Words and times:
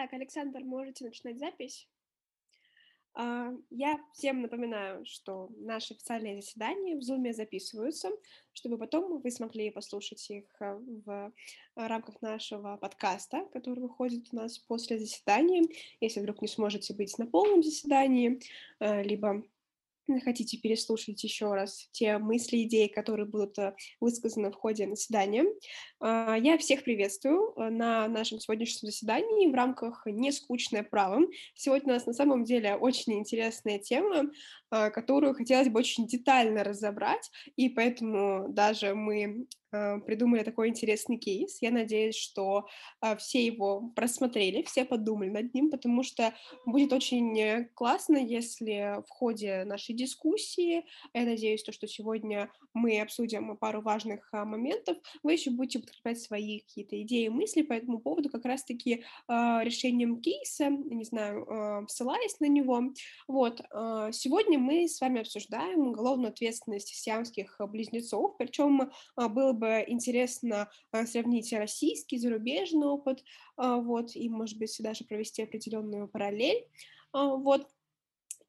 Так, 0.00 0.14
Александр, 0.14 0.60
можете 0.60 1.04
начинать 1.04 1.38
запись. 1.38 1.86
А, 3.12 3.52
я 3.68 4.00
всем 4.14 4.40
напоминаю, 4.40 5.04
что 5.04 5.50
наши 5.58 5.92
официальные 5.92 6.40
заседания 6.40 6.96
в 6.96 7.00
Zoom 7.00 7.30
записываются, 7.34 8.08
чтобы 8.54 8.78
потом 8.78 9.20
вы 9.20 9.30
смогли 9.30 9.70
послушать 9.70 10.30
их 10.30 10.46
а, 10.58 10.80
в 11.04 11.34
рамках 11.76 12.22
нашего 12.22 12.78
подкаста, 12.78 13.44
который 13.52 13.80
выходит 13.80 14.28
у 14.32 14.36
нас 14.36 14.58
после 14.58 14.98
заседания. 14.98 15.68
Если 16.00 16.20
вдруг 16.20 16.40
не 16.40 16.48
сможете 16.48 16.94
быть 16.94 17.18
на 17.18 17.26
полном 17.26 17.62
заседании, 17.62 18.40
а, 18.78 19.02
либо 19.02 19.44
хотите 20.18 20.58
переслушать 20.58 21.22
еще 21.22 21.54
раз 21.54 21.88
те 21.92 22.18
мысли, 22.18 22.64
идеи, 22.64 22.88
которые 22.88 23.26
будут 23.26 23.56
э, 23.58 23.76
высказаны 24.00 24.50
в 24.50 24.56
ходе 24.56 24.88
заседания. 24.88 25.44
А, 26.00 26.36
я 26.36 26.58
всех 26.58 26.82
приветствую 26.82 27.52
э, 27.54 27.70
на 27.70 28.08
нашем 28.08 28.40
сегодняшнем 28.40 28.90
заседании 28.90 29.48
в 29.48 29.54
рамках 29.54 30.02
«Нескучное 30.06 30.82
право». 30.82 31.20
Сегодня 31.54 31.92
у 31.92 31.94
нас 31.94 32.06
на 32.06 32.14
самом 32.14 32.42
деле 32.42 32.74
очень 32.74 33.12
интересная 33.18 33.78
тема, 33.78 34.32
а, 34.70 34.90
которую 34.90 35.34
хотелось 35.34 35.68
бы 35.68 35.78
очень 35.78 36.08
детально 36.08 36.64
разобрать, 36.64 37.30
и 37.54 37.68
поэтому 37.68 38.48
даже 38.48 38.94
мы 38.94 39.46
придумали 39.70 40.42
такой 40.42 40.68
интересный 40.68 41.16
кейс. 41.16 41.58
Я 41.60 41.70
надеюсь, 41.70 42.16
что 42.16 42.66
э, 43.02 43.16
все 43.16 43.44
его 43.44 43.92
просмотрели, 43.94 44.62
все 44.62 44.84
подумали 44.84 45.28
над 45.28 45.54
ним, 45.54 45.70
потому 45.70 46.02
что 46.02 46.34
будет 46.66 46.92
очень 46.92 47.38
э, 47.38 47.68
классно, 47.74 48.16
если 48.16 49.00
в 49.06 49.10
ходе 49.10 49.64
нашей 49.64 49.94
дискуссии, 49.94 50.84
я 51.14 51.24
надеюсь, 51.24 51.62
то, 51.62 51.72
что 51.72 51.86
сегодня 51.86 52.50
мы 52.74 53.00
обсудим 53.00 53.56
пару 53.56 53.82
важных 53.82 54.28
моментов, 54.32 54.96
вы 55.22 55.32
еще 55.32 55.50
будете 55.50 55.80
подкреплять 55.80 56.20
свои 56.20 56.60
какие-то 56.60 57.00
идеи, 57.02 57.28
мысли 57.28 57.62
по 57.62 57.72
этому 57.72 57.98
поводу, 57.98 58.30
как 58.30 58.44
раз-таки 58.44 59.04
решением 59.28 60.20
кейса, 60.20 60.68
не 60.70 61.04
знаю, 61.04 61.86
ссылаясь 61.88 62.38
на 62.38 62.46
него. 62.46 62.92
Вот, 63.26 63.60
сегодня 64.12 64.58
мы 64.58 64.88
с 64.88 65.00
вами 65.00 65.20
обсуждаем 65.20 65.88
уголовную 65.88 66.30
ответственность 66.30 66.94
сиамских 66.94 67.56
близнецов, 67.58 68.36
причем 68.38 68.90
было 69.16 69.52
бы 69.60 69.84
интересно 69.86 70.68
а, 70.90 71.06
сравнить 71.06 71.52
российский, 71.52 72.18
зарубежный 72.18 72.88
опыт, 72.88 73.22
а, 73.56 73.76
вот, 73.76 74.16
и, 74.16 74.28
может 74.28 74.58
быть, 74.58 74.74
даже 74.80 75.04
провести 75.04 75.42
определенную 75.42 76.08
параллель. 76.08 76.66
А, 77.12 77.36
вот, 77.36 77.68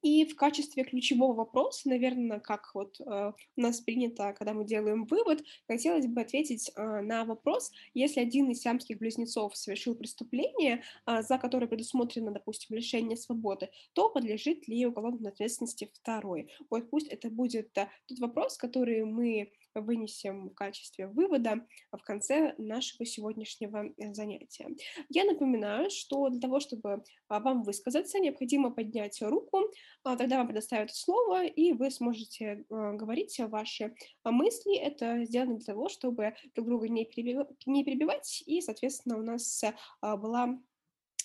и 0.02 0.24
в 0.24 0.34
качестве 0.34 0.82
ключевого 0.82 1.32
вопроса, 1.32 1.88
наверное, 1.88 2.40
как 2.40 2.74
вот 2.74 3.00
э, 3.00 3.32
у 3.56 3.60
нас 3.60 3.80
принято, 3.80 4.34
когда 4.36 4.52
мы 4.52 4.64
делаем 4.64 5.04
вывод, 5.04 5.44
хотелось 5.68 6.08
бы 6.08 6.20
ответить 6.20 6.72
э, 6.74 7.00
на 7.02 7.24
вопрос, 7.24 7.70
если 7.94 8.20
один 8.20 8.50
из 8.50 8.62
сиамских 8.62 8.98
близнецов 8.98 9.56
совершил 9.56 9.94
преступление, 9.94 10.82
э, 11.06 11.22
за 11.22 11.38
которое 11.38 11.68
предусмотрено, 11.68 12.32
допустим, 12.32 12.76
лишение 12.76 13.16
свободы, 13.16 13.70
то 13.92 14.10
подлежит 14.10 14.66
ли 14.66 14.84
уголовной 14.84 15.30
ответственности 15.30 15.90
второй? 15.94 16.50
Вот 16.68 16.90
пусть 16.90 17.06
это 17.06 17.30
будет 17.30 17.78
э, 17.78 17.88
тот 18.06 18.18
вопрос, 18.18 18.56
который 18.56 19.04
мы 19.04 19.52
вынесем 19.74 20.50
в 20.50 20.54
качестве 20.54 21.06
вывода 21.06 21.66
в 21.90 22.02
конце 22.02 22.54
нашего 22.58 23.04
сегодняшнего 23.06 23.92
э, 23.96 24.14
занятия. 24.14 24.68
Я 25.08 25.24
напоминаю, 25.24 25.90
что 25.90 26.28
для 26.28 26.40
того, 26.40 26.60
чтобы 26.60 27.02
а, 27.28 27.40
вам 27.40 27.62
высказаться, 27.62 28.18
необходимо 28.18 28.70
поднять 28.70 29.20
руку, 29.22 29.60
а, 30.04 30.16
тогда 30.16 30.38
вам 30.38 30.48
предоставят 30.48 30.94
слово, 30.94 31.44
и 31.44 31.72
вы 31.72 31.90
сможете 31.90 32.64
а, 32.70 32.92
говорить 32.92 33.38
ваши 33.38 33.94
мысли. 34.24 34.76
Это 34.76 35.24
сделано 35.24 35.56
для 35.56 35.66
того, 35.66 35.88
чтобы 35.88 36.34
друг 36.54 36.66
друга 36.66 36.88
не 36.88 37.04
перебивать, 37.04 38.42
и, 38.46 38.60
соответственно, 38.60 39.18
у 39.18 39.22
нас 39.22 39.62
была 40.00 40.58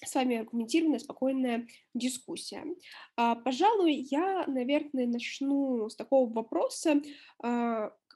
с 0.06 0.16
вами 0.16 0.38
аргументированная, 0.38 1.00
спокойная 1.00 1.68
дискуссия. 1.94 2.64
Пожалуй, 3.16 3.94
я, 4.10 4.46
наверное, 4.48 5.08
начну 5.08 5.90
с 5.90 5.96
такого 5.96 6.32
вопроса, 6.32 7.02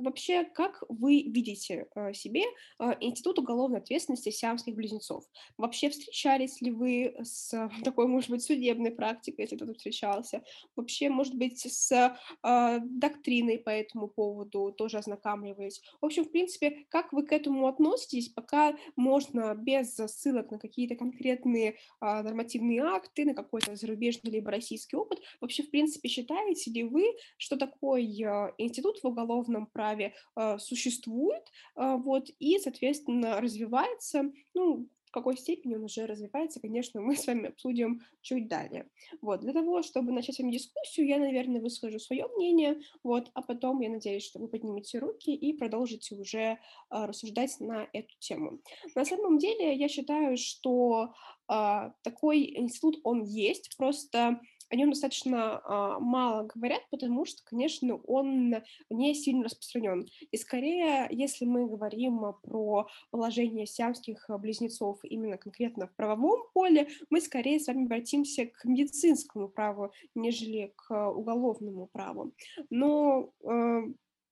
вообще, 0.01 0.43
как 0.43 0.83
вы 0.89 1.23
видите 1.23 1.87
э, 1.95 2.13
себе 2.13 2.43
э, 2.79 2.93
Институт 2.99 3.39
уголовной 3.39 3.79
ответственности 3.79 4.29
сиамских 4.29 4.75
близнецов? 4.75 5.25
Вообще 5.57 5.89
встречались 5.89 6.61
ли 6.61 6.71
вы 6.71 7.15
с 7.21 7.69
такой, 7.83 8.07
может 8.07 8.29
быть, 8.29 8.43
судебной 8.43 8.91
практикой, 8.91 9.41
если 9.41 9.55
кто-то 9.55 9.73
встречался? 9.73 10.43
Вообще, 10.75 11.09
может 11.09 11.35
быть, 11.35 11.59
с 11.59 11.91
э, 11.91 12.79
доктриной 12.83 13.59
по 13.59 13.69
этому 13.69 14.07
поводу 14.07 14.73
тоже 14.77 14.97
ознакомливались? 14.97 15.81
В 16.01 16.05
общем, 16.05 16.25
в 16.25 16.31
принципе, 16.31 16.85
как 16.89 17.13
вы 17.13 17.25
к 17.25 17.31
этому 17.31 17.67
относитесь, 17.67 18.29
пока 18.29 18.75
можно 18.95 19.55
без 19.55 19.95
ссылок 19.95 20.51
на 20.51 20.59
какие-то 20.59 20.95
конкретные 20.95 21.70
э, 21.71 22.21
нормативные 22.21 22.81
акты, 22.81 23.25
на 23.25 23.33
какой-то 23.33 23.75
зарубежный 23.75 24.31
либо 24.31 24.51
российский 24.51 24.95
опыт, 24.95 25.19
вообще, 25.39 25.63
в 25.63 25.69
принципе, 25.69 26.09
считаете 26.09 26.71
ли 26.71 26.83
вы, 26.83 27.05
что 27.37 27.57
такой 27.57 28.05
э, 28.05 28.53
институт 28.57 28.99
в 29.01 29.07
уголовном 29.07 29.67
праве 29.67 30.13
э, 30.35 30.57
существует, 30.59 31.43
вот, 31.75 32.29
и, 32.39 32.57
соответственно, 32.59 33.41
развивается, 33.41 34.31
ну, 34.53 34.87
в 35.11 35.13
какой 35.13 35.35
степени 35.35 35.75
он 35.75 35.83
уже 35.83 36.05
развивается, 36.05 36.61
конечно, 36.61 37.01
мы 37.01 37.17
с 37.17 37.27
вами 37.27 37.49
обсудим 37.49 37.99
чуть 38.21 38.47
далее. 38.47 38.87
Вот, 39.21 39.41
для 39.41 39.51
того, 39.51 39.83
чтобы 39.83 40.13
начать 40.13 40.35
с 40.35 40.39
вами 40.39 40.53
дискуссию, 40.53 41.05
я, 41.05 41.19
наверное, 41.19 41.59
выскажу 41.59 41.99
свое 41.99 42.27
мнение, 42.37 42.79
вот, 43.03 43.29
а 43.33 43.41
потом 43.41 43.81
я 43.81 43.89
надеюсь, 43.89 44.23
что 44.23 44.39
вы 44.39 44.47
поднимете 44.47 44.99
руки 44.99 45.35
и 45.35 45.51
продолжите 45.51 46.15
уже 46.15 46.39
э, 46.39 46.57
рассуждать 46.89 47.59
на 47.59 47.89
эту 47.91 48.15
тему. 48.19 48.61
На 48.95 49.03
самом 49.03 49.37
деле, 49.37 49.75
я 49.75 49.89
считаю, 49.89 50.37
что 50.37 51.13
э, 51.51 51.91
такой 52.03 52.57
институт, 52.57 53.01
он 53.03 53.23
есть, 53.23 53.75
просто 53.75 54.39
о 54.71 54.75
нем 54.75 54.91
достаточно 54.91 55.61
а, 55.63 55.99
мало 55.99 56.43
говорят, 56.43 56.81
потому 56.89 57.25
что, 57.25 57.43
конечно, 57.43 57.97
он 58.07 58.55
не 58.89 59.13
сильно 59.13 59.43
распространен. 59.43 60.07
И 60.31 60.37
скорее, 60.37 61.07
если 61.11 61.45
мы 61.45 61.67
говорим 61.67 62.21
про 62.41 62.87
положение 63.11 63.65
сиамских 63.65 64.29
близнецов 64.29 64.99
именно 65.03 65.37
конкретно 65.37 65.87
в 65.87 65.95
правовом 65.95 66.43
поле, 66.53 66.87
мы 67.09 67.19
скорее 67.19 67.59
с 67.59 67.67
вами 67.67 67.83
обратимся 67.83 68.45
к 68.45 68.63
медицинскому 68.63 69.49
праву, 69.49 69.91
нежели 70.15 70.73
к 70.77 71.11
уголовному 71.11 71.87
праву. 71.87 72.31
Но 72.69 73.33
э, 73.43 73.81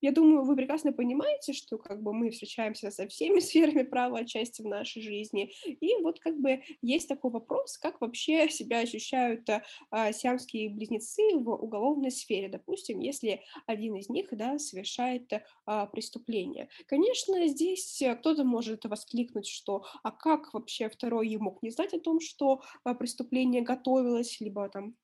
я 0.01 0.11
думаю, 0.11 0.43
вы 0.43 0.55
прекрасно 0.55 0.93
понимаете, 0.93 1.53
что 1.53 1.77
как 1.77 2.01
бы 2.01 2.13
мы 2.13 2.29
встречаемся 2.29 2.91
со 2.91 3.07
всеми 3.07 3.39
сферами 3.39 3.83
права 3.83 4.19
отчасти 4.19 4.61
в 4.61 4.67
нашей 4.67 5.01
жизни. 5.01 5.51
И 5.65 5.95
вот 6.01 6.19
как 6.19 6.39
бы 6.39 6.61
есть 6.81 7.07
такой 7.07 7.31
вопрос, 7.31 7.77
как 7.77 8.01
вообще 8.01 8.49
себя 8.49 8.79
ощущают 8.79 9.47
а, 9.91 10.11
сиамские 10.11 10.69
близнецы 10.69 11.21
в 11.35 11.49
уголовной 11.49 12.11
сфере, 12.11 12.49
допустим, 12.49 12.99
если 12.99 13.41
один 13.65 13.95
из 13.95 14.09
них 14.09 14.27
да, 14.31 14.59
совершает 14.59 15.31
а, 15.65 15.85
преступление. 15.87 16.69
Конечно, 16.87 17.47
здесь 17.47 18.01
кто-то 18.19 18.43
может 18.43 18.85
воскликнуть, 18.85 19.47
что 19.47 19.83
а 20.03 20.11
как 20.11 20.53
вообще 20.53 20.89
второй 20.89 21.29
мог 21.37 21.61
не 21.63 21.71
знать 21.71 21.93
о 21.93 21.99
том, 21.99 22.19
что 22.19 22.61
а, 22.83 22.93
преступление 22.93 23.61
готовилось, 23.61 24.39
либо 24.39 24.67
там 24.69 24.95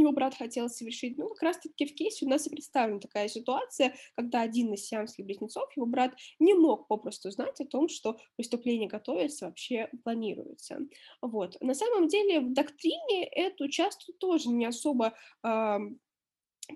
его 0.00 0.12
брат 0.12 0.34
хотел 0.34 0.68
совершить. 0.68 1.18
Ну, 1.18 1.28
как 1.28 1.42
раз-таки 1.42 1.86
в 1.86 1.94
кейсе 1.94 2.26
у 2.26 2.28
нас 2.28 2.46
и 2.46 2.50
представлена 2.50 3.00
такая 3.00 3.28
ситуация, 3.28 3.94
когда 4.14 4.42
один 4.42 4.72
из 4.74 4.86
сиамских 4.86 5.24
близнецов, 5.24 5.74
его 5.76 5.86
брат, 5.86 6.14
не 6.38 6.54
мог 6.54 6.88
попросту 6.88 7.30
знать 7.30 7.60
о 7.60 7.66
том, 7.66 7.88
что 7.88 8.18
преступление 8.36 8.88
готовится, 8.88 9.46
вообще 9.46 9.90
планируется. 10.04 10.80
Вот. 11.20 11.60
На 11.60 11.74
самом 11.74 12.08
деле 12.08 12.40
в 12.40 12.52
доктрине 12.52 13.24
эту 13.24 13.68
часто 13.68 14.12
тоже 14.14 14.48
не 14.48 14.66
особо 14.66 15.14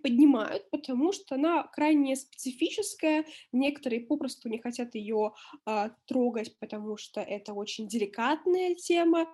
поднимают, 0.03 0.71
потому 0.71 1.13
что 1.13 1.35
она 1.35 1.65
крайне 1.65 2.17
специфическая. 2.17 3.25
Некоторые 3.53 4.01
попросту 4.01 4.49
не 4.49 4.59
хотят 4.59 4.95
ее 4.95 5.33
э, 5.67 5.91
трогать, 6.07 6.57
потому 6.59 6.97
что 6.97 7.21
это 7.21 7.55
очень 7.55 7.89
деликатная 7.89 8.75
тема, 8.75 9.27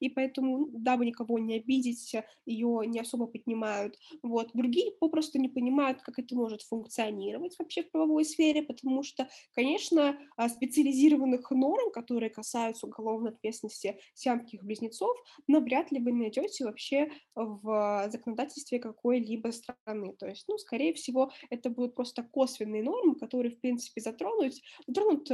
и 0.00 0.08
поэтому, 0.08 0.68
дабы 0.72 1.06
никого 1.06 1.38
не 1.38 1.56
обидеть, 1.56 2.14
ее 2.46 2.82
не 2.86 3.00
особо 3.00 3.26
поднимают. 3.26 3.96
Вот. 4.22 4.50
Другие 4.54 4.92
попросту 4.92 5.38
не 5.38 5.48
понимают, 5.48 6.02
как 6.02 6.18
это 6.18 6.34
может 6.34 6.62
функционировать 6.62 7.56
вообще 7.58 7.82
в 7.82 7.90
правовой 7.90 8.24
сфере, 8.24 8.62
потому 8.62 9.02
что, 9.02 9.28
конечно, 9.54 10.18
а, 10.36 10.48
специализированных 10.48 11.50
норм, 11.50 11.90
которые 11.92 12.30
касаются 12.30 12.86
уголовной 12.86 13.30
ответственности 13.30 13.98
сиамских 14.14 14.62
близнецов, 14.64 15.16
навряд 15.46 15.90
ли 15.92 16.00
вы 16.00 16.12
найдете 16.12 16.64
вообще 16.64 17.10
в 17.34 18.08
законодательстве 18.10 18.78
какой-либо 18.78 19.50
страны. 19.50 20.14
То 20.18 20.26
есть, 20.28 20.44
ну, 20.48 20.58
скорее 20.58 20.94
всего, 20.94 21.30
это 21.50 21.70
будут 21.70 21.94
просто 21.94 22.22
косвенные 22.22 22.82
нормы, 22.82 23.14
которые, 23.16 23.52
в 23.52 23.60
принципе, 23.60 24.00
затронуть, 24.00 24.62
затронут 24.86 25.30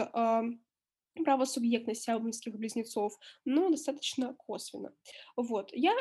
правосубъектность 1.25 2.03
сиамских 2.03 2.57
близнецов, 2.57 3.15
но 3.45 3.71
достаточно 3.71 4.35
косвенно. 4.35 4.93
Вот. 5.37 5.71
Я, 5.73 5.95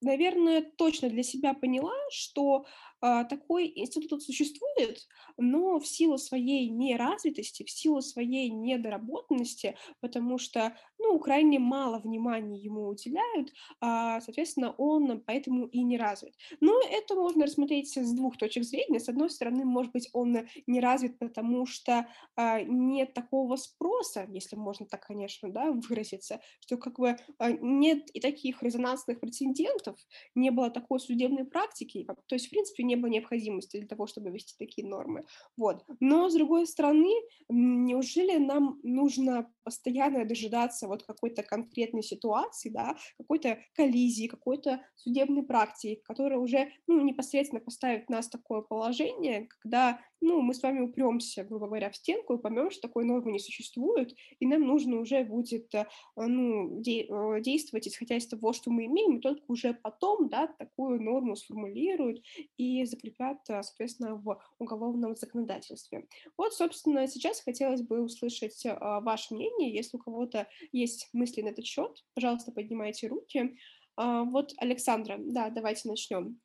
наверное, 0.00 0.62
точно 0.76 1.10
для 1.10 1.22
себя 1.22 1.54
поняла, 1.54 1.94
что 2.10 2.66
такой 3.00 3.72
институт 3.74 4.22
существует, 4.22 5.06
но 5.36 5.78
в 5.78 5.86
силу 5.86 6.18
своей 6.18 6.68
неразвитости, 6.68 7.64
в 7.64 7.70
силу 7.70 8.00
своей 8.00 8.50
недоработанности, 8.50 9.76
потому 10.00 10.38
что, 10.38 10.76
ну, 10.98 11.18
крайне 11.18 11.58
мало 11.58 11.98
внимания 11.98 12.58
ему 12.58 12.88
уделяют, 12.88 13.52
а, 13.80 14.20
соответственно, 14.20 14.74
он 14.78 15.22
поэтому 15.26 15.66
и 15.66 15.82
не 15.82 15.98
развит. 15.98 16.34
Но 16.60 16.80
это 16.80 17.14
можно 17.14 17.46
рассмотреть 17.46 17.96
с 17.96 18.12
двух 18.12 18.36
точек 18.36 18.64
зрения. 18.64 19.00
С 19.00 19.08
одной 19.08 19.30
стороны, 19.30 19.64
может 19.64 19.92
быть, 19.92 20.08
он 20.12 20.48
не 20.66 20.80
развит, 20.80 21.18
потому 21.18 21.66
что 21.66 22.06
а, 22.36 22.62
нет 22.62 23.14
такого 23.14 23.56
спроса, 23.56 24.26
если 24.28 24.56
можно 24.56 24.86
так, 24.86 25.06
конечно, 25.06 25.50
да, 25.50 25.72
выразиться, 25.72 26.40
что 26.60 26.76
как 26.76 26.98
бы 26.98 27.16
а, 27.38 27.52
нет 27.52 28.10
и 28.12 28.20
таких 28.20 28.62
резонансных 28.62 29.20
прецедентов, 29.20 29.96
не 30.34 30.50
было 30.50 30.70
такой 30.70 31.00
судебной 31.00 31.44
практики, 31.44 32.06
то 32.26 32.34
есть, 32.34 32.46
в 32.46 32.50
принципе, 32.50 32.84
не 32.88 32.96
было 32.96 33.10
необходимости 33.10 33.76
для 33.78 33.86
того, 33.86 34.06
чтобы 34.06 34.30
вести 34.30 34.54
такие 34.58 34.86
нормы. 34.88 35.24
Вот. 35.56 35.84
Но, 36.00 36.28
с 36.28 36.34
другой 36.34 36.66
стороны, 36.66 37.12
неужели 37.48 38.38
нам 38.38 38.80
нужно 38.82 39.52
постоянно 39.68 40.24
дожидаться 40.24 40.88
вот 40.88 41.02
какой-то 41.02 41.42
конкретной 41.42 42.02
ситуации, 42.02 42.70
да, 42.70 42.96
какой-то 43.18 43.58
коллизии, 43.74 44.26
какой-то 44.26 44.80
судебной 44.96 45.42
практики, 45.42 46.00
которая 46.04 46.38
уже, 46.38 46.70
ну, 46.86 47.02
непосредственно 47.02 47.60
поставит 47.60 48.08
нас 48.08 48.28
в 48.28 48.30
такое 48.30 48.62
положение, 48.62 49.46
когда, 49.60 50.00
ну, 50.22 50.40
мы 50.40 50.54
с 50.54 50.62
вами 50.62 50.80
упремся, 50.80 51.44
грубо 51.44 51.66
говоря, 51.66 51.90
в 51.90 51.96
стенку 51.96 52.32
и 52.34 52.40
поймем, 52.40 52.70
что 52.70 52.88
такой 52.88 53.04
нормы 53.04 53.32
не 53.32 53.38
существует, 53.38 54.14
и 54.40 54.46
нам 54.46 54.62
нужно 54.62 55.00
уже 55.00 55.22
будет, 55.22 55.74
э, 55.74 55.86
ну, 56.16 56.80
де- 56.80 57.06
э, 57.10 57.40
действовать, 57.42 57.86
исходя 57.88 58.16
из 58.16 58.26
того, 58.26 58.54
что 58.54 58.70
мы 58.70 58.86
имеем, 58.86 59.18
и 59.18 59.20
только 59.20 59.42
уже 59.48 59.74
потом, 59.74 60.30
да, 60.30 60.46
такую 60.46 61.02
норму 61.02 61.36
сформулируют 61.36 62.22
и 62.56 62.86
закрепят, 62.86 63.38
э, 63.50 63.62
соответственно, 63.62 64.14
в 64.14 64.40
уголовном 64.58 65.14
законодательстве. 65.14 66.06
Вот, 66.38 66.54
собственно, 66.54 67.06
сейчас 67.06 67.42
хотелось 67.42 67.82
бы 67.82 68.00
услышать 68.02 68.62
ваше 68.80 69.34
мнение, 69.34 69.57
если 69.64 69.96
у 69.96 70.00
кого-то 70.00 70.48
есть 70.72 71.08
мысли 71.12 71.42
на 71.42 71.48
этот 71.48 71.64
счет, 71.64 72.04
пожалуйста, 72.14 72.52
поднимайте 72.52 73.08
руки. 73.08 73.56
Вот, 73.96 74.52
Александра, 74.58 75.16
да, 75.18 75.50
давайте 75.50 75.88
начнем. 75.88 76.40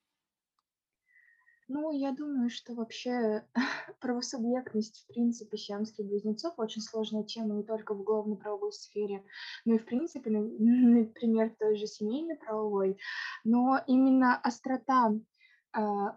Ну, 1.70 1.92
я 1.92 2.12
думаю, 2.12 2.50
что 2.50 2.74
вообще 2.74 3.48
правосубъектность, 4.00 5.04
в 5.04 5.08
принципе, 5.08 5.58
сиамских 5.58 6.06
близнецов 6.06 6.54
очень 6.58 6.82
сложная 6.82 7.24
тема 7.24 7.56
не 7.56 7.64
только 7.64 7.94
в 7.94 8.02
уголовно-правовой 8.02 8.74
сфере, 8.74 9.24
но 9.66 9.76
и, 9.76 9.78
в 9.78 9.86
принципе, 9.86 10.30
например, 10.30 11.52
в 11.52 11.58
той 11.58 11.76
же 11.78 11.88
семейной 11.88 12.36
правовой. 12.36 12.98
Но 13.44 13.80
именно 13.88 14.40
острота 14.40 15.08
а, 15.08 15.14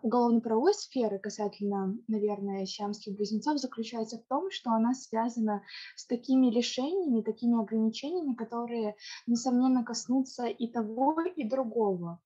уголовно-правовой 0.02 0.74
сферы 0.74 1.18
касательно, 1.18 1.96
наверное, 2.08 2.66
сиамских 2.66 3.14
близнецов 3.16 3.58
заключается 3.58 4.18
в 4.18 4.26
том, 4.26 4.50
что 4.50 4.70
она 4.70 4.92
связана 4.92 5.62
с 5.94 6.06
такими 6.06 6.50
лишениями, 6.50 7.22
такими 7.22 7.58
ограничениями, 7.58 8.34
которые, 8.34 8.96
несомненно, 9.26 9.84
коснутся 9.84 10.46
и 10.46 10.70
того, 10.70 11.20
и 11.22 11.48
другого. 11.48 12.20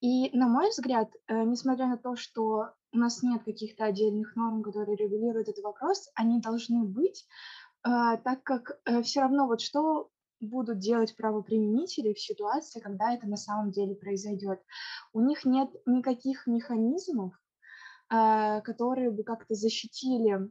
И, 0.00 0.36
на 0.36 0.48
мой 0.48 0.68
взгляд, 0.68 1.10
э, 1.26 1.42
несмотря 1.44 1.86
на 1.86 1.96
то, 1.96 2.16
что 2.16 2.72
у 2.92 2.98
нас 2.98 3.22
нет 3.22 3.44
каких-то 3.44 3.84
отдельных 3.84 4.36
норм, 4.36 4.62
которые 4.62 4.96
регулируют 4.96 5.48
этот 5.48 5.64
вопрос, 5.64 6.10
они 6.14 6.40
должны 6.40 6.84
быть, 6.84 7.26
э, 7.84 7.88
так 8.22 8.42
как 8.42 8.78
э, 8.84 9.02
все 9.02 9.20
равно 9.20 9.46
вот 9.46 9.60
что 9.60 10.10
будут 10.40 10.78
делать 10.78 11.16
правоприменители 11.16 12.12
в 12.12 12.20
ситуации, 12.20 12.80
когда 12.80 13.14
это 13.14 13.26
на 13.26 13.36
самом 13.36 13.70
деле 13.70 13.94
произойдет. 13.94 14.60
У 15.12 15.20
них 15.20 15.44
нет 15.44 15.70
никаких 15.86 16.46
механизмов, 16.46 17.32
которые 18.08 19.10
бы 19.10 19.24
как-то 19.24 19.54
защитили 19.54 20.50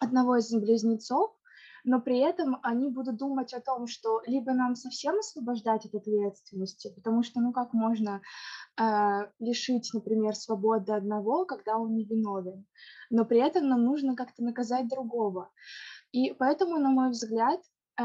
одного 0.00 0.36
из 0.36 0.50
близнецов 0.52 1.36
но 1.86 2.00
при 2.00 2.18
этом 2.18 2.58
они 2.62 2.90
будут 2.90 3.16
думать 3.16 3.54
о 3.54 3.60
том, 3.60 3.86
что 3.86 4.20
либо 4.26 4.52
нам 4.52 4.74
совсем 4.74 5.18
освобождать 5.20 5.86
от 5.86 5.94
ответственности, 5.94 6.92
потому 6.92 7.22
что, 7.22 7.40
ну 7.40 7.52
как 7.52 7.72
можно 7.72 8.20
э, 8.76 8.82
лишить, 9.38 9.90
например, 9.94 10.34
свободы 10.34 10.92
одного, 10.92 11.46
когда 11.46 11.78
он 11.78 11.94
не 11.94 12.04
виновен, 12.04 12.66
но 13.08 13.24
при 13.24 13.38
этом 13.38 13.68
нам 13.68 13.84
нужно 13.84 14.16
как-то 14.16 14.42
наказать 14.42 14.88
другого. 14.88 15.52
И 16.10 16.32
поэтому, 16.32 16.78
на 16.78 16.90
мой 16.90 17.10
взгляд, 17.10 17.60
э, 18.00 18.02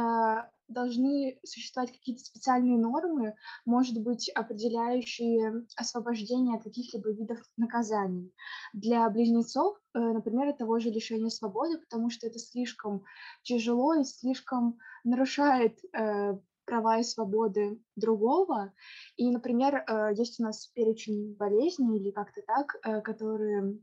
должны 0.71 1.39
существовать 1.43 1.91
какие-то 1.91 2.23
специальные 2.23 2.77
нормы, 2.77 3.35
может 3.65 4.01
быть, 4.01 4.29
определяющие 4.29 5.65
освобождение 5.75 6.57
от 6.57 6.63
каких-либо 6.63 7.11
видов 7.11 7.39
наказаний. 7.57 8.33
Для 8.73 9.09
близнецов, 9.09 9.77
э, 9.93 9.99
например, 9.99 10.53
того 10.53 10.79
же 10.79 10.89
лишения 10.89 11.29
свободы, 11.29 11.77
потому 11.77 12.09
что 12.09 12.27
это 12.27 12.39
слишком 12.39 13.03
тяжело 13.43 13.93
и 13.95 14.03
слишком 14.03 14.79
нарушает 15.03 15.77
э, 15.93 16.37
права 16.65 16.99
и 16.99 17.03
свободы 17.03 17.81
другого. 17.95 18.73
И, 19.17 19.29
например, 19.29 19.75
э, 19.75 20.13
есть 20.15 20.39
у 20.39 20.43
нас 20.43 20.67
перечень 20.67 21.35
болезней 21.35 21.99
или 21.99 22.11
как-то 22.11 22.41
так, 22.41 23.03
которые 23.03 23.79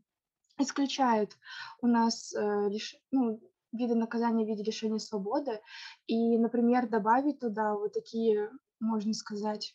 исключают 0.59 1.37
у 1.81 1.87
нас 1.87 2.35
лишь, 2.35 2.97
ну, 3.13 3.41
виды 3.73 3.95
наказания 3.95 4.45
в 4.45 4.49
виде 4.49 4.63
лишения 4.63 4.99
свободы. 4.99 5.61
И, 6.07 6.37
например, 6.39 6.89
добавить 6.89 7.41
туда 7.41 7.75
вот 7.75 7.93
такие, 7.93 8.51
можно 8.81 9.13
сказать, 9.15 9.75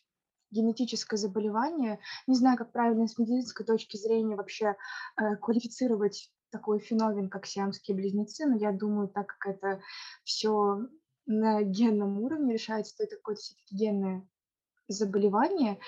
генетическое 0.50 1.16
заболевание. 1.16 1.98
Не 2.26 2.36
знаю, 2.36 2.56
как 2.56 2.72
правильно 2.72 3.06
с 3.06 3.18
медицинской 3.18 3.66
точки 3.66 3.96
зрения 3.96 4.36
вообще 4.36 4.76
э, 5.16 5.36
квалифицировать 5.36 6.30
такой 6.50 6.78
феномен, 6.78 7.28
как 7.28 7.46
сиамские 7.46 7.96
близнецы, 7.96 8.46
но 8.46 8.56
я 8.56 8.70
думаю, 8.72 9.08
так 9.08 9.36
как 9.38 9.56
это 9.56 9.80
все 10.22 10.86
на 11.26 11.62
генном 11.62 12.20
уровне 12.20 12.54
решается, 12.54 12.96
то 12.96 13.04
это 13.04 13.16
какое-то 13.16 13.40
все-таки 13.40 13.74
генное 13.74 14.28
заболевание. 14.88 15.78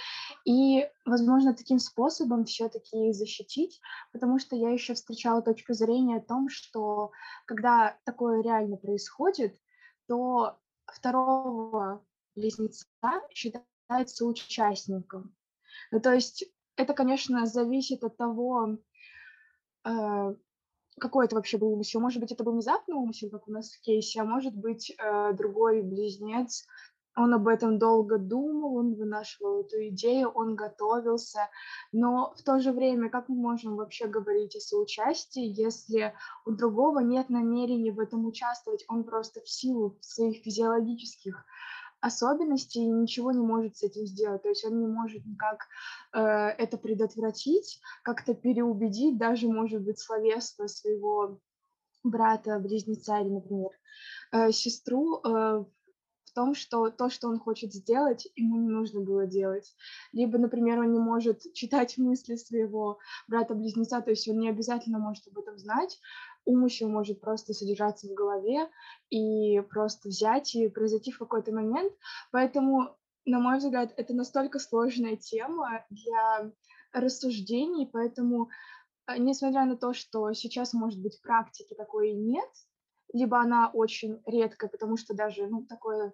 И, 0.44 0.88
возможно, 1.04 1.54
таким 1.54 1.78
способом 1.78 2.44
все-таки 2.44 3.12
защитить, 3.12 3.80
потому 4.12 4.38
что 4.38 4.56
я 4.56 4.70
еще 4.70 4.94
встречала 4.94 5.42
точку 5.42 5.74
зрения 5.74 6.16
о 6.16 6.24
том, 6.24 6.48
что 6.48 7.10
когда 7.46 7.96
такое 8.04 8.42
реально 8.42 8.76
происходит, 8.76 9.56
то 10.08 10.58
второго 10.86 12.04
близнеца 12.34 12.86
считается 13.32 14.24
участником. 14.24 15.34
Ну, 15.90 16.00
то 16.00 16.12
есть 16.12 16.44
это, 16.76 16.94
конечно, 16.94 17.46
зависит 17.46 18.04
от 18.04 18.16
того, 18.16 18.78
э, 19.84 20.34
какой 20.98 21.26
это 21.26 21.36
вообще 21.36 21.58
был 21.58 21.72
умысел. 21.72 22.00
Может 22.00 22.20
быть, 22.20 22.32
это 22.32 22.44
был 22.44 22.52
внезапный 22.52 22.96
умысел, 22.96 23.30
как 23.30 23.48
у 23.48 23.52
нас 23.52 23.70
в 23.72 23.80
кейсе, 23.80 24.20
а 24.20 24.24
может 24.24 24.54
быть, 24.54 24.90
э, 24.90 25.32
другой 25.34 25.82
близнец 25.82 26.66
он 27.16 27.32
об 27.32 27.48
этом 27.48 27.78
долго 27.78 28.18
думал, 28.18 28.76
он 28.76 28.94
вынашивал 28.94 29.60
эту 29.60 29.88
идею, 29.88 30.28
он 30.28 30.54
готовился, 30.54 31.48
но 31.90 32.34
в 32.36 32.42
то 32.42 32.60
же 32.60 32.72
время, 32.72 33.08
как 33.08 33.28
мы 33.28 33.36
можем 33.36 33.76
вообще 33.76 34.06
говорить 34.06 34.54
о 34.54 34.60
соучастии, 34.60 35.42
если 35.42 36.14
у 36.44 36.52
другого 36.52 37.00
нет 37.00 37.30
намерения 37.30 37.90
в 37.90 38.00
этом 38.00 38.26
участвовать, 38.26 38.84
он 38.88 39.04
просто 39.04 39.40
в 39.40 39.48
силу 39.48 39.96
своих 40.00 40.42
физиологических 40.42 41.44
особенностей 42.00 42.84
ничего 42.86 43.32
не 43.32 43.40
может 43.40 43.78
с 43.78 43.82
этим 43.82 44.06
сделать, 44.06 44.42
то 44.42 44.50
есть 44.50 44.64
он 44.66 44.78
не 44.78 44.86
может 44.86 45.24
никак 45.24 45.66
э, 46.12 46.20
это 46.20 46.76
предотвратить, 46.76 47.80
как-то 48.02 48.34
переубедить, 48.34 49.16
даже, 49.16 49.48
может 49.48 49.82
быть, 49.82 49.98
словесно 49.98 50.68
своего 50.68 51.40
брата, 52.04 52.58
близнеца 52.58 53.18
или, 53.20 53.30
например, 53.30 53.70
э, 54.32 54.52
сестру 54.52 55.20
э, 55.24 55.64
том, 56.36 56.54
что 56.54 56.90
то, 56.90 57.08
что 57.08 57.28
он 57.28 57.38
хочет 57.38 57.72
сделать, 57.72 58.28
ему 58.36 58.56
не 58.56 58.68
нужно 58.68 59.00
было 59.00 59.26
делать. 59.26 59.74
Либо, 60.12 60.36
например, 60.36 60.78
он 60.80 60.92
не 60.92 60.98
может 60.98 61.40
читать 61.54 61.96
мысли 61.98 62.36
своего 62.36 62.98
брата-близнеца, 63.26 64.02
то 64.02 64.10
есть 64.10 64.28
он 64.28 64.38
не 64.38 64.50
обязательно 64.50 64.98
может 64.98 65.26
об 65.26 65.38
этом 65.38 65.58
знать, 65.58 65.98
умысел 66.44 66.88
может 66.90 67.22
просто 67.22 67.54
содержаться 67.54 68.06
в 68.06 68.14
голове 68.14 68.68
и 69.08 69.60
просто 69.70 70.10
взять 70.10 70.54
и 70.54 70.68
произойти 70.68 71.10
в 71.10 71.18
какой-то 71.18 71.52
момент. 71.52 71.92
Поэтому, 72.30 72.94
на 73.24 73.40
мой 73.40 73.56
взгляд, 73.56 73.94
это 73.96 74.12
настолько 74.12 74.58
сложная 74.58 75.16
тема 75.16 75.86
для 75.88 76.52
рассуждений, 76.92 77.88
поэтому, 77.90 78.50
э, 79.06 79.16
несмотря 79.16 79.64
на 79.64 79.76
то, 79.76 79.94
что 79.94 80.34
сейчас, 80.34 80.74
может 80.74 81.00
быть, 81.00 81.20
практики 81.22 81.74
такой 81.74 82.12
нет, 82.12 82.50
либо 83.14 83.40
она 83.40 83.70
очень 83.72 84.20
редкая, 84.26 84.68
потому 84.68 84.98
что 84.98 85.14
даже 85.14 85.46
ну, 85.46 85.64
такое 85.64 86.12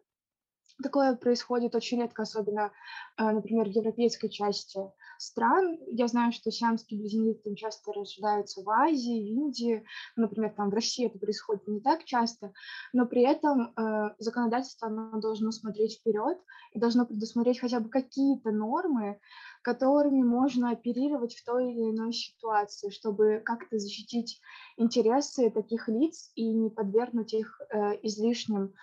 Такое 0.82 1.16
происходит 1.16 1.74
очень 1.74 2.00
редко, 2.00 2.22
особенно, 2.22 2.72
э, 3.18 3.30
например, 3.30 3.66
в 3.68 3.72
европейской 3.72 4.28
части 4.28 4.80
стран. 5.18 5.78
Я 5.88 6.08
знаю, 6.08 6.32
что 6.32 6.50
сиамские 6.50 7.00
близнецы 7.00 7.54
часто 7.54 7.92
рождаются 7.92 8.62
в 8.62 8.70
Азии, 8.70 9.22
в 9.22 9.26
Индии, 9.26 9.84
например, 10.16 10.52
там 10.56 10.70
в 10.70 10.74
России 10.74 11.06
это 11.06 11.18
происходит 11.18 11.66
не 11.68 11.80
так 11.80 12.04
часто, 12.04 12.52
но 12.92 13.06
при 13.06 13.22
этом 13.22 13.72
э, 13.76 14.14
законодательство 14.18 14.88
оно 14.88 15.20
должно 15.20 15.52
смотреть 15.52 15.98
вперед 15.98 16.38
и 16.72 16.78
должно 16.78 17.06
предусмотреть 17.06 17.60
хотя 17.60 17.80
бы 17.80 17.88
какие-то 17.88 18.50
нормы, 18.50 19.20
которыми 19.62 20.22
можно 20.22 20.70
оперировать 20.70 21.34
в 21.34 21.44
той 21.44 21.70
или 21.70 21.90
иной 21.90 22.12
ситуации, 22.12 22.90
чтобы 22.90 23.40
как-то 23.44 23.78
защитить 23.78 24.40
интересы 24.76 25.50
таких 25.50 25.88
лиц 25.88 26.32
и 26.34 26.48
не 26.48 26.70
подвергнуть 26.70 27.32
их 27.34 27.60
э, 27.70 27.98
излишним 28.02 28.74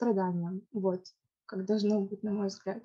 страданиям. 0.00 0.62
Вот, 0.72 1.04
как 1.44 1.66
должно 1.66 2.00
быть, 2.00 2.22
на 2.22 2.32
мой 2.32 2.48
взгляд. 2.48 2.82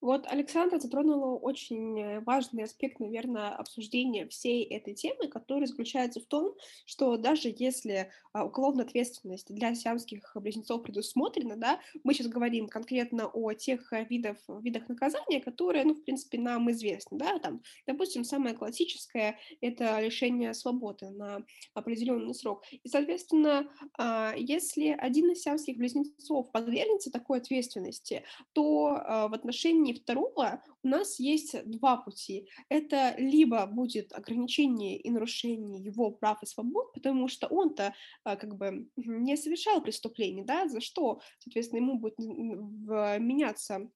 Вот 0.00 0.26
Александра 0.26 0.78
затронула 0.78 1.38
очень 1.38 2.00
э, 2.00 2.20
важный 2.20 2.64
аспект, 2.64 3.00
наверное, 3.00 3.50
обсуждения 3.50 4.28
всей 4.28 4.62
этой 4.64 4.94
темы, 4.94 5.26
который 5.28 5.66
заключается 5.66 6.20
в 6.20 6.26
том, 6.26 6.54
что 6.84 7.16
даже 7.16 7.54
если 7.56 8.10
а, 8.32 8.44
уголовная 8.44 8.84
ответственность 8.84 9.54
для 9.54 9.74
сиамских 9.74 10.32
близнецов 10.34 10.82
предусмотрена, 10.82 11.56
да, 11.56 11.80
мы 12.04 12.12
сейчас 12.12 12.28
говорим 12.28 12.68
конкретно 12.68 13.26
о 13.26 13.54
тех 13.54 13.90
э, 13.92 14.04
видов, 14.04 14.36
видах 14.60 14.88
наказания, 14.88 15.40
которые, 15.40 15.84
ну, 15.84 15.94
в 15.94 16.04
принципе, 16.04 16.38
нам 16.38 16.70
известны, 16.70 17.18
да, 17.18 17.38
там, 17.38 17.62
допустим, 17.86 18.24
самое 18.24 18.54
классическое– 18.54 19.38
это 19.62 19.98
лишение 20.00 20.52
свободы 20.52 21.08
на 21.08 21.42
определенный 21.72 22.34
срок. 22.34 22.64
И, 22.70 22.88
соответственно, 22.88 23.70
а, 23.96 24.34
если 24.36 24.88
один 24.88 25.30
из 25.30 25.42
сиамских 25.42 25.78
близнецов 25.78 26.52
подвергнется 26.52 27.10
такой 27.10 27.38
ответственности, 27.38 28.24
то 28.52 29.00
а, 29.02 29.28
в 29.28 29.34
отношении 29.34 29.85
второго 29.94 30.62
у 30.82 30.88
нас 30.88 31.18
есть 31.18 31.56
два 31.68 31.96
пути. 31.96 32.48
Это 32.68 33.14
либо 33.18 33.66
будет 33.66 34.12
ограничение 34.12 34.98
и 34.98 35.10
нарушение 35.10 35.82
его 35.82 36.10
прав 36.10 36.42
и 36.42 36.46
свобод, 36.46 36.92
потому 36.92 37.28
что 37.28 37.46
он-то 37.48 37.94
а, 38.24 38.36
как 38.36 38.56
бы 38.56 38.88
не 38.96 39.36
совершал 39.36 39.82
преступление, 39.82 40.44
да, 40.44 40.68
за 40.68 40.80
что, 40.80 41.20
соответственно, 41.38 41.80
ему 41.80 41.98
будет 41.98 42.18
меняться 42.18 43.90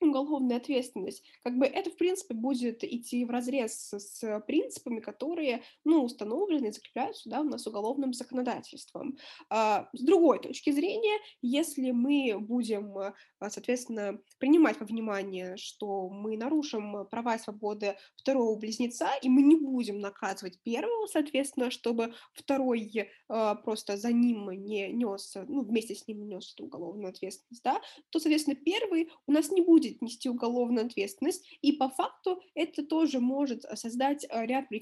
уголовная 0.00 0.56
ответственность, 0.56 1.22
как 1.42 1.56
бы 1.56 1.66
это, 1.66 1.90
в 1.90 1.96
принципе, 1.96 2.34
будет 2.34 2.84
идти 2.84 3.24
в 3.24 3.30
разрез 3.30 3.92
с 3.92 4.40
принципами, 4.46 5.00
которые, 5.00 5.62
ну, 5.84 6.04
установлены 6.04 6.68
и 6.68 6.72
закрепляются, 6.72 7.28
да, 7.28 7.40
у 7.40 7.44
нас 7.44 7.66
уголовным 7.66 8.12
законодательством. 8.12 9.16
А, 9.50 9.88
с 9.92 10.00
другой 10.02 10.40
точки 10.40 10.70
зрения, 10.70 11.18
если 11.42 11.90
мы 11.90 12.36
будем, 12.38 12.96
а, 12.98 13.14
соответственно, 13.48 14.20
принимать 14.38 14.80
во 14.80 14.86
внимание, 14.86 15.56
что 15.56 16.08
мы 16.08 16.36
нарушим 16.36 17.06
права 17.08 17.36
и 17.36 17.38
свободы 17.38 17.96
второго 18.16 18.58
близнеца, 18.58 19.10
и 19.22 19.28
мы 19.28 19.42
не 19.42 19.56
будем 19.56 19.98
наказывать 19.98 20.60
первого, 20.62 21.06
соответственно, 21.06 21.70
чтобы 21.70 22.14
второй 22.32 23.10
а, 23.28 23.54
просто 23.54 23.96
за 23.96 24.12
ним 24.12 24.50
не 24.50 24.88
нес, 24.92 25.36
ну, 25.48 25.62
вместе 25.62 25.94
с 25.94 26.06
ним 26.06 26.26
нес 26.26 26.52
эту 26.54 26.64
уголовную 26.64 27.08
ответственность, 27.08 27.62
да, 27.62 27.80
то, 28.10 28.18
соответственно, 28.18 28.56
первый 28.56 29.10
у 29.26 29.32
нас 29.32 29.50
не 29.50 29.60
будет 29.60 29.83
будет 29.84 30.02
нести 30.02 30.28
уголовную 30.28 30.86
ответственность, 30.86 31.46
и 31.62 31.72
по 31.72 31.88
факту 31.88 32.40
это 32.54 32.84
тоже 32.84 33.20
может 33.20 33.64
э, 33.64 33.76
создать 33.76 34.24
э, 34.28 34.46
ряд 34.46 34.66
э, 34.70 34.76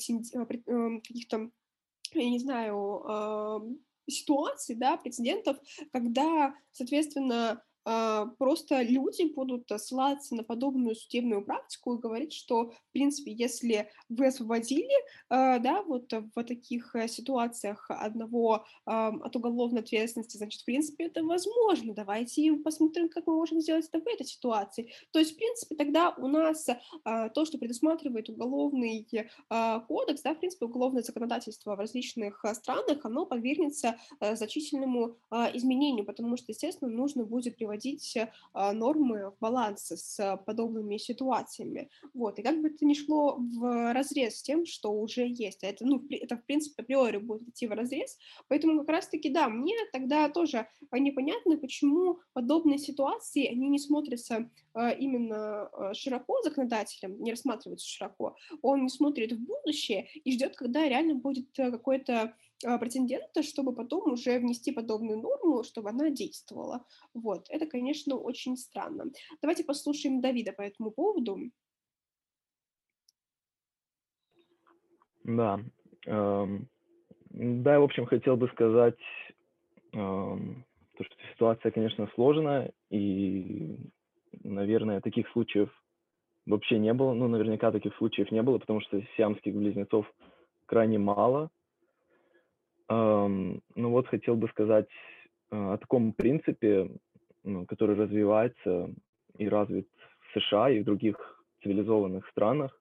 эм, 0.66 1.00
каких-то, 1.00 1.50
я 2.14 2.30
не 2.30 2.38
знаю, 2.38 3.78
ситуаций, 4.08 4.74
да, 4.74 4.96
прецедентов, 4.96 5.56
когда, 5.92 6.54
соответственно, 6.72 7.62
просто 7.84 8.82
люди 8.82 9.32
будут 9.32 9.70
ссылаться 9.76 10.34
на 10.34 10.44
подобную 10.44 10.94
судебную 10.94 11.44
практику 11.44 11.94
и 11.94 12.00
говорить, 12.00 12.32
что, 12.32 12.70
в 12.70 12.92
принципе, 12.92 13.32
если 13.32 13.90
вы 14.08 14.26
освободили, 14.26 14.92
а, 15.28 15.58
да, 15.58 15.82
вот 15.82 16.12
в 16.12 16.44
таких 16.44 16.94
э, 16.94 17.08
ситуациях 17.08 17.86
одного 17.88 18.64
от 18.84 19.36
уголовной 19.36 19.80
ответственности, 19.80 20.36
значит, 20.36 20.62
в 20.62 20.64
принципе, 20.64 21.04
это 21.04 21.22
возможно. 21.22 21.94
Давайте 21.94 22.52
посмотрим, 22.54 23.08
как 23.08 23.26
мы 23.26 23.34
можем 23.34 23.60
сделать 23.60 23.88
это 23.90 24.00
в 24.00 24.06
этой 24.06 24.26
ситуации. 24.26 24.92
То 25.10 25.18
есть, 25.18 25.32
в 25.32 25.36
принципе, 25.36 25.76
тогда 25.76 26.10
у 26.10 26.26
нас 26.28 26.68
а, 27.04 27.28
то, 27.30 27.44
что 27.44 27.58
предусматривает 27.58 28.28
уголовный 28.28 29.08
кодекс, 29.88 30.22
да, 30.22 30.34
в 30.34 30.38
принципе, 30.38 30.66
уголовное 30.66 31.02
законодательство 31.02 31.74
в 31.74 31.78
различных 31.78 32.44
странах, 32.54 33.04
оно 33.04 33.26
подвергнется 33.26 33.98
э, 34.20 34.36
значительному 34.36 35.16
изменению, 35.54 36.04
потому 36.04 36.36
что, 36.36 36.52
естественно, 36.52 36.90
нужно 36.90 37.24
будет 37.24 37.56
приводить 37.56 37.71
приводить 37.72 38.16
а, 38.52 38.72
нормы 38.72 39.30
в 39.30 39.38
баланс 39.40 39.90
с 39.90 40.42
подобными 40.46 40.98
ситуациями. 40.98 41.88
Вот. 42.14 42.38
И 42.38 42.42
как 42.42 42.60
бы 42.60 42.68
это 42.68 42.84
ни 42.84 42.94
шло 42.94 43.36
в 43.38 43.92
разрез 43.92 44.36
с 44.36 44.42
тем, 44.42 44.66
что 44.66 44.92
уже 44.92 45.26
есть. 45.26 45.64
А 45.64 45.68
это, 45.68 45.86
ну, 45.86 46.04
это, 46.10 46.36
в 46.36 46.44
принципе, 46.44 46.82
априори 46.82 47.16
будет 47.16 47.48
идти 47.48 47.66
в 47.66 47.72
разрез. 47.72 48.18
Поэтому 48.48 48.80
как 48.80 48.88
раз-таки, 48.88 49.30
да, 49.30 49.48
мне 49.48 49.74
тогда 49.92 50.28
тоже 50.28 50.66
непонятно, 50.92 51.56
почему 51.56 52.18
подобные 52.34 52.78
ситуации, 52.78 53.46
они 53.46 53.68
не 53.68 53.78
смотрятся 53.78 54.50
а, 54.74 54.90
именно 54.90 55.70
широко 55.94 56.42
законодателем, 56.42 57.22
не 57.22 57.30
рассматриваются 57.30 57.88
широко. 57.88 58.36
Он 58.60 58.82
не 58.82 58.88
смотрит 58.88 59.32
в 59.32 59.40
будущее 59.40 60.08
и 60.24 60.32
ждет, 60.32 60.56
когда 60.56 60.86
реально 60.88 61.14
будет 61.14 61.58
э, 61.58 61.70
какой-то 61.70 62.34
претендента, 62.62 63.42
чтобы 63.42 63.74
потом 63.74 64.12
уже 64.12 64.38
внести 64.38 64.72
подобную 64.72 65.20
норму, 65.20 65.62
чтобы 65.64 65.90
она 65.90 66.10
действовала. 66.10 66.84
Вот, 67.14 67.46
это, 67.48 67.66
конечно, 67.66 68.16
очень 68.16 68.56
странно. 68.56 69.06
Давайте 69.40 69.64
послушаем 69.64 70.20
Давида 70.20 70.52
по 70.52 70.62
этому 70.62 70.90
поводу. 70.90 71.38
Да, 75.24 75.60
эм, 76.06 76.68
да, 77.30 77.80
в 77.80 77.84
общем, 77.84 78.06
хотел 78.06 78.36
бы 78.36 78.48
сказать, 78.48 78.98
эм, 79.92 80.64
то, 80.96 81.04
что 81.04 81.14
ситуация, 81.32 81.70
конечно, 81.70 82.10
сложная, 82.14 82.72
и, 82.90 83.76
наверное, 84.42 85.00
таких 85.00 85.28
случаев 85.30 85.70
вообще 86.44 86.78
не 86.78 86.92
было. 86.92 87.12
Ну, 87.12 87.28
наверняка 87.28 87.70
таких 87.70 87.94
случаев 87.96 88.32
не 88.32 88.42
было, 88.42 88.58
потому 88.58 88.80
что 88.80 89.00
сиамских 89.16 89.54
близнецов 89.54 90.06
крайне 90.66 90.98
мало– 90.98 91.50
ну 92.94 93.90
вот 93.90 94.08
хотел 94.08 94.36
бы 94.36 94.48
сказать 94.48 94.88
а, 95.50 95.74
о 95.74 95.78
таком 95.78 96.12
принципе, 96.12 96.90
который 97.68 97.96
развивается 97.96 98.90
и 99.36 99.48
развит 99.48 99.88
в 100.20 100.40
США 100.40 100.70
и 100.70 100.80
в 100.80 100.84
других 100.84 101.16
цивилизованных 101.62 102.28
странах. 102.28 102.80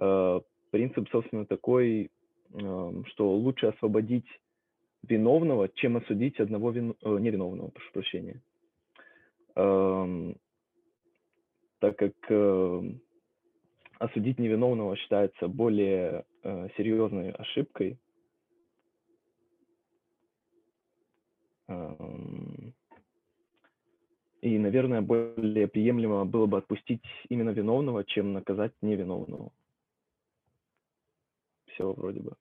А, 0.00 0.40
принцип, 0.70 1.08
собственно, 1.10 1.46
такой, 1.46 2.10
что 2.52 3.32
лучше 3.32 3.66
освободить 3.68 4.26
виновного, 5.02 5.68
чем 5.70 5.96
осудить 5.96 6.38
одного 6.38 6.70
вин... 6.70 6.94
Э, 7.02 7.18
невиновного, 7.18 7.70
прошу 7.70 7.92
прощения. 7.92 8.42
Так 11.80 11.96
как 11.96 12.12
осудить 14.02 14.38
невиновного 14.38 14.96
считается 14.96 15.48
более 15.48 16.24
э, 16.42 16.68
серьезной 16.76 17.30
ошибкой, 17.30 17.98
И, 24.42 24.58
наверное, 24.58 25.02
более 25.02 25.68
приемлемо 25.68 26.24
было 26.24 26.46
бы 26.46 26.58
отпустить 26.58 27.02
именно 27.28 27.50
виновного, 27.50 28.04
чем 28.04 28.32
наказать 28.32 28.72
невиновного. 28.82 29.52
Все 31.66 31.92
вроде 31.92 32.20
бы. 32.20 32.36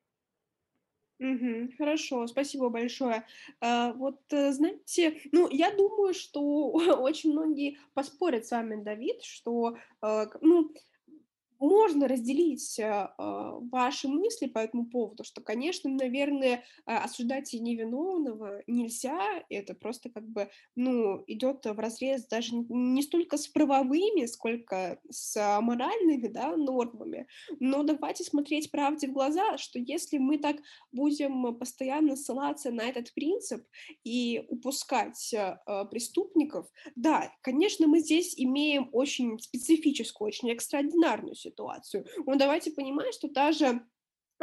Угу, 1.19 1.73
хорошо, 1.77 2.25
спасибо 2.25 2.69
большое. 2.69 3.23
А, 3.59 3.93
вот, 3.93 4.19
э, 4.31 4.51
знаете, 4.53 5.21
ну, 5.31 5.47
я 5.51 5.69
думаю, 5.69 6.15
что 6.15 6.71
очень 6.99 7.33
многие 7.33 7.77
поспорят 7.93 8.47
с 8.47 8.51
вами, 8.51 8.81
Давид, 8.81 9.21
что, 9.21 9.77
э, 10.01 10.25
ну, 10.41 10.73
можно 11.61 12.07
разделить 12.07 12.79
э, 12.79 13.07
ваши 13.17 14.07
мысли 14.07 14.47
по 14.47 14.59
этому 14.59 14.87
поводу, 14.87 15.23
что, 15.23 15.41
конечно, 15.41 15.89
наверное, 15.91 16.63
э, 16.87 16.93
осуждать 16.93 17.53
невиновного 17.53 18.63
нельзя, 18.65 19.43
это 19.49 19.75
просто 19.75 20.09
как 20.09 20.27
бы, 20.27 20.49
ну, 20.75 21.23
идет 21.27 21.65
в 21.65 21.79
разрез 21.79 22.27
даже 22.27 22.55
не 22.55 23.03
столько 23.03 23.37
с 23.37 23.47
правовыми, 23.47 24.25
сколько 24.25 24.99
с 25.09 25.61
моральными, 25.61 26.27
да, 26.27 26.57
нормами, 26.57 27.27
но 27.59 27.83
давайте 27.83 28.23
смотреть 28.23 28.71
правде 28.71 29.07
в 29.07 29.13
глаза, 29.13 29.57
что 29.57 29.77
если 29.77 30.17
мы 30.17 30.39
так 30.39 30.57
будем 30.91 31.55
постоянно 31.57 32.15
ссылаться 32.15 32.71
на 32.71 32.81
этот 32.81 33.13
принцип 33.13 33.63
и 34.03 34.43
упускать 34.49 35.31
э, 35.33 35.57
преступников, 35.91 36.67
да, 36.95 37.31
конечно, 37.41 37.85
мы 37.85 37.99
здесь 37.99 38.33
имеем 38.35 38.89
очень 38.93 39.37
специфическую, 39.37 40.27
очень 40.27 40.51
экстраординарную 40.51 41.35
ситуацию, 41.35 41.50
ситуацию. 41.51 42.05
Но 42.25 42.35
давайте 42.35 42.71
понимать, 42.71 43.13
что 43.13 43.29
даже 43.29 43.81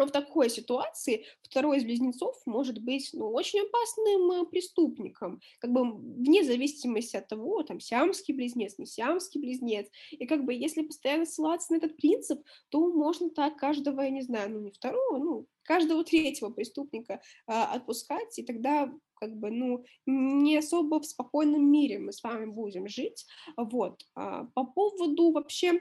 в 0.07 0.11
такой 0.11 0.49
ситуации 0.49 1.25
второй 1.43 1.79
из 1.79 1.85
близнецов 1.85 2.37
может 2.47 2.79
быть 2.81 3.11
ну, 3.13 3.31
очень 3.31 3.61
опасным 3.61 4.31
э, 4.31 4.47
преступником, 4.47 5.41
как 5.59 5.73
бы 5.73 5.93
вне 5.93 6.45
зависимости 6.45 7.17
от 7.17 7.29
того, 7.29 7.63
там, 7.63 7.81
сиамский 7.81 8.35
близнец, 8.35 8.79
не 8.79 8.87
сиамский 8.87 9.41
близнец. 9.41 9.89
И 10.13 10.27
как 10.27 10.45
бы 10.45 10.55
если 10.55 10.83
постоянно 10.83 11.27
ссылаться 11.27 11.73
на 11.73 11.79
этот 11.79 11.97
принцип, 11.97 12.43
то 12.69 12.93
можно 12.93 13.31
так 13.31 13.57
каждого, 13.57 14.03
я 14.03 14.11
не 14.11 14.23
знаю, 14.23 14.53
ну 14.53 14.61
не 14.61 14.71
второго, 14.71 15.19
ну 15.19 15.47
каждого 15.65 16.05
третьего 16.05 16.51
преступника 16.51 17.21
а, 17.47 17.75
отпускать, 17.75 18.39
и 18.39 18.43
тогда 18.43 18.91
как 19.21 19.37
бы, 19.37 19.51
ну, 19.51 19.85
не 20.07 20.57
особо 20.57 21.01
в 21.01 21.07
спокойном 21.07 21.69
мире 21.71 21.99
мы 21.99 22.13
с 22.13 22.23
вами 22.23 22.47
будем 22.47 22.87
жить. 22.87 23.27
Вот. 23.57 24.03
А, 24.15 24.45
по 24.55 24.65
поводу 24.65 25.33
вообще 25.33 25.81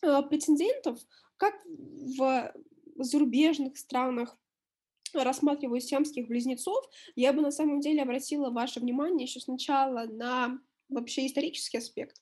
претендентов, 0.00 0.98
как 1.36 1.54
в 1.64 2.52
зарубежных 2.96 3.76
странах 3.76 4.36
рассматриваю 5.14 5.80
сиамских 5.80 6.28
близнецов, 6.28 6.84
я 7.16 7.32
бы 7.32 7.40
на 7.40 7.50
самом 7.50 7.80
деле 7.80 8.02
обратила 8.02 8.50
ваше 8.50 8.80
внимание 8.80 9.26
еще 9.26 9.40
сначала 9.40 10.04
на 10.04 10.58
вообще 10.88 11.26
исторический 11.26 11.78
аспект. 11.78 12.20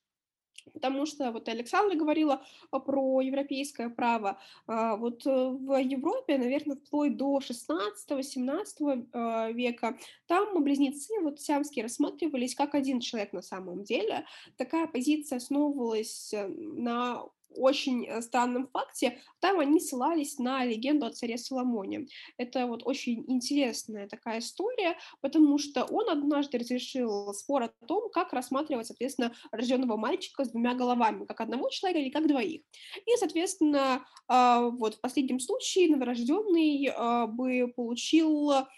Потому 0.73 1.07
что 1.07 1.31
вот 1.31 1.49
Александра 1.49 1.97
говорила 1.97 2.45
а, 2.73 2.81
про 2.81 3.21
европейское 3.21 3.89
право. 3.89 4.41
А, 4.67 4.97
вот 4.97 5.25
э, 5.25 5.31
в 5.31 5.81
Европе, 5.81 6.39
наверное, 6.39 6.77
вплоть 6.77 7.17
до 7.17 7.39
16-17 7.39 9.09
а, 9.13 9.51
века, 9.53 9.97
там 10.27 10.63
близнецы 10.65 11.21
вот 11.23 11.41
сиамские 11.41 11.85
рассматривались 11.85 12.57
как 12.57 12.75
один 12.75 12.99
человек 12.99 13.33
на 13.33 13.43
самом 13.43 13.85
деле. 13.85 14.27
Такая 14.57 14.89
позиция 14.89 15.37
основывалась 15.37 16.35
э, 16.35 16.49
на 16.49 17.23
очень 17.51 18.07
э, 18.07 18.21
странном 18.23 18.69
факте, 18.69 19.21
там 19.41 19.59
они 19.61 19.81
ссылались 19.81 20.39
на 20.39 20.65
легенду 20.65 21.07
о 21.07 21.11
царе 21.11 21.39
Соломоне. 21.39 22.07
Это 22.37 22.67
вот 22.67 22.83
очень 22.85 23.25
интересная 23.29 24.09
такая 24.09 24.41
история, 24.41 24.97
потому 25.21 25.59
что 25.59 25.85
он 25.85 26.09
однажды 26.09 26.59
разрешил 26.59 27.33
спор 27.35 27.65
о 27.65 27.87
том, 27.87 28.11
как 28.11 28.33
рассматривать, 28.33 28.87
соответственно, 28.87 29.35
рожденного 29.51 29.97
мальчика 29.97 30.45
с 30.45 30.51
двумя 30.51 30.75
головами, 30.75 31.25
как 31.25 31.41
одного 31.41 31.69
человека 31.71 32.01
или 32.01 32.11
как 32.11 32.27
двоих. 32.27 32.63
И, 33.05 33.17
соответственно, 33.19 34.07
а, 34.29 34.69
вот 34.69 34.97
в 34.97 35.01
последнем 35.01 35.41
случае 35.41 35.91
новорожденный 35.91 36.91
а, 36.95 37.27
бы 37.27 37.73
получил, 37.75 38.51
а, 38.51 38.69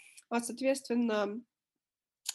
соответственно, 0.41 1.41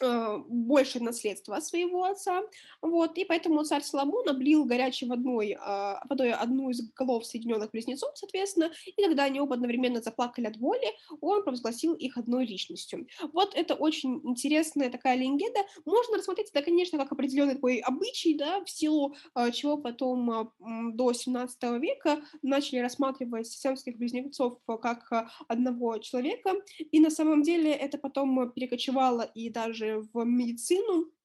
больше 0.00 1.00
наследства 1.00 1.60
своего 1.60 2.04
отца, 2.04 2.42
вот, 2.82 3.16
и 3.16 3.24
поэтому 3.24 3.62
царь 3.64 3.82
Соломон 3.82 4.28
облил 4.28 4.64
горячей 4.64 5.06
водой, 5.06 5.56
а, 5.60 6.02
водой 6.08 6.32
одну 6.32 6.70
из 6.70 6.80
голов 6.92 7.26
Соединенных 7.26 7.70
Близнецов, 7.70 8.10
соответственно, 8.14 8.70
и 8.86 9.02
когда 9.02 9.24
они 9.24 9.40
оба 9.40 9.54
одновременно 9.54 10.00
заплакали 10.00 10.46
от 10.46 10.56
боли, 10.56 10.86
он 11.20 11.42
провозгласил 11.42 11.94
их 11.94 12.18
одной 12.18 12.46
личностью. 12.46 13.06
Вот 13.32 13.54
это 13.54 13.74
очень 13.74 14.20
интересная 14.24 14.90
такая 14.90 15.16
легенда, 15.16 15.60
можно 15.84 16.18
рассмотреть 16.18 16.50
это, 16.50 16.62
конечно, 16.62 16.98
как 16.98 17.12
определенный 17.12 17.54
такой 17.54 17.78
обычай, 17.78 18.34
да, 18.34 18.64
в 18.64 18.70
силу 18.70 19.14
а, 19.34 19.50
чего 19.50 19.76
потом 19.78 20.30
а, 20.30 20.52
до 20.92 21.12
17 21.12 21.62
века 21.80 22.22
начали 22.42 22.78
рассматривать 22.78 23.46
сиамских 23.46 23.96
близнецов 23.96 24.58
как 24.66 25.30
одного 25.48 25.98
человека, 25.98 26.52
и 26.78 27.00
на 27.00 27.10
самом 27.10 27.42
деле 27.42 27.72
это 27.72 27.98
потом 27.98 28.52
перекочевало 28.52 29.22
и 29.22 29.50
даже 29.50 29.83
даже 29.84 30.08
в 30.12 30.24
медицину, 30.24 31.06
Э, 31.06 31.23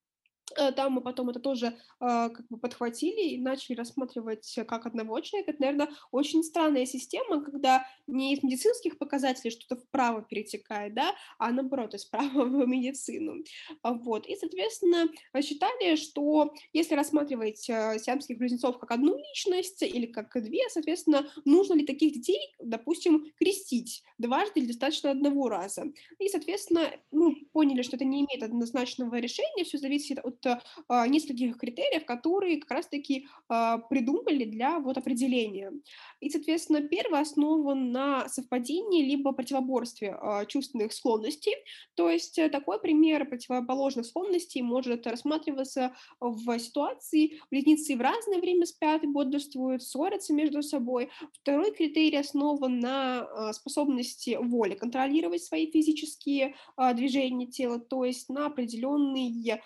там 0.56 0.94
мы 0.94 1.02
потом 1.02 1.30
это 1.30 1.40
тоже 1.40 1.68
э, 1.68 1.74
как 2.00 2.48
бы 2.50 2.58
подхватили 2.58 3.30
и 3.30 3.42
начали 3.42 3.76
рассматривать 3.76 4.60
как 4.68 4.86
одного 4.86 5.20
человека. 5.20 5.52
Это, 5.52 5.62
наверное, 5.62 5.90
очень 6.12 6.44
странная 6.44 6.86
система, 6.86 7.44
когда 7.44 7.86
не 8.08 8.34
из 8.34 8.44
медицинских 8.44 8.98
показателей 8.98 9.52
что-то 9.52 9.82
вправо 9.82 10.22
перетекает, 10.22 10.94
да, 10.94 11.16
а 11.38 11.52
наоборот, 11.52 11.94
из 11.94 12.06
права 12.06 12.30
в 12.46 12.68
медицину. 12.68 13.44
А, 13.82 13.94
вот. 13.94 14.28
И, 14.28 14.36
соответственно, 14.36 15.10
считали, 15.42 15.96
что 15.96 16.54
если 16.74 16.96
рассматривать 16.96 17.70
э, 17.70 17.98
сиамских 18.00 18.38
близнецов 18.38 18.80
как 18.80 18.92
одну 18.92 19.18
личность 19.18 19.82
или 19.84 20.06
как 20.06 20.32
две, 20.42 20.70
соответственно, 20.70 21.30
нужно 21.46 21.74
ли 21.74 21.86
таких 21.86 22.14
детей, 22.14 22.40
допустим, 22.60 23.26
крестить 23.38 24.04
дважды 24.18 24.60
или 24.60 24.68
достаточно 24.68 25.12
одного 25.12 25.50
раза. 25.50 25.86
И, 26.20 26.28
соответственно, 26.28 26.92
ну, 27.12 27.36
поняли, 27.54 27.82
что 27.82 27.96
это 27.96 28.06
не 28.06 28.22
имеет 28.22 28.44
однозначного 28.44 29.20
решения, 29.20 29.64
все 29.64 29.78
зависит 29.78 30.20
от 30.20 30.39
вот 30.44 30.58
а, 30.88 31.08
нескольких 31.08 31.58
критериев, 31.58 32.06
которые 32.06 32.58
как 32.58 32.72
раз-таки 32.72 33.28
а, 33.48 33.78
придумали 33.78 34.46
для 34.46 34.80
вот 34.80 34.98
определения. 34.98 35.72
И, 36.20 36.30
соответственно, 36.30 36.82
первый 36.82 37.22
основан 37.22 37.92
на 37.92 38.28
совпадении 38.30 39.04
либо 39.04 39.32
противоборстве 39.32 40.16
а, 40.20 40.46
чувственных 40.46 40.94
склонностей. 40.94 41.54
То 41.96 42.10
есть 42.10 42.38
э, 42.38 42.50
такой 42.50 42.80
пример 42.80 43.28
противоположных 43.28 44.06
склонностей 44.06 44.62
может 44.62 45.06
рассматриваться 45.08 45.94
в 46.20 46.60
ситуации, 46.60 47.40
близнецы 47.52 47.96
в 47.96 48.02
разное 48.02 48.40
время 48.40 48.66
спят 48.66 49.04
и 49.04 49.08
бодрствуют, 49.08 49.84
ссорятся 49.84 50.34
между 50.34 50.62
собой. 50.62 51.10
Второй 51.42 51.72
критерий 51.72 52.18
основан 52.18 52.80
на 52.80 53.54
способности 53.54 54.38
воли 54.40 54.76
контролировать 54.76 55.44
свои 55.44 55.70
физические 55.70 56.56
движения 56.96 57.48
тела, 57.48 57.80
то 57.80 58.06
есть 58.06 58.30
на 58.30 58.48
определенные 58.48 59.62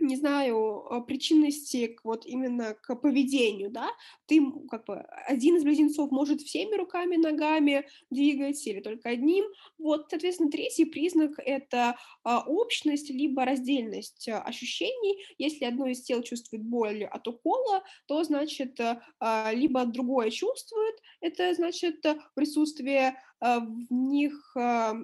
не 0.00 0.16
знаю, 0.16 0.86
а, 0.90 1.00
причинности 1.00 1.88
к, 1.88 2.04
вот 2.04 2.26
именно 2.26 2.74
к 2.74 2.94
поведению, 2.96 3.70
да, 3.70 3.90
ты 4.26 4.40
как 4.70 4.86
бы 4.86 4.96
один 5.26 5.56
из 5.56 5.64
близнецов 5.64 6.10
может 6.10 6.40
всеми 6.40 6.74
руками, 6.76 7.16
ногами 7.16 7.86
двигать 8.10 8.66
или 8.66 8.80
только 8.80 9.10
одним, 9.10 9.44
вот, 9.78 10.06
соответственно, 10.10 10.50
третий 10.50 10.86
признак— 10.86 11.32
это 11.38 11.96
а, 12.24 12.44
общность 12.46 13.10
либо 13.10 13.44
раздельность 13.44 14.28
а, 14.28 14.42
ощущений, 14.42 15.22
если 15.38 15.66
одно 15.66 15.86
из 15.86 16.02
тел 16.02 16.22
чувствует 16.22 16.64
боль 16.64 17.04
от 17.04 17.28
укола, 17.28 17.82
то, 18.06 18.24
значит, 18.24 18.80
а, 19.20 19.52
либо 19.52 19.84
другое 19.84 20.30
чувствует, 20.30 20.96
это, 21.20 21.54
значит, 21.54 22.04
присутствие 22.34 23.08
а, 23.10 23.14
в 23.40 23.86
них, 23.90 24.52
а, 24.56 24.94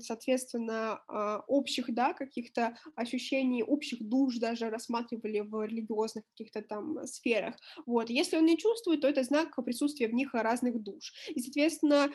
соответственно, 0.00 1.02
а, 1.08 1.42
общих, 1.48 1.92
да, 1.92 2.12
каких-то 2.12 2.76
ощущений, 2.94 3.62
общих 3.62 4.02
душ 4.02 4.36
даже 4.36 4.70
рассматривали 4.70 5.40
в 5.40 5.64
религиозных 5.64 6.24
каких-то 6.28 6.62
там 6.62 7.06
сферах. 7.06 7.56
Вот. 7.86 8.10
Если 8.10 8.36
он 8.36 8.44
не 8.44 8.56
чувствует, 8.56 9.00
то 9.00 9.08
это 9.08 9.22
знак 9.22 9.56
присутствия 9.64 10.08
в 10.08 10.14
них 10.14 10.34
разных 10.34 10.80
душ. 10.82 11.12
И, 11.34 11.40
соответственно, 11.40 12.10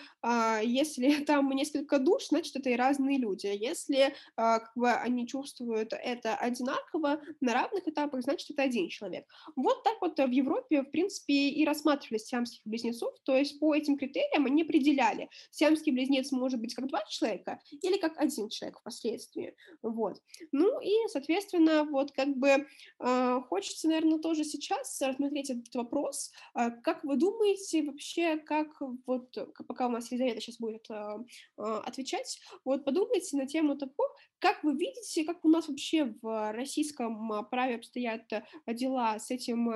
если 0.63 1.09
там 1.25 1.49
несколько 1.51 1.99
душ, 1.99 2.27
значит, 2.27 2.55
это 2.55 2.69
и 2.69 2.75
разные 2.75 3.17
люди. 3.17 3.47
Если 3.47 4.13
как 4.35 4.71
бы, 4.75 4.91
они 4.91 5.27
чувствуют 5.27 5.93
это 5.93 6.35
одинаково 6.35 7.21
на 7.41 7.53
равных 7.53 7.88
этапах, 7.88 8.21
значит, 8.21 8.49
это 8.51 8.63
один 8.63 8.89
человек. 8.89 9.25
Вот 9.55 9.83
так 9.83 10.01
вот 10.01 10.17
в 10.17 10.31
Европе, 10.31 10.83
в 10.83 10.91
принципе, 10.91 11.49
и 11.49 11.65
рассматривали 11.65 12.19
сиамских 12.19 12.61
близнецов, 12.65 13.13
то 13.23 13.35
есть 13.35 13.59
по 13.59 13.75
этим 13.75 13.97
критериям 13.97 14.45
они 14.45 14.63
определяли, 14.63 15.29
сиамский 15.65 15.91
близнец 15.91 16.32
может 16.32 16.60
быть 16.60 16.73
как 16.73 16.88
два 16.88 17.04
человека 17.10 17.60
или 17.71 17.97
как 17.97 18.17
один 18.17 18.49
человек 18.49 18.80
впоследствии. 18.80 19.56
Вот. 19.82 20.21
Ну 20.51 20.80
и, 20.82 20.93
соответственно, 21.08 21.84
вот 21.86 22.12
как 22.12 22.36
бы 22.38 22.67
э, 22.99 23.41
хочется, 23.49 23.88
наверное, 23.88 24.19
тоже 24.19 24.43
сейчас 24.43 25.01
рассмотреть 25.01 25.49
этот 25.49 25.73
вопрос. 25.75 26.32
Э, 26.56 26.71
как 26.84 27.04
вы 27.04 27.17
думаете 27.17 27.84
вообще, 27.84 28.38
как 28.38 28.67
вот, 29.06 29.36
пока 29.67 29.88
у 29.88 29.89
нас 29.89 30.12
Елизавета 30.12 30.41
сейчас 30.41 30.58
будет 30.58 30.88
э, 30.89 31.25
отвечать, 31.58 32.39
вот 32.63 32.86
подумайте 32.86 33.38
на 33.38 33.47
тему 33.47 33.75
того, 33.75 33.93
как 34.39 34.63
вы 34.63 34.78
видите, 34.78 35.23
как 35.23 35.43
у 35.43 35.49
нас 35.49 35.67
вообще 35.67 36.13
в 36.21 36.51
российском 36.54 37.45
праве 37.49 37.75
обстоят 37.75 38.32
дела 38.67 39.17
с 39.17 39.32
этим 39.32 39.71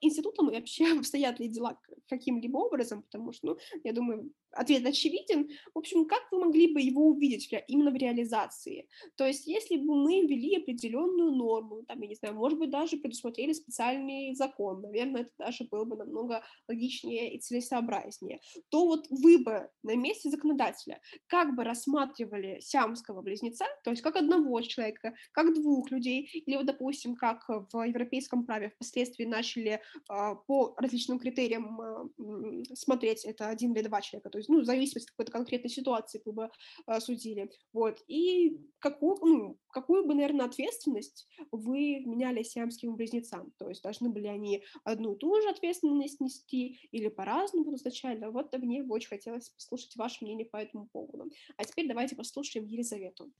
институтом 0.00 0.50
и 0.50 0.56
вообще 0.56 0.92
обстоят 0.98 1.40
ли 1.40 1.48
дела 1.48 1.78
каким-либо 2.08 2.58
образом, 2.58 3.02
потому 3.02 3.32
что, 3.32 3.46
ну, 3.46 3.58
я 3.82 3.92
думаю, 3.92 4.30
ответ 4.52 4.86
очевиден. 4.86 5.23
В 5.74 5.78
общем, 5.78 6.06
как 6.06 6.22
вы 6.30 6.40
могли 6.40 6.72
бы 6.72 6.80
его 6.80 7.08
увидеть 7.08 7.48
именно 7.68 7.90
в 7.90 7.96
реализации? 7.96 8.88
То 9.16 9.26
есть, 9.26 9.46
если 9.46 9.76
бы 9.76 9.94
мы 9.96 10.22
ввели 10.22 10.56
определенную 10.56 11.32
норму, 11.32 11.82
там, 11.86 12.00
я 12.00 12.08
не 12.08 12.14
знаю, 12.14 12.34
может 12.34 12.58
быть, 12.58 12.70
даже 12.70 12.96
предусмотрели 12.96 13.52
специальный 13.52 14.34
закон, 14.34 14.82
наверное, 14.82 15.22
это 15.22 15.30
даже 15.38 15.64
было 15.64 15.84
бы 15.84 15.96
намного 15.96 16.42
логичнее 16.68 17.34
и 17.34 17.40
целесообразнее, 17.40 18.40
то 18.70 18.86
вот 18.86 19.06
вы 19.10 19.38
бы 19.38 19.68
на 19.82 19.96
месте 19.96 20.30
законодателя 20.30 21.00
как 21.26 21.54
бы 21.54 21.64
рассматривали 21.64 22.60
сиамского 22.60 23.22
близнеца, 23.22 23.64
то 23.82 23.90
есть 23.90 24.02
как 24.02 24.16
одного 24.16 24.60
человека, 24.62 25.14
как 25.32 25.54
двух 25.54 25.90
людей, 25.90 26.28
или 26.46 26.56
вот, 26.56 26.66
допустим, 26.66 27.14
как 27.16 27.44
в 27.48 27.82
европейском 27.82 28.44
праве 28.44 28.70
впоследствии 28.70 29.24
начали 29.24 29.80
э, 30.10 30.34
по 30.46 30.74
различным 30.76 31.18
критериям 31.18 31.80
э, 31.80 32.64
смотреть, 32.74 33.24
это 33.24 33.48
один 33.48 33.72
или 33.74 33.82
два 33.82 34.00
человека, 34.00 34.30
то 34.30 34.38
есть, 34.38 34.48
ну, 34.48 34.60
в 34.60 34.64
зависимости 34.64 35.10
какой-то 35.14 35.32
конкретной 35.32 35.70
ситуации 35.70 36.20
вы 36.24 36.32
бы 36.32 36.50
э, 36.86 37.00
судили, 37.00 37.50
вот, 37.72 38.02
и 38.06 38.58
какую, 38.78 39.16
ну, 39.20 39.58
какую 39.68 40.06
бы, 40.06 40.14
наверное, 40.14 40.46
ответственность 40.46 41.28
вы 41.50 42.00
меняли 42.04 42.42
сиамским 42.42 42.96
близнецам, 42.96 43.52
то 43.58 43.68
есть 43.68 43.82
должны 43.82 44.10
были 44.10 44.26
они 44.26 44.64
одну 44.84 45.14
и 45.14 45.18
ту 45.18 45.40
же 45.40 45.48
ответственность 45.48 46.20
нести 46.20 46.78
или 46.90 47.08
по-разному 47.08 47.74
изначально, 47.74 48.30
вот 48.30 48.56
мне 48.58 48.82
бы 48.82 48.94
очень 48.94 49.08
хотелось 49.08 49.50
послушать 49.50 49.96
ваше 49.96 50.24
мнение 50.24 50.46
по 50.46 50.56
этому 50.56 50.88
поводу. 50.92 51.30
А 51.56 51.64
теперь 51.64 51.88
давайте 51.88 52.16
послушаем 52.16 52.66
Елизавету. 52.66 53.32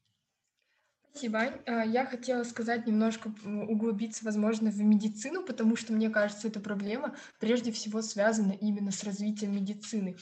Спасибо. 1.14 1.62
А, 1.66 1.84
я 1.84 2.06
хотела 2.06 2.42
сказать 2.42 2.88
немножко, 2.88 3.32
углубиться, 3.44 4.24
возможно, 4.24 4.70
в 4.70 4.80
медицину, 4.80 5.44
потому 5.44 5.76
что, 5.76 5.92
мне 5.92 6.10
кажется, 6.10 6.48
эта 6.48 6.58
проблема 6.58 7.14
прежде 7.38 7.70
всего 7.70 8.02
связана 8.02 8.50
именно 8.50 8.90
с 8.90 9.04
развитием 9.04 9.54
медицины. 9.54 10.16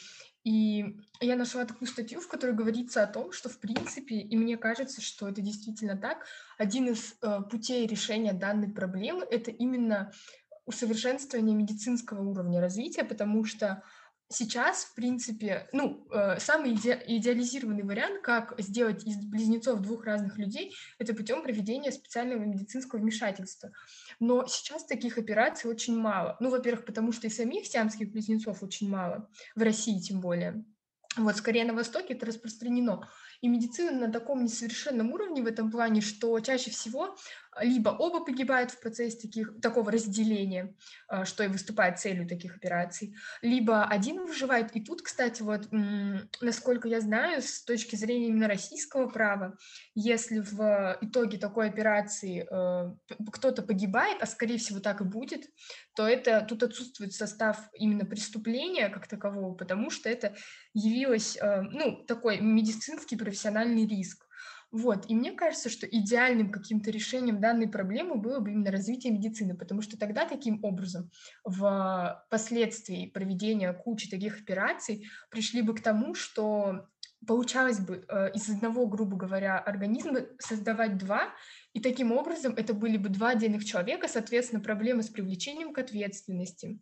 И 0.45 0.99
я 1.21 1.37
нашла 1.37 1.65
такую 1.65 1.87
статью, 1.89 2.21
в 2.21 2.27
которой 2.27 2.55
говорится 2.55 3.03
о 3.03 3.07
том, 3.07 3.31
что, 3.31 3.49
в 3.49 3.59
принципе, 3.59 4.17
и 4.17 4.37
мне 4.37 4.57
кажется, 4.57 5.01
что 5.01 5.29
это 5.29 5.41
действительно 5.41 5.97
так, 5.97 6.27
один 6.59 6.89
из 6.89 7.17
э, 7.23 7.43
путей 7.49 7.87
решения 7.87 8.33
данной 8.33 8.69
проблемы— 8.69 9.25
это 9.31 9.53
именно 9.53 10.13
усовершенствование 10.67 11.55
медицинского 11.55 12.23
уровня 12.29 12.61
развития, 12.61 13.05
потому 13.05 13.45
что 13.45 13.83
сейчас, 14.35 14.85
в 14.85 14.95
принципе, 14.95 15.69
ну, 15.73 16.07
э, 16.11 16.39
самый 16.39 16.75
иде 16.75 17.03
идеализированный 17.07 17.83
вариант, 17.83 18.23
как 18.23 18.55
сделать 18.59 19.07
из 19.07 19.17
близнецов 19.17 19.81
двух 19.81 20.05
разных 20.05 20.39
людей, 20.39 20.75
это 20.99 21.15
путем 21.15 21.43
проведения 21.43 21.93
специального 21.93 22.43
медицинского 22.43 23.01
вмешательства. 23.01 23.71
Но 24.21 24.47
сейчас 24.47 24.85
таких 24.85 25.19
операций 25.19 25.71
очень 25.71 25.99
мало. 25.99 26.37
Ну, 26.41 26.51
во-первых, 26.51 26.85
потому 26.85 27.13
что 27.13 27.27
и 27.27 27.31
самих 27.31 27.67
сиамских 27.67 28.11
близнецов 28.11 28.63
очень 28.63 28.89
мало, 28.89 29.29
в 29.55 29.63
России 29.63 30.01
тем 30.01 30.21
более. 30.21 30.65
Вот, 31.17 31.37
скорее 31.37 31.65
на 31.65 31.75
Востоке 31.75 32.15
это 32.15 32.27
распространено. 32.27 33.09
И 33.43 33.49
медицина 33.49 33.93
на 34.07 34.11
таком 34.11 34.45
несовершенном 34.45 35.13
уровне 35.13 35.43
в 35.43 35.47
этом 35.47 35.71
плане, 35.71 36.01
что 36.01 36.39
чаще 36.41 36.71
всего 36.71 37.17
либо 37.61 37.91
оба 37.91 38.25
погибают 38.25 38.71
в 38.71 38.81
процессе 38.81 39.19
таких, 39.19 39.61
такого 39.61 39.91
разделения, 39.91 40.75
а, 41.09 41.25
что 41.25 41.45
и 41.45 41.49
выступает 41.49 41.99
целью 41.99 42.27
таких 42.27 42.57
операций, 42.57 43.15
либо 43.43 43.85
один 43.85 44.25
выживает. 44.25 44.75
И 44.75 44.81
тут, 44.81 45.03
кстати, 45.03 45.43
вот, 45.43 45.69
насколько 46.41 46.89
я 46.89 47.01
знаю, 47.01 47.43
с 47.43 47.63
точки 47.65 47.97
зрения 47.97 48.29
именно 48.29 48.49
российского 48.49 49.09
права, 49.09 49.57
если 49.95 50.41
в 50.41 50.99
итоге 51.03 51.39
такой 51.39 51.69
операции 51.69 52.47
э, 52.51 52.95
кто-то 53.33 53.63
погибает, 53.63 54.19
а 54.21 54.27
скорее 54.27 54.59
всего 54.59 54.81
так 54.81 55.01
и 55.01 55.05
будет, 55.05 55.47
то 55.95 56.07
это 56.07 56.41
тут 56.49 56.63
отсутствует 56.63 57.13
состав 57.13 57.59
именно 57.75 58.05
преступления 58.05 58.89
как 58.89 59.07
такового, 59.07 59.55
потому 59.55 59.91
что 59.91 60.09
это 60.09 60.35
явилось, 60.73 61.37
э, 61.37 61.63
ну, 61.63 62.05
такой 62.05 62.41
медицинский 62.41 63.17
профессиональный 63.17 63.87
риск. 63.87 64.27
Вот, 64.73 65.05
и 65.09 65.15
мне 65.15 65.33
кажется, 65.33 65.69
что 65.69 65.87
идеальным 65.87 66.51
каким-то 66.51 66.91
решением 66.91 67.41
данной 67.41 67.69
проблемы 67.69 68.15
было 68.15 68.41
бы 68.41 68.53
именно 68.53 68.71
развитие 68.71 69.13
медицины, 69.13 69.55
потому 69.55 69.83
что 69.83 69.99
тогда 69.99 70.27
таким 70.27 70.65
образом 70.65 71.11
в 71.45 72.27
последствии 72.31 73.07
проведения 73.07 73.71
кучи 73.75 74.09
таких 74.09 74.41
операций 74.41 75.07
пришли 75.31 75.61
бы 75.61 75.75
к 75.75 75.83
тому, 75.83 76.15
что 76.15 76.89
получалось 77.27 77.81
бы 77.81 78.07
э, 78.09 78.33
из 78.33 78.49
одного, 78.49 78.87
грубо 78.87 79.17
говоря, 79.19 79.59
организма 79.59 80.21
создавать 80.39 80.97
два, 80.97 81.35
и 81.75 81.81
таким 81.81 82.11
образом 82.11 82.55
это 82.55 82.73
были 82.73 82.97
бы 82.97 83.11
два 83.11 83.31
отдельных 83.31 83.67
человека, 83.67 84.09
соответственно, 84.09 84.63
проблемы 84.63 85.03
с 85.03 85.11
привлечением 85.11 85.75
к 85.75 85.79
ответственности 85.79 86.81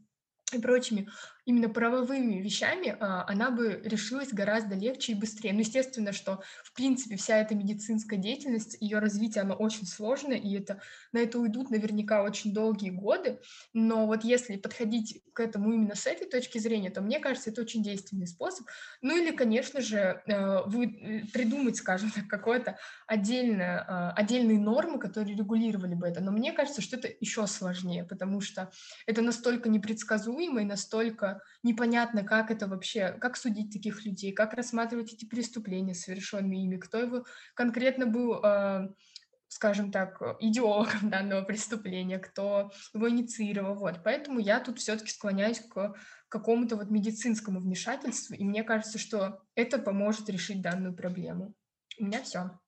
и 0.53 0.59
прочими 0.61 1.09
именно 1.51 1.69
правовыми 1.69 2.41
вещами 2.41 2.97
а, 2.99 3.25
она 3.29 3.51
бы 3.51 3.81
решилась 3.85 4.33
гораздо 4.33 4.77
легче 4.77 5.13
и 5.13 5.15
быстрее. 5.17 5.53
Ну, 5.53 5.61
естественно, 5.61 6.13
что, 6.13 6.43
в 6.65 6.73
принципе, 6.73 7.17
вся 7.17 7.39
эта 7.39 7.55
медицинская 7.55 8.19
деятельность, 8.19 8.77
ее 8.81 9.01
развитие, 9.01 9.43
оно 9.43 9.55
очень 9.55 9.87
сложно, 9.87 10.33
и 10.33 10.57
это, 10.57 10.81
на 11.13 11.19
это 11.19 11.39
уйдут 11.39 11.71
наверняка 11.71 12.23
очень 12.23 12.55
долгие 12.55 12.91
годы, 12.91 13.41
но 13.73 14.07
вот 14.07 14.25
если 14.25 14.57
подходить 14.57 15.23
к 15.33 15.41
этому 15.41 15.73
именно 15.73 15.95
с 15.95 16.07
этой 16.07 16.29
точки 16.29 16.59
зрения, 16.59 16.91
то 16.91 17.01
мне 17.01 17.19
кажется, 17.19 17.51
это 17.51 17.63
очень 17.63 17.83
действенный 17.83 18.27
способ. 18.27 18.67
Ну 19.03 19.17
или, 19.17 19.35
конечно 19.35 19.81
же, 19.81 20.23
э, 20.27 20.63
вы 20.67 20.87
э, 20.87 21.27
придумать, 21.33 21.77
скажем 21.77 22.11
так, 22.11 22.29
какое-то 22.29 22.79
отдельное, 23.07 23.85
а, 23.89 24.13
отдельные 24.13 24.59
нормы, 24.59 24.99
которые 24.99 25.37
регулировали 25.37 25.95
бы 25.95 26.07
это, 26.07 26.21
но 26.21 26.31
мне 26.31 26.53
кажется, 26.53 26.81
что 26.81 26.97
это 26.97 27.09
еще 27.21 27.47
сложнее, 27.47 28.05
потому 28.05 28.41
что 28.41 28.71
это 29.07 29.21
настолько 29.21 29.69
непредсказуемо 29.69 30.63
и 30.63 30.65
настолько 30.65 31.40
непонятно, 31.63 32.25
как 32.25 32.51
это 32.51 32.67
вообще, 32.67 33.13
как 33.21 33.37
судить 33.37 33.73
таких 33.73 34.05
людей, 34.05 34.33
как 34.33 34.55
рассматривать 34.55 35.13
эти 35.13 35.25
преступления, 35.25 35.95
совершенные 35.95 36.65
ими, 36.65 36.77
кто 36.77 36.99
его 36.99 37.25
конкретно 37.55 38.07
был, 38.07 38.43
э, 38.43 38.89
скажем 39.49 39.93
так, 39.93 40.21
идеологом 40.41 41.11
данного 41.11 41.43
преступления, 41.43 42.19
кто 42.19 42.71
его 42.95 43.11
инициировал. 43.11 43.75
Вот. 43.75 44.03
Поэтому 44.05 44.39
я 44.39 44.61
тут 44.61 44.79
все-таки 44.79 45.11
склоняюсь 45.11 45.61
к 45.61 45.95
какому-то 46.29 46.77
вот 46.77 46.91
медицинскому 46.91 47.61
вмешательству, 47.61 48.35
и 48.35 48.45
мне 48.45 48.63
кажется, 48.63 48.99
что 48.99 49.43
это 49.55 49.79
поможет 49.79 50.29
решить 50.29 50.63
данную 50.63 50.95
проблему. 50.95 51.55
У 51.99 52.05
меня 52.05 52.23
все. 52.23 52.59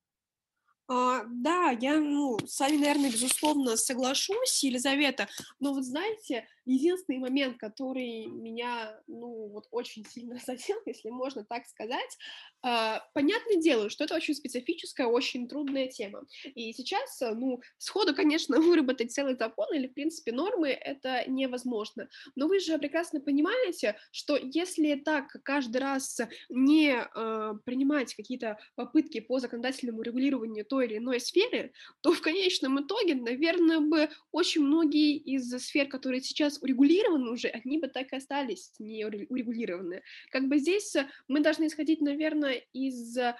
А, 0.87 1.23
да, 1.27 1.71
я, 1.71 1.99
ну, 1.99 2.37
с 2.45 2.59
вами, 2.59 2.77
наверное, 2.77 3.09
безусловно 3.09 3.77
соглашусь, 3.77 4.63
Елизавета, 4.63 5.27
но 5.59 5.73
вот 5.73 5.85
знаете, 5.85 6.45
единственный 6.65 7.19
момент, 7.19 7.57
который 7.57 8.27
меня, 8.27 8.99
ну, 9.07 9.49
вот 9.49 9.67
очень 9.71 10.05
сильно 10.05 10.37
задел, 10.45 10.77
если 10.85 11.09
можно 11.09 11.45
так 11.45 11.65
сказать, 11.67 12.17
э, 12.65 12.99
понятное 13.13 13.57
дело, 13.57 13.89
что 13.89 14.03
это 14.03 14.15
очень 14.15 14.35
специфическая, 14.35 15.07
очень 15.07 15.47
трудная 15.47 15.87
тема. 15.87 16.23
И 16.55 16.73
сейчас, 16.73 17.21
э, 17.21 17.33
ну, 17.33 17.61
сходу, 17.77 18.15
конечно, 18.15 18.57
выработать 18.61 19.11
целый 19.11 19.35
закон 19.35 19.67
или, 19.73 19.87
в 19.87 19.93
принципе, 19.93 20.31
нормы 20.31 20.69
это 20.69 21.23
невозможно. 21.27 22.07
Но 22.35 22.47
вы 22.47 22.59
же 22.59 22.77
прекрасно 22.77 23.19
понимаете, 23.19 23.97
что 24.11 24.37
если 24.37 24.95
так 24.95 25.27
каждый 25.43 25.77
раз 25.77 26.19
не 26.49 26.95
э, 26.95 27.53
принимать 27.65 28.13
какие-то 28.15 28.57
попытки 28.75 29.19
по 29.19 29.39
законодательному 29.39 30.01
регулированию 30.01 30.65
той 30.65 30.85
или 30.85 30.97
иной 30.97 31.19
сферы, 31.19 31.73
то 32.01 32.13
в 32.13 32.21
конечном 32.21 32.81
итоге, 32.81 33.15
наверное, 33.15 33.79
бы 33.79 34.09
очень 34.31 34.61
многие 34.61 35.17
из 35.17 35.49
сфер, 35.63 35.87
которые 35.87 36.21
сейчас 36.21 36.52
сейчас 36.53 36.63
урегулированы 36.63 37.31
уже, 37.31 37.47
они 37.47 37.77
бы 37.77 37.87
так 37.87 38.13
и 38.13 38.15
остались 38.15 38.73
не 38.79 39.05
урегулированы. 39.05 40.01
Как 40.31 40.47
бы 40.47 40.57
здесь 40.57 40.95
э, 40.95 41.07
мы 41.27 41.41
должны 41.41 41.67
исходить, 41.67 42.01
наверное, 42.01 42.63
из 42.73 43.17
э, 43.17 43.35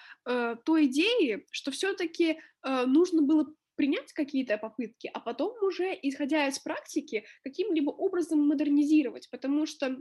той 0.65 0.85
идеи, 0.85 1.45
что 1.51 1.71
все-таки 1.71 2.39
э, 2.63 2.85
нужно 2.85 3.21
было 3.21 3.53
принять 3.75 4.13
какие-то 4.13 4.57
попытки, 4.57 5.09
а 5.13 5.19
потом 5.19 5.55
уже, 5.63 5.97
исходя 6.01 6.47
из 6.47 6.59
практики, 6.59 7.25
каким-либо 7.43 7.89
образом 7.89 8.39
модернизировать, 8.47 9.29
потому 9.31 9.65
что 9.65 9.97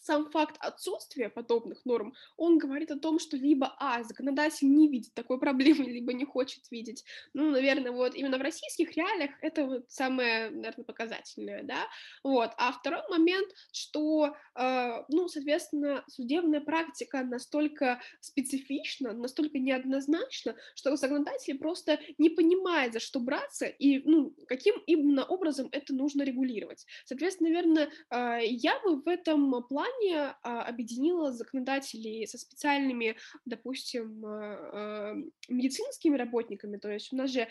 сам 0.00 0.30
факт 0.30 0.56
отсутствия 0.60 1.28
подобных 1.28 1.84
норм, 1.84 2.14
он 2.36 2.58
говорит 2.58 2.90
о 2.90 2.98
том, 2.98 3.18
что 3.18 3.36
либо, 3.36 3.74
а, 3.78 4.02
законодатель 4.02 4.68
не 4.68 4.88
видит 4.88 5.14
такой 5.14 5.38
проблемы, 5.38 5.84
либо 5.90 6.12
не 6.12 6.24
хочет 6.24 6.62
видеть. 6.70 7.04
Ну, 7.34 7.50
наверное, 7.50 7.92
вот 7.92 8.14
именно 8.14 8.38
в 8.38 8.42
российских 8.42 8.96
реалиях 8.96 9.30
это 9.42 9.66
вот 9.66 9.90
самое, 9.90 10.50
наверное, 10.50 10.84
показательное, 10.84 11.62
да, 11.62 11.86
вот. 12.24 12.50
А 12.56 12.72
второй 12.72 13.02
момент, 13.10 13.48
что, 13.72 14.34
э, 14.54 15.04
ну, 15.08 15.28
соответственно, 15.28 16.04
судебная 16.08 16.60
практика 16.60 17.22
настолько 17.22 18.00
специфична, 18.20 19.12
настолько 19.12 19.58
неоднозначна, 19.58 20.56
что 20.74 20.96
законодатель 20.96 21.58
просто 21.58 21.98
не 22.18 22.30
понимает, 22.30 22.92
за 22.92 23.00
что 23.00 23.20
браться 23.20 23.66
и, 23.66 24.00
ну, 24.08 24.34
каким 24.48 24.76
именно 24.86 25.24
образом 25.24 25.68
это 25.72 25.94
нужно 25.94 26.22
регулировать. 26.22 26.86
Соответственно, 27.04 27.50
наверное, 27.50 27.90
э, 28.10 28.46
я 28.46 28.80
бы 28.80 29.00
в 29.00 29.08
этом 29.08 29.62
плане 29.68 29.89
плане 29.90 30.34
а, 30.42 30.62
объединила 30.62 31.32
законодателей 31.32 32.26
со 32.26 32.38
специальными, 32.38 33.16
допустим, 33.44 34.24
а, 34.24 34.70
а, 34.72 35.14
медицинскими 35.48 36.16
работниками. 36.16 36.76
То 36.76 36.90
есть 36.90 37.12
у 37.12 37.16
нас 37.16 37.30
же 37.30 37.48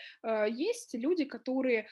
есть 0.50 0.94
люди, 0.94 1.26
которые 1.26 1.88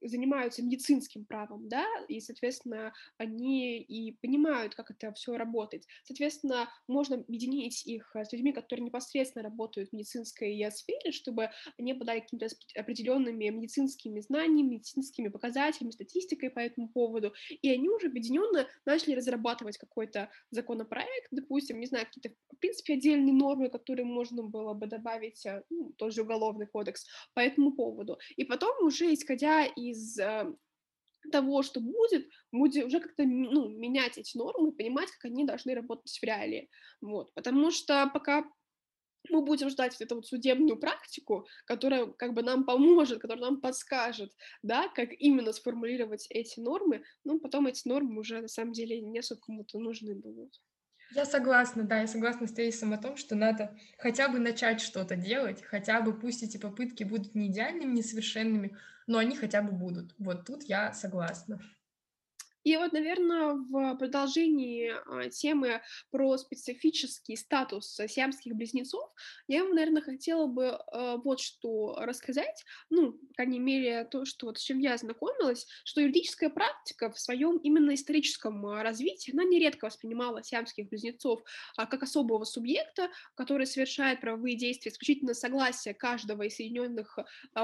занимаются 0.00 0.62
медицинским 0.62 1.24
правом, 1.24 1.68
да, 1.68 1.86
и, 2.08 2.20
соответственно, 2.20 2.92
они 3.18 3.80
и 3.80 4.12
понимают, 4.20 4.74
как 4.74 4.90
это 4.90 5.12
все 5.12 5.36
работает. 5.36 5.84
Соответственно, 6.04 6.68
можно 6.88 7.16
объединить 7.16 7.86
их 7.86 8.14
с 8.14 8.32
людьми, 8.32 8.52
которые 8.52 8.84
непосредственно 8.84 9.44
работают 9.44 9.90
в 9.90 9.92
медицинской 9.92 10.70
сфере, 10.70 11.12
чтобы 11.12 11.50
они 11.78 11.92
обладали 11.92 12.20
какими-то 12.20 12.48
определенными 12.76 13.48
медицинскими 13.48 14.20
знаниями, 14.20 14.74
медицинскими 14.74 15.28
показателями, 15.28 15.90
статистикой 15.90 16.50
по 16.50 16.60
этому 16.60 16.88
поводу, 16.88 17.32
и 17.48 17.70
они 17.70 17.88
уже 17.88 18.08
объединенно 18.08 18.66
начали 18.84 19.14
разрабатывать 19.14 19.51
разрабатывать 19.52 19.78
какой-то 19.78 20.30
законопроект, 20.50 21.28
допустим, 21.30 21.80
не 21.80 21.86
знаю, 21.86 22.06
какие-то, 22.06 22.30
в 22.54 22.58
принципе, 22.58 22.94
отдельные 22.94 23.34
нормы, 23.34 23.68
которые 23.68 24.06
можно 24.06 24.42
было 24.42 24.74
бы 24.74 24.86
добавить, 24.86 25.44
э, 25.46 25.62
ну, 25.70 25.92
тоже 25.96 26.22
уголовный 26.22 26.66
кодекс 26.66 27.06
по 27.34 27.40
этому 27.40 27.72
поводу. 27.72 28.18
И 28.36 28.44
потом 28.44 28.86
уже, 28.86 29.12
исходя 29.12 29.64
из 29.64 30.18
э, 30.18 30.52
того, 31.30 31.62
что 31.62 31.80
будет, 31.80 32.28
будем 32.52 32.86
уже 32.86 33.00
как-то 33.00 33.24
ну, 33.24 33.68
менять 33.68 34.18
эти 34.18 34.36
нормы, 34.36 34.72
понимать, 34.72 35.10
как 35.10 35.30
они 35.30 35.44
должны 35.44 35.74
работать 35.74 36.18
в 36.18 36.24
реалии. 36.24 36.68
Вот. 37.00 37.32
Потому 37.34 37.70
что 37.70 38.10
пока 38.12 38.44
мы 39.28 39.42
будем 39.42 39.70
ждать 39.70 39.92
вот 39.92 40.00
эту 40.02 40.14
вот 40.16 40.26
судебную 40.26 40.78
практику, 40.78 41.46
которая 41.64 42.06
как 42.06 42.34
бы 42.34 42.42
нам 42.42 42.64
поможет, 42.64 43.20
которая 43.20 43.44
нам 43.44 43.60
подскажет, 43.60 44.32
да, 44.62 44.88
как 44.88 45.10
именно 45.12 45.52
сформулировать 45.52 46.26
эти 46.30 46.60
нормы, 46.60 47.04
ну, 47.24 47.40
потом 47.40 47.66
эти 47.66 47.86
нормы 47.86 48.18
уже 48.20 48.42
на 48.42 48.48
самом 48.48 48.72
деле 48.72 49.00
не 49.00 49.18
особо 49.18 49.40
кому-то 49.40 49.78
нужны 49.78 50.14
будут. 50.14 50.60
Я 51.14 51.26
согласна, 51.26 51.82
да, 51.82 52.00
я 52.00 52.06
согласна 52.06 52.46
с 52.46 52.52
тезисом 52.52 52.94
о 52.94 52.98
том, 52.98 53.16
что 53.16 53.34
надо 53.34 53.76
хотя 53.98 54.28
бы 54.28 54.38
начать 54.38 54.80
что-то 54.80 55.14
делать, 55.14 55.62
хотя 55.62 56.00
бы 56.00 56.18
пусть 56.18 56.42
эти 56.42 56.56
попытки 56.56 57.04
будут 57.04 57.34
не 57.34 57.48
идеальными, 57.48 57.96
несовершенными, 57.96 58.78
но 59.06 59.18
они 59.18 59.36
хотя 59.36 59.60
бы 59.62 59.72
будут. 59.72 60.14
Вот 60.18 60.46
тут 60.46 60.62
я 60.64 60.94
согласна. 60.94 61.60
И 62.64 62.76
вот, 62.76 62.92
наверное, 62.92 63.54
в 63.54 63.96
продолжении 63.96 64.92
а, 65.06 65.28
темы 65.30 65.82
про 66.10 66.36
специфический 66.36 67.36
статус 67.36 68.00
сиамских 68.06 68.54
близнецов, 68.54 69.10
я 69.48 69.64
вам, 69.64 69.74
наверное, 69.74 70.02
хотела 70.02 70.46
бы 70.46 70.68
а, 70.68 71.16
вот 71.16 71.40
что 71.40 71.96
рассказать, 71.98 72.64
ну, 72.88 73.12
по 73.12 73.34
крайней 73.34 73.58
мере, 73.58 74.04
то, 74.04 74.24
что 74.24 74.46
вот 74.46 74.58
с 74.58 74.62
чем 74.62 74.78
я 74.78 74.96
знакомилась, 74.96 75.66
что 75.84 76.00
юридическая 76.00 76.50
практика 76.50 77.10
в 77.10 77.18
своем 77.18 77.56
именно 77.58 77.94
историческом 77.94 78.64
а, 78.66 78.82
развитии, 78.82 79.32
она 79.32 79.42
нередко 79.42 79.86
воспринимала 79.86 80.42
сиамских 80.44 80.88
близнецов 80.88 81.42
как 81.76 82.02
особого 82.02 82.44
субъекта, 82.44 83.10
который 83.34 83.66
совершает 83.66 84.20
правовые 84.20 84.56
действия 84.56 84.92
исключительно 84.92 85.34
согласия 85.34 85.94
каждого 85.94 86.42
из 86.42 86.56
соединенных 86.56 87.18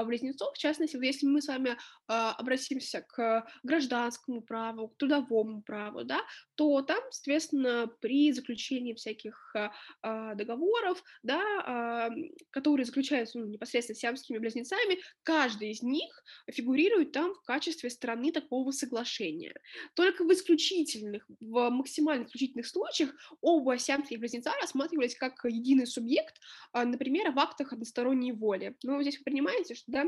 близнецов. 0.05 0.53
В 0.53 0.57
частности, 0.57 0.97
если 1.01 1.25
мы 1.25 1.41
с 1.41 1.47
вами 1.47 1.77
обратимся 2.07 3.01
к 3.01 3.47
гражданскому 3.63 4.41
праву, 4.41 4.88
к 4.89 4.97
трудовому 4.97 5.61
праву, 5.61 6.03
да, 6.03 6.21
то 6.55 6.81
там, 6.81 6.99
соответственно, 7.11 7.87
при 8.01 8.31
заключении 8.31 8.93
всяких 8.93 9.55
а, 10.01 10.35
договоров, 10.35 11.03
да, 11.23 11.41
а, 11.65 12.09
которые 12.51 12.85
заключаются 12.85 13.39
ну, 13.39 13.45
непосредственно 13.45 13.97
сиамскими 13.97 14.37
близнецами, 14.37 14.99
каждый 15.23 15.71
из 15.71 15.81
них 15.81 16.23
фигурирует 16.51 17.11
там 17.11 17.33
в 17.33 17.41
качестве 17.43 17.89
страны 17.89 18.31
такого 18.31 18.71
соглашения. 18.71 19.53
Только 19.95 20.23
в 20.23 20.31
исключительных, 20.33 21.25
в 21.39 21.69
максимально 21.69 22.25
исключительных 22.25 22.67
случаях 22.67 23.11
оба 23.41 23.77
сиамских 23.77 24.19
близнеца 24.19 24.51
рассматривались 24.61 25.15
как 25.15 25.33
единый 25.45 25.87
субъект, 25.87 26.35
а, 26.71 26.85
например, 26.85 27.31
в 27.31 27.39
актах 27.39 27.73
односторонней 27.73 28.31
воли. 28.31 28.75
Ну, 28.83 29.01
здесь 29.01 29.17
вы 29.19 29.23
понимаете, 29.25 29.75
что, 29.75 29.91
да, 29.91 30.05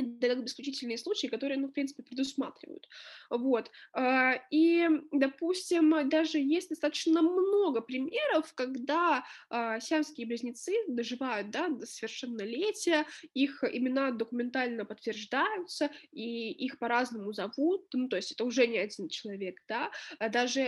это 0.00 0.28
как 0.28 0.40
бы 0.40 0.46
исключительные 0.46 0.98
случаи, 0.98 1.26
которые, 1.26 1.58
ну, 1.58 1.68
в 1.68 1.72
принципе, 1.72 2.02
предусматривают. 2.02 2.88
Вот. 3.30 3.70
А, 3.92 4.34
и, 4.50 4.88
допустим, 5.10 6.08
даже 6.08 6.38
есть 6.38 6.70
достаточно 6.70 7.22
много 7.22 7.80
примеров, 7.80 8.52
когда 8.54 9.24
а, 9.48 9.80
сиамские 9.80 10.26
близнецы 10.26 10.72
доживают 10.88 11.50
да, 11.50 11.68
до 11.68 11.86
совершеннолетия, 11.86 13.06
их 13.34 13.64
имена 13.64 14.10
документально 14.10 14.84
подтверждаются, 14.84 15.90
и 16.12 16.50
их 16.52 16.78
по-разному 16.78 17.32
зовут, 17.32 17.86
ну, 17.92 18.08
то 18.08 18.16
есть 18.16 18.32
это 18.32 18.44
уже 18.44 18.66
не 18.66 18.78
один 18.78 19.08
человек, 19.08 19.62
да, 19.68 19.90
а 20.18 20.28
даже 20.28 20.62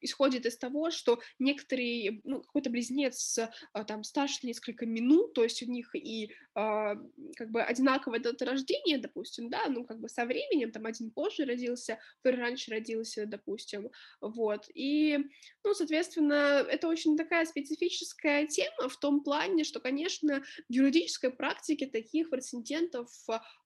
исходит 0.00 0.46
из 0.46 0.56
того, 0.56 0.90
что 0.90 1.20
некоторые, 1.38 2.20
ну, 2.24 2.42
какой-то 2.42 2.70
близнец 2.70 3.38
там 3.86 4.04
старше 4.04 4.46
несколько 4.46 4.86
минут, 4.86 5.34
то 5.34 5.42
есть 5.42 5.62
у 5.62 5.70
них 5.70 5.94
и 5.94 6.30
как 6.54 7.50
бы 7.50 7.62
одинаково 7.62 8.11
одинаковая 8.12 8.20
дата 8.20 8.44
рождения, 8.44 8.98
допустим, 8.98 9.50
да, 9.50 9.68
ну, 9.68 9.84
как 9.84 10.00
бы 10.00 10.08
со 10.08 10.24
временем, 10.24 10.72
там, 10.72 10.86
один 10.86 11.10
позже 11.10 11.44
родился, 11.44 11.98
второй 12.20 12.40
раньше 12.40 12.70
родился, 12.70 13.26
допустим, 13.26 13.90
вот, 14.20 14.66
и, 14.74 15.18
ну, 15.64 15.74
соответственно, 15.74 16.64
это 16.68 16.88
очень 16.88 17.16
такая 17.16 17.44
специфическая 17.46 18.46
тема 18.46 18.88
в 18.88 18.98
том 18.98 19.22
плане, 19.22 19.64
что, 19.64 19.80
конечно, 19.80 20.42
в 20.68 20.72
юридической 20.72 21.30
практике 21.30 21.86
таких 21.86 22.30
прецедентов 22.30 23.08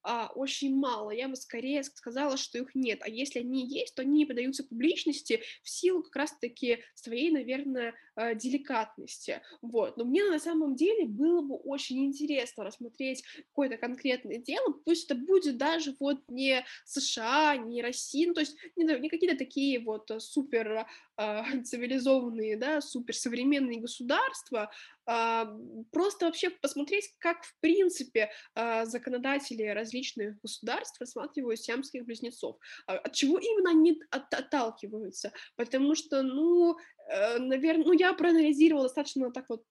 а, 0.02 0.30
очень 0.34 0.74
мало, 0.74 1.10
я 1.10 1.28
бы 1.28 1.36
скорее 1.36 1.82
сказала, 1.82 2.36
что 2.36 2.58
их 2.58 2.74
нет, 2.74 3.00
а 3.02 3.08
если 3.08 3.40
они 3.40 3.66
есть, 3.66 3.94
то 3.94 4.02
они 4.02 4.18
не 4.18 4.26
подаются 4.26 4.64
публичности 4.64 5.42
в 5.62 5.68
силу 5.68 6.02
как 6.02 6.16
раз-таки 6.16 6.78
своей, 6.94 7.30
наверное, 7.30 7.94
а, 8.16 8.34
деликатности, 8.34 9.42
вот, 9.60 9.98
но 9.98 10.04
мне 10.04 10.24
на 10.24 10.38
самом 10.38 10.74
деле 10.74 11.06
было 11.06 11.42
бы 11.42 11.56
очень 11.56 12.04
интересно 12.06 12.64
рассмотреть 12.64 13.22
какой-то 13.48 13.76
конкретный 13.76 14.38
дело, 14.38 14.72
пусть 14.84 15.10
это 15.10 15.20
будет 15.20 15.58
даже 15.58 15.94
вот 16.00 16.22
не 16.28 16.64
США, 16.86 17.56
не 17.56 17.82
Россия, 17.82 18.28
ну, 18.28 18.34
то 18.34 18.40
есть 18.40 18.56
не, 18.74 18.84
не 18.98 19.10
какие-то 19.10 19.36
такие 19.36 19.80
вот 19.80 20.10
э, 20.10 20.18
супер 20.18 20.86
э, 21.18 21.42
цивилизованные, 21.64 22.56
да, 22.56 22.80
суперсовременные 22.80 23.80
государства, 23.80 24.70
э, 24.70 24.95
просто 25.06 26.26
вообще 26.26 26.50
посмотреть, 26.50 27.14
как 27.18 27.44
в 27.44 27.60
принципе 27.60 28.30
э, 28.54 28.84
законодатели 28.86 29.62
различных 29.62 30.40
государств 30.40 31.00
рассматривают 31.00 31.60
сиамских 31.60 32.04
близнецов, 32.04 32.56
от 32.86 33.12
чего 33.12 33.38
именно 33.38 33.70
они 33.70 34.00
от, 34.10 34.32
отталкиваются, 34.34 35.32
потому 35.56 35.94
что, 35.94 36.22
ну, 36.22 36.76
э, 37.08 37.38
наверное, 37.38 37.84
ну, 37.86 37.92
я 37.92 38.12
проанализировала 38.14 38.86
достаточно 38.86 39.30
так 39.30 39.46
вот 39.48 39.64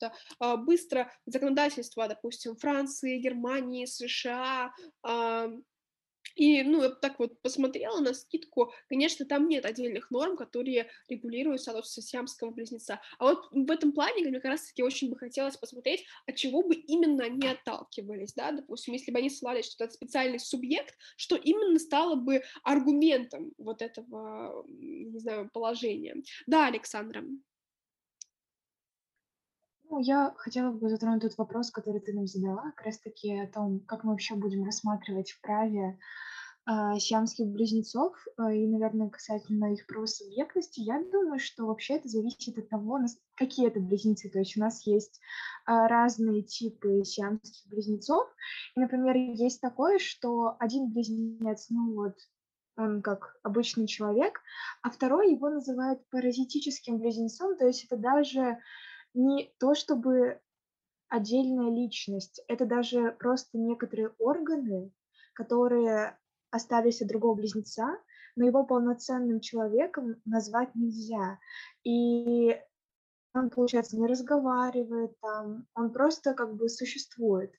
быстро 0.66 1.12
законодательство, 1.26 2.08
допустим, 2.08 2.56
Франции, 2.56 3.18
Германии, 3.18 3.86
США, 3.86 4.72
и, 6.36 6.64
ну, 6.64 6.84
я 6.84 6.90
так 6.90 7.20
вот 7.20 7.42
посмотрела 7.42 8.00
на 8.00 8.14
скидку, 8.14 8.74
конечно, 8.90 9.26
там 9.26 9.48
нет 9.48 9.66
отдельных 9.66 10.12
норм, 10.12 10.38
которые 10.38 10.90
регулируют 11.10 11.62
статус 11.62 11.94
сиамского 11.94 12.52
близнеца. 12.52 13.02
А 13.18 13.26
вот 13.26 13.48
в 13.52 13.72
этом 13.72 13.94
плане 13.94 14.24
мне 14.24 14.40
как 14.40 14.52
раз-таки 14.52 14.84
очень 14.84 15.10
бы 15.10 15.18
хотелось 15.18 15.58
посмотреть, 15.58 16.06
от 16.28 16.36
чего 16.36 16.62
бы 16.64 16.76
именно 16.76 17.24
они 17.24 17.48
отталкивались, 17.48 18.34
да, 18.34 18.52
допустим, 18.52 18.94
если 18.94 19.12
бы 19.12 19.20
они 19.20 19.30
ссылались, 19.30 19.72
что 19.72 19.86
это 19.86 19.94
специальный 19.94 20.40
субъект, 20.40 20.96
что 21.18 21.36
именно 21.36 21.80
стало 21.80 22.16
бы 22.16 22.44
аргументом 22.64 23.54
вот 23.58 23.82
этого, 23.82 24.66
не 24.68 25.20
знаю, 25.20 25.50
положения. 25.54 26.16
Да, 26.48 26.68
Александра. 26.68 27.24
Ну, 29.90 30.00
я 30.00 30.34
хотела 30.38 30.72
бы 30.72 30.90
затронуть 30.90 31.22
тот 31.22 31.38
вопрос, 31.38 31.72
который 31.72 32.02
ты 32.02 32.14
нам 32.14 32.28
задала, 32.28 32.72
как 32.72 32.86
раз 32.86 33.00
таки 33.00 33.40
о 33.40 33.48
том, 33.48 33.82
как 33.82 34.04
мы 34.04 34.12
вообще 34.12 34.36
будем 34.36 34.64
рассматривать 34.64 35.32
в 35.32 35.42
праве 35.42 36.00
а, 36.66 36.98
сиамских 36.98 37.46
близнецов 37.46 38.16
а, 38.38 38.52
и, 38.52 38.66
наверное, 38.66 39.10
касательно 39.10 39.74
их 39.74 39.86
правосубъектности, 39.86 40.80
я 40.80 41.04
думаю, 41.12 41.40
что 41.40 41.68
вообще 41.68 41.98
это 41.98 42.10
зависит 42.10 42.58
от 42.58 42.70
того, 42.70 43.00
какие 43.36 43.68
это 43.68 43.80
близнецы. 43.80 44.30
То 44.30 44.40
есть 44.40 44.58
у 44.58 44.62
нас 44.62 44.86
есть 44.88 45.20
а, 45.66 45.88
разные 45.88 46.42
типы 46.42 47.04
сиамских 47.04 47.70
близнецов. 47.70 48.28
И, 48.76 48.80
например, 48.80 49.16
есть 49.16 49.62
такое, 49.62 50.00
что 50.00 50.56
один 50.60 50.92
близнец, 50.92 51.68
ну 51.70 51.94
вот, 51.94 52.16
он 52.78 53.04
как 53.04 53.38
обычный 53.44 53.86
человек, 53.86 54.42
а 54.82 54.90
второй 54.90 55.32
его 55.34 55.50
называют 55.50 56.02
паразитическим 56.10 56.98
близнецом, 56.98 57.56
то 57.58 57.68
есть 57.68 57.86
это 57.86 57.98
даже 57.98 58.58
не 59.16 59.52
то 59.60 59.76
чтобы 59.76 60.40
отдельная 61.10 61.72
личность, 61.72 62.44
это 62.48 62.66
даже 62.66 63.12
просто 63.20 63.58
некоторые 63.58 64.10
органы, 64.20 64.92
которые 65.34 66.18
остались 66.52 67.02
от 67.02 67.08
другого 67.08 67.36
близнеца, 67.36 67.98
но 68.36 68.46
его 68.46 68.66
полноценным 68.66 69.40
человеком 69.40 70.22
назвать 70.26 70.76
нельзя. 70.76 71.40
И 71.84 72.60
он, 73.34 73.50
получается, 73.50 73.98
не 73.98 74.08
разговаривает 74.08 75.20
там, 75.20 75.68
он 75.74 75.92
просто 75.92 76.34
как 76.34 76.56
бы 76.56 76.70
существует. 76.70 77.54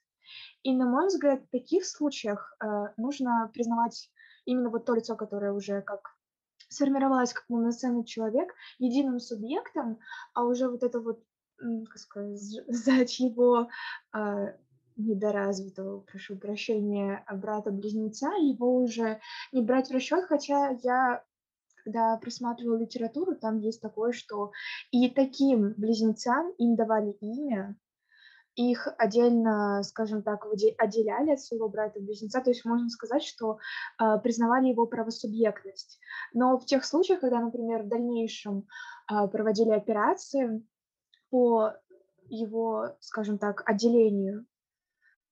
И, 0.62 0.74
на 0.74 0.86
мой 0.86 1.06
взгляд, 1.06 1.42
в 1.42 1.50
таких 1.50 1.86
случаях 1.86 2.56
э, 2.60 2.66
нужно 2.96 3.50
признавать 3.52 4.10
именно 4.44 4.70
вот 4.70 4.84
то 4.84 4.94
лицо, 4.94 5.14
которое 5.14 5.52
уже 5.52 5.82
как 5.82 6.16
сформировалось 6.68 7.32
как 7.32 7.46
полноценный 7.46 8.04
человек, 8.04 8.52
единым 8.78 9.20
субъектом, 9.20 9.98
а 10.34 10.44
уже 10.44 10.68
вот 10.68 10.82
это 10.82 11.00
вот 11.00 11.22
сказать, 11.94 12.40
за 12.68 13.06
чьего 13.06 13.68
а, 14.12 14.54
недоразвитого, 14.96 16.00
прошу 16.00 16.36
прощения, 16.36 17.24
брата-близнеца, 17.30 18.28
его 18.40 18.82
уже 18.82 19.20
не 19.52 19.62
брать 19.62 19.88
в 19.88 19.92
расчет, 19.92 20.24
хотя 20.24 20.70
я 20.82 21.24
когда 21.84 22.16
просматривала 22.16 22.78
литературу, 22.78 23.36
там 23.36 23.60
есть 23.60 23.80
такое, 23.80 24.10
что 24.10 24.50
и 24.90 25.08
таким 25.08 25.72
близнецам 25.76 26.50
им 26.58 26.74
давали 26.74 27.12
имя, 27.20 27.76
их 28.56 28.88
отдельно, 28.98 29.82
скажем 29.84 30.22
так, 30.22 30.46
отделяли 30.46 31.32
от 31.32 31.40
своего 31.40 31.68
брата-близнеца, 31.68 32.40
то 32.40 32.50
есть 32.50 32.64
можно 32.64 32.88
сказать, 32.88 33.22
что 33.22 33.58
э, 34.00 34.18
признавали 34.22 34.68
его 34.68 34.86
правосубъектность. 34.86 36.00
Но 36.32 36.58
в 36.58 36.64
тех 36.64 36.84
случаях, 36.84 37.20
когда, 37.20 37.38
например, 37.38 37.82
в 37.82 37.88
дальнейшем 37.88 38.66
э, 39.10 39.28
проводили 39.28 39.70
операции, 39.70 40.64
по 41.30 41.72
его, 42.28 42.96
скажем 43.00 43.38
так, 43.38 43.62
отделению 43.68 44.46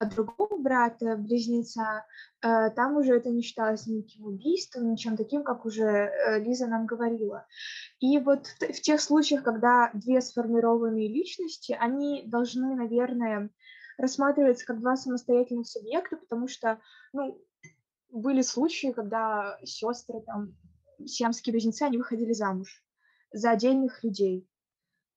другого 0.00 0.58
брата-близнеца, 0.58 2.04
э, 2.42 2.70
там 2.70 2.96
уже 2.96 3.16
это 3.16 3.30
не 3.30 3.42
считалось 3.42 3.86
никаким 3.86 4.26
убийством, 4.26 4.90
ничем 4.90 5.16
таким, 5.16 5.44
как 5.44 5.64
уже 5.64 5.84
э, 5.84 6.40
Лиза 6.40 6.66
нам 6.66 6.86
говорила. 6.86 7.46
И 8.00 8.18
вот 8.18 8.46
в 8.46 8.80
тех 8.80 9.00
случаях, 9.00 9.42
когда 9.42 9.90
две 9.94 10.20
сформированные 10.20 11.08
личности, 11.08 11.76
они 11.78 12.24
должны, 12.26 12.74
наверное, 12.74 13.50
рассматриваться 13.96 14.66
как 14.66 14.80
два 14.80 14.96
самостоятельных 14.96 15.66
субъекта, 15.66 16.16
потому 16.16 16.48
что, 16.48 16.80
ну, 17.12 17.40
были 18.10 18.42
случаи, 18.42 18.92
когда 18.92 19.58
сестры, 19.64 20.20
там, 20.20 20.56
сиамские 21.04 21.52
близнецы, 21.52 21.82
они 21.82 21.98
выходили 21.98 22.32
замуж 22.32 22.84
за 23.32 23.50
отдельных 23.50 24.02
людей. 24.04 24.48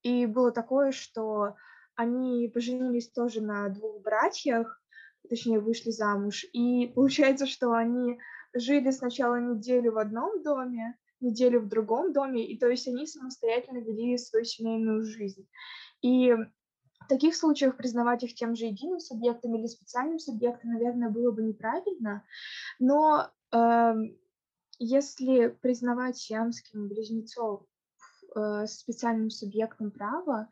И 0.03 0.25
было 0.25 0.51
такое, 0.51 0.91
что 0.91 1.55
они 1.95 2.49
поженились 2.53 3.09
тоже 3.09 3.41
на 3.41 3.69
двух 3.69 4.01
братьях, 4.01 4.81
точнее, 5.29 5.59
вышли 5.59 5.91
замуж. 5.91 6.45
И 6.53 6.87
получается, 6.87 7.45
что 7.47 7.73
они 7.73 8.19
жили 8.53 8.91
сначала 8.91 9.39
неделю 9.39 9.93
в 9.93 9.97
одном 9.97 10.41
доме, 10.43 10.97
неделю 11.19 11.61
в 11.61 11.67
другом 11.67 12.13
доме, 12.13 12.45
и 12.45 12.57
то 12.57 12.67
есть 12.67 12.87
они 12.87 13.07
самостоятельно 13.07 13.79
вели 13.79 14.17
свою 14.17 14.45
семейную 14.45 15.03
жизнь. 15.03 15.47
И 16.01 16.33
в 16.33 17.07
таких 17.07 17.35
случаях 17.35 17.77
признавать 17.77 18.23
их 18.23 18.35
тем 18.35 18.55
же 18.55 18.65
единым 18.65 18.99
субъектом 18.99 19.55
или 19.55 19.65
специальным 19.65 20.19
субъектом, 20.19 20.73
наверное, 20.73 21.09
было 21.09 21.31
бы 21.31 21.41
неправильно. 21.41 22.23
Но 22.79 23.31
э, 23.51 23.93
если 24.79 25.47
признавать 25.61 26.17
сиамским 26.17 26.87
близнецов 26.87 27.63
специальным 28.67 29.29
субъектом 29.29 29.91
права, 29.91 30.49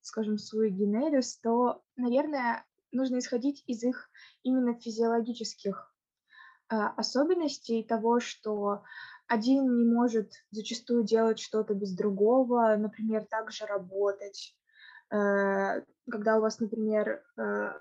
скажем, 0.00 0.38
свой 0.38 0.70
генерис, 0.70 1.38
то, 1.38 1.82
наверное, 1.96 2.64
нужно 2.90 3.18
исходить 3.18 3.62
из 3.66 3.82
их 3.82 4.10
именно 4.42 4.74
физиологических 4.74 5.94
э, 6.70 6.76
особенностей 6.96 7.82
того, 7.84 8.20
что 8.20 8.82
один 9.28 9.64
не 9.78 9.84
может 9.84 10.32
зачастую 10.50 11.04
делать 11.04 11.38
что-то 11.38 11.74
без 11.74 11.94
другого, 11.96 12.76
например, 12.76 13.24
также 13.24 13.64
работать. 13.66 14.56
Э, 15.10 15.82
когда 16.10 16.38
у 16.38 16.40
вас, 16.40 16.60
например, 16.60 17.22
э, 17.38 17.72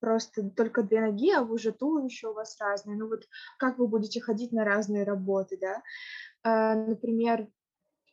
просто 0.00 0.50
только 0.50 0.82
две 0.82 1.00
ноги, 1.00 1.32
а 1.32 1.42
уже 1.42 1.72
туловище 1.72 2.28
у 2.28 2.34
вас 2.34 2.56
разное. 2.60 2.96
Ну 2.96 3.08
вот 3.08 3.24
как 3.58 3.78
вы 3.78 3.86
будете 3.86 4.20
ходить 4.20 4.52
на 4.52 4.64
разные 4.64 5.04
работы, 5.04 5.58
да? 5.60 5.82
Э, 6.44 6.74
например, 6.74 7.48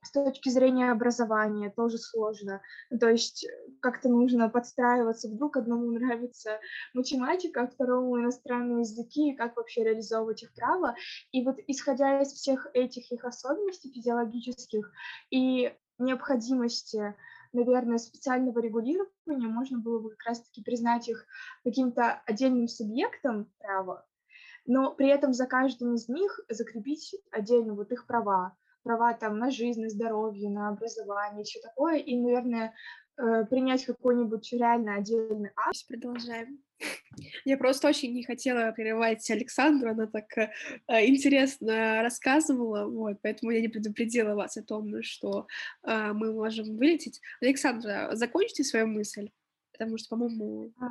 с 0.06 0.12
точки 0.12 0.50
зрения 0.50 0.92
образования 0.92 1.74
тоже 1.76 1.98
сложно. 1.98 2.62
Ну, 2.90 3.00
то 3.00 3.10
есть 3.10 3.48
как-то 3.82 4.10
нужно 4.10 4.50
подстраиваться. 4.50 5.28
Вдруг 5.28 5.58
одному 5.58 5.92
нравится 5.98 6.60
математика, 6.94 7.64
а 7.64 7.68
второму 7.68 8.20
иностранные 8.20 8.82
языки, 8.82 9.32
и 9.32 9.36
как 9.36 9.58
вообще 9.58 9.84
реализовывать 9.84 10.44
их 10.44 10.54
право. 10.54 10.96
И 11.32 11.44
вот 11.44 11.58
исходя 11.68 12.22
из 12.22 12.34
всех 12.34 12.68
этих 12.74 13.12
их 13.12 13.26
особенностей 13.26 13.92
физиологических 13.92 14.92
и 15.32 15.74
необходимости 15.98 17.16
наверное, 17.54 17.98
специального 17.98 18.60
регулирования 18.60 19.48
можно 19.48 19.80
было 19.80 20.00
бы 20.00 20.10
как 20.10 20.28
раз-таки 20.28 20.62
признать 20.62 21.08
их 21.08 21.26
каким-то 21.64 22.22
отдельным 22.26 22.68
субъектом 22.68 23.50
права, 23.60 24.06
но 24.66 24.94
при 24.94 25.08
этом 25.08 25.34
за 25.34 25.46
каждым 25.46 25.96
из 25.96 26.10
них 26.10 26.40
закрепить 26.50 27.16
отдельно 27.32 27.74
вот 27.74 27.92
их 27.92 28.06
права, 28.08 28.58
права 28.86 29.14
там 29.14 29.40
на 29.40 29.52
жизнь, 29.52 29.82
на 29.82 29.90
здоровье, 29.90 30.50
на 30.50 30.70
образование, 30.70 31.44
все 31.44 31.60
такое, 31.60 31.98
и, 31.98 32.16
наверное, 32.16 32.74
э, 33.18 33.46
принять 33.50 33.84
какой-нибудь 33.84 34.54
реально 34.54 34.96
отдельный 34.96 35.50
акт. 35.56 35.88
Продолжаем. 35.88 36.60
Я 37.46 37.58
просто 37.58 37.88
очень 37.88 38.14
не 38.14 38.24
хотела 38.24 38.72
прерывать 38.72 39.30
Александру, 39.32 39.90
она 39.90 40.06
так 40.06 40.26
э, 40.38 40.50
интересно 41.08 42.04
рассказывала, 42.04 42.86
вот, 42.86 43.18
поэтому 43.24 43.52
я 43.52 43.62
не 43.62 43.70
предупредила 43.70 44.36
вас 44.36 44.58
о 44.58 44.64
том, 44.64 45.02
что 45.02 45.48
э, 45.84 46.14
мы 46.14 46.32
можем 46.32 46.78
вылететь. 46.78 47.20
Александра, 47.42 48.12
закончите 48.14 48.64
свою 48.64 48.88
мысль, 48.88 49.32
потому 49.72 49.98
что, 49.98 50.10
по-моему... 50.10 50.74
А. 50.80 50.90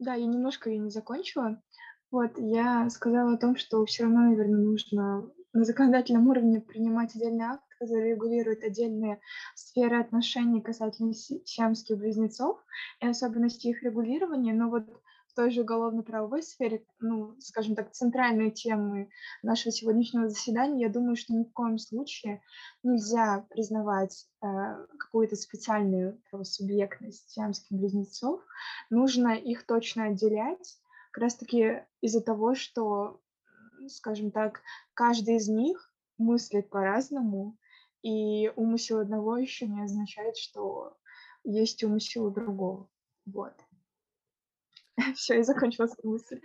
Да, 0.00 0.14
я 0.14 0.26
немножко 0.26 0.70
ее 0.70 0.78
не 0.78 0.90
закончила. 0.90 1.62
Вот, 2.10 2.32
я 2.38 2.90
сказала 2.90 3.34
о 3.34 3.38
том, 3.38 3.56
что 3.56 3.84
все 3.86 4.02
равно, 4.02 4.22
наверное, 4.22 4.58
нужно 4.58 5.30
на 5.52 5.64
законодательном 5.64 6.28
уровне 6.28 6.60
принимать 6.60 7.14
отдельный 7.14 7.44
акт, 7.44 7.64
который 7.78 8.10
регулирует 8.10 8.62
отдельные 8.62 9.20
сферы 9.54 10.00
отношений 10.00 10.60
касательно 10.60 11.12
сиамских 11.14 11.98
близнецов 11.98 12.58
и 13.00 13.06
особенности 13.06 13.68
их 13.68 13.82
регулирования, 13.82 14.54
но 14.54 14.70
вот 14.70 14.84
в 15.32 15.34
той 15.34 15.50
же 15.50 15.62
уголовно-правовой 15.62 16.42
сфере, 16.42 16.84
ну, 17.00 17.34
скажем 17.40 17.74
так, 17.74 17.92
центральной 17.92 18.50
темы 18.50 19.08
нашего 19.42 19.72
сегодняшнего 19.72 20.28
заседания, 20.28 20.82
я 20.82 20.90
думаю, 20.90 21.16
что 21.16 21.32
ни 21.32 21.44
в 21.44 21.52
коем 21.52 21.78
случае 21.78 22.42
нельзя 22.82 23.46
признавать 23.48 24.26
э, 24.42 24.46
какую-то 24.98 25.36
специальную 25.36 26.20
правосубъектность 26.30 27.30
сиамских 27.30 27.78
близнецов. 27.78 28.42
Нужно 28.90 29.30
их 29.30 29.64
точно 29.64 30.04
отделять, 30.04 30.78
как 31.12 31.22
раз-таки 31.22 31.82
из-за 32.02 32.20
того, 32.20 32.54
что, 32.54 33.18
скажем 33.88 34.30
так, 34.30 34.60
каждый 34.94 35.36
из 35.36 35.48
них 35.48 35.92
мыслит 36.18 36.70
по-разному, 36.70 37.56
и 38.02 38.52
умысел 38.56 38.98
одного 38.98 39.36
еще 39.36 39.66
не 39.66 39.82
означает, 39.82 40.36
что 40.36 40.96
есть 41.44 41.82
умысел 41.84 42.30
другого. 42.30 42.88
Вот. 43.26 43.54
Все, 45.14 45.36
я 45.36 45.42
закончила 45.42 45.86
свою 45.86 46.16
мысль. 46.16 46.40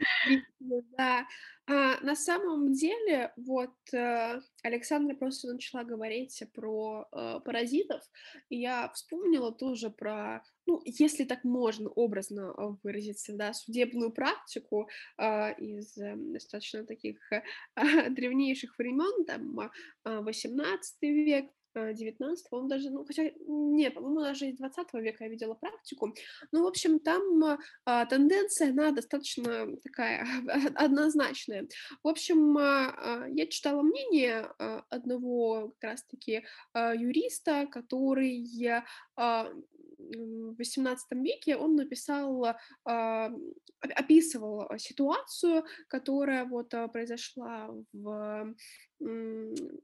Да. 0.98 1.26
А, 1.70 2.00
на 2.02 2.16
самом 2.16 2.72
деле, 2.72 3.34
вот 3.36 3.74
э, 3.94 4.40
Александра 4.64 5.16
просто 5.16 5.52
начала 5.52 5.84
говорить 5.84 6.42
про 6.54 7.06
э, 7.12 7.40
паразитов, 7.44 8.02
и 8.48 8.58
я 8.58 8.90
вспомнила 8.94 9.52
тоже 9.52 9.90
про, 9.90 10.44
ну, 10.66 10.82
если 10.86 11.26
так 11.26 11.44
можно 11.44 11.90
образно 11.90 12.54
э, 12.58 12.62
выразиться, 12.84 13.34
да, 13.36 13.52
судебную 13.52 14.14
практику 14.14 14.88
э, 15.18 15.56
из 15.60 15.98
э, 15.98 16.16
достаточно 16.16 16.86
таких 16.86 17.18
э, 17.34 17.42
древнейших 18.12 18.78
времен, 18.78 19.26
там, 19.26 19.60
э, 19.60 19.70
18 20.22 21.02
век, 21.02 21.52
19 21.94 22.50
по-моему, 22.50 22.70
даже, 22.70 22.90
ну, 22.90 23.06
хотя, 23.06 23.32
нет, 23.48 23.94
по-моему, 23.94 24.22
даже 24.22 24.48
из 24.48 24.58
20 24.58 24.94
века 24.94 25.24
я 25.24 25.30
видела 25.30 25.54
практику. 25.54 26.14
Ну, 26.52 26.64
в 26.64 26.68
общем, 26.68 27.00
там 27.00 27.22
а, 27.86 28.06
тенденция, 28.06 28.72
она 28.72 28.92
достаточно 28.92 29.68
такая 29.84 30.26
однозначная. 30.76 31.68
В 32.04 32.08
общем, 32.08 32.58
а, 32.58 32.90
а, 32.90 33.28
я 33.30 33.48
читала 33.48 33.82
мнение 33.82 34.48
одного 34.90 35.74
как 35.80 35.92
раз-таки 35.92 36.44
юриста, 36.76 37.68
который 37.72 38.44
а, 39.16 39.50
в 39.98 40.56
XVIII 40.60 40.98
веке 41.12 41.58
он 41.58 41.76
написал, 41.76 42.56
а, 42.86 43.32
описывал 43.82 44.68
ситуацию, 44.78 45.66
которая 45.88 46.46
вот 46.46 46.70
произошла 46.92 47.70
в 47.94 48.56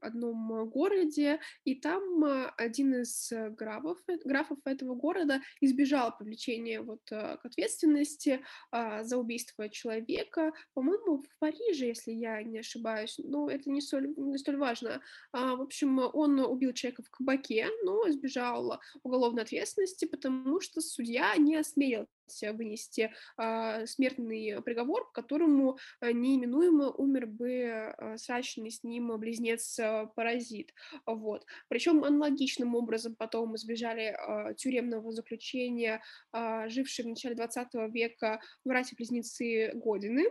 одном 0.00 0.68
городе, 0.70 1.40
и 1.64 1.74
там 1.74 2.24
а, 2.24 2.50
один 2.56 2.94
из 3.02 3.32
графов, 3.50 3.98
графов 4.24 4.58
этого 4.64 4.94
города 4.94 5.40
избежал 5.60 6.16
привлечения 6.16 6.80
вот 6.80 7.02
к 7.06 7.40
ответственности 7.44 8.44
за 8.72 9.16
убийство 9.16 9.68
человека, 9.68 10.52
по-моему, 10.74 11.22
в 11.22 11.38
Париже, 11.38 11.86
если 11.86 12.12
я 12.12 12.42
не 12.42 12.58
ошибаюсь, 12.58 13.16
но 13.18 13.48
это 13.48 13.70
не 13.70 13.80
столь, 13.80 14.14
не 14.16 14.38
столь 14.38 14.56
важно. 14.56 15.00
В 15.32 15.62
общем, 15.62 15.98
он 15.98 16.40
убил 16.40 16.72
человека 16.72 17.02
в 17.02 17.10
кабаке, 17.10 17.68
но 17.84 18.08
избежал 18.08 18.80
уголовной 19.02 19.42
ответственности, 19.42 20.04
потому 20.04 20.60
что 20.60 20.80
судья 20.80 21.36
не 21.36 21.56
осмелился 21.56 22.13
вынести 22.42 23.12
э, 23.38 23.86
смертный 23.86 24.62
приговор, 24.62 25.06
по 25.06 25.12
которому 25.12 25.78
э, 26.00 26.12
неименуемо 26.12 26.90
умер 26.90 27.26
бы 27.26 27.50
э, 27.50 28.16
сращенный 28.18 28.70
с 28.70 28.82
ним 28.82 29.16
близнец-паразит. 29.18 30.72
Вот. 31.06 31.44
Причем 31.68 32.04
аналогичным 32.04 32.74
образом 32.74 33.14
потом 33.16 33.56
избежали 33.56 34.14
э, 34.14 34.54
тюремного 34.54 35.12
заключения 35.12 36.02
э, 36.32 36.68
жившие 36.68 37.06
в 37.06 37.08
начале 37.10 37.34
20 37.34 37.68
века 37.92 38.40
братья-близнецы 38.64 39.72
Годины. 39.74 40.24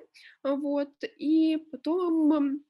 Вот. 0.44 0.94
И 1.18 1.58
потом 1.72 2.64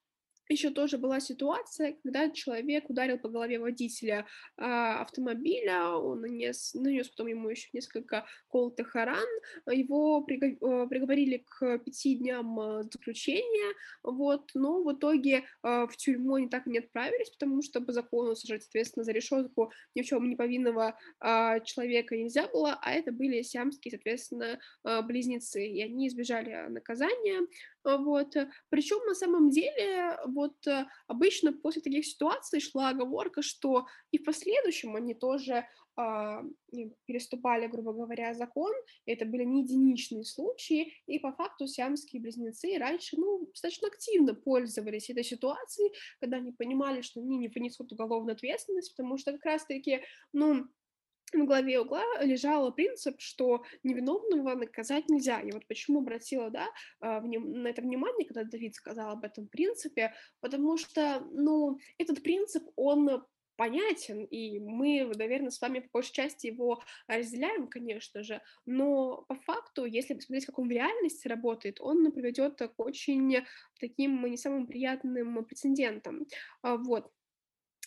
еще 0.54 0.70
тоже 0.70 0.98
была 0.98 1.20
ситуация, 1.20 1.98
когда 2.04 2.30
человек 2.30 2.90
ударил 2.90 3.18
по 3.18 3.30
голове 3.30 3.60
водителя 3.60 4.26
а, 4.58 5.02
автомобиля, 5.02 5.90
он 5.90 6.22
нанес, 6.22 6.74
нанес 6.74 7.10
потом 7.10 7.28
ему 7.28 7.50
еще 7.50 7.70
несколько 7.74 8.26
колотых 8.50 8.96
ран, 8.96 9.28
его 9.70 10.22
приговорили 10.22 11.44
к 11.46 11.80
пяти 11.80 12.16
дням 12.16 12.60
а, 12.60 12.84
заключения, 12.84 13.76
вот, 14.04 14.52
но 14.54 14.84
в 14.84 14.94
итоге 14.94 15.44
а, 15.62 15.88
в 15.88 15.98
тюрьму 15.98 16.36
они 16.36 16.48
так 16.48 16.68
и 16.68 16.70
не 16.70 16.80
отправились, 16.80 17.32
потому 17.32 17.62
что 17.62 17.82
по 17.82 17.92
закону 17.92 18.36
сажать, 18.36 18.64
соответственно, 18.64 19.04
за 19.04 19.12
решетку 19.12 19.72
ни 19.96 20.02
в 20.02 20.06
чем 20.06 20.30
не 20.30 20.36
повинного 20.36 20.98
а, 21.20 21.60
человека 21.62 22.16
нельзя 22.16 22.48
было, 22.48 22.78
а 22.82 22.92
это 22.92 23.12
были 23.12 23.42
сиамские, 23.42 23.92
соответственно, 23.92 24.60
а, 24.84 25.02
близнецы, 25.02 25.66
и 25.66 25.82
они 25.82 26.08
избежали 26.08 26.68
наказания, 26.70 27.42
вот. 27.84 28.36
Причем 28.70 29.06
на 29.06 29.16
самом 29.16 29.50
деле 29.50 30.18
вот 30.26 30.56
э, 30.68 30.86
обычно 31.08 31.54
после 31.54 31.82
таких 31.82 32.06
ситуаций 32.06 32.60
шла 32.60 32.90
оговорка, 32.90 33.42
что 33.42 33.86
и 34.12 34.18
в 34.18 34.24
последующем 34.24 34.96
они 34.96 35.14
тоже 35.14 35.66
а, 35.96 36.42
переступали, 37.06 37.68
грубо 37.68 37.94
говоря, 37.94 38.34
закон, 38.34 38.72
это 39.06 39.26
были 39.26 39.44
не 39.44 39.62
единичные 39.62 40.24
случаи, 40.24 40.92
и 41.06 41.20
по 41.20 41.32
факту 41.32 41.68
сиамские 41.68 42.20
близнецы 42.20 42.78
раньше, 42.80 43.16
ну, 43.16 43.46
достаточно 43.46 43.90
активно 43.90 44.34
пользовались 44.34 45.12
этой 45.12 45.24
ситуацией, 45.24 45.94
когда 46.20 46.38
они 46.38 46.52
понимали, 46.52 47.02
что 47.02 47.20
они 47.20 47.38
не 47.38 47.48
понесут 47.48 47.92
уголовную 47.92 48.34
ответственность, 48.34 48.96
потому 48.96 49.20
что 49.20 49.34
как 49.34 49.46
раз-таки, 49.46 50.02
ну, 50.32 50.66
в 51.34 51.46
главе 51.46 51.80
угла 51.80 52.04
лежал 52.22 52.74
принцип, 52.74 53.20
что 53.20 53.64
невиновного 53.84 54.56
наказать 54.56 55.10
нельзя. 55.10 55.42
И 55.42 55.52
вот 55.52 55.68
почему 55.68 56.00
обратила 56.00 56.50
да, 56.50 56.68
а, 57.00 57.22
на 57.22 57.68
это 57.68 57.82
внимание, 57.82 58.28
когда 58.28 58.44
Давид 58.44 58.76
сказал 58.76 59.12
об 59.12 59.24
этом 59.24 59.48
принципе, 59.48 60.14
потому 60.42 60.78
что, 60.78 61.22
ну, 61.32 61.78
этот 61.98 62.24
принцип, 62.24 62.64
он 62.76 63.24
понятен, 63.56 64.24
и 64.26 64.60
мы, 64.60 65.12
наверное, 65.16 65.52
с 65.52 65.62
вами 65.62 65.80
по 65.80 65.90
большей 65.94 66.14
части 66.14 66.48
его 66.48 66.82
разделяем, 67.08 67.68
конечно 67.68 68.24
же, 68.24 68.42
но 68.66 69.24
по 69.28 69.36
факту, 69.36 69.86
если 69.86 70.16
посмотреть, 70.16 70.46
как 70.48 70.60
он 70.60 70.68
в 70.68 70.72
реальности 70.72 71.28
работает, 71.28 71.80
он 71.80 72.12
приведет 72.12 72.58
к 72.60 72.74
очень 72.78 73.46
таким 73.80 74.26
не 74.26 74.38
самым 74.38 74.68
приятным 74.68 75.46
прецедентам. 75.46 76.26
А, 76.62 76.78
вот. 76.78 77.12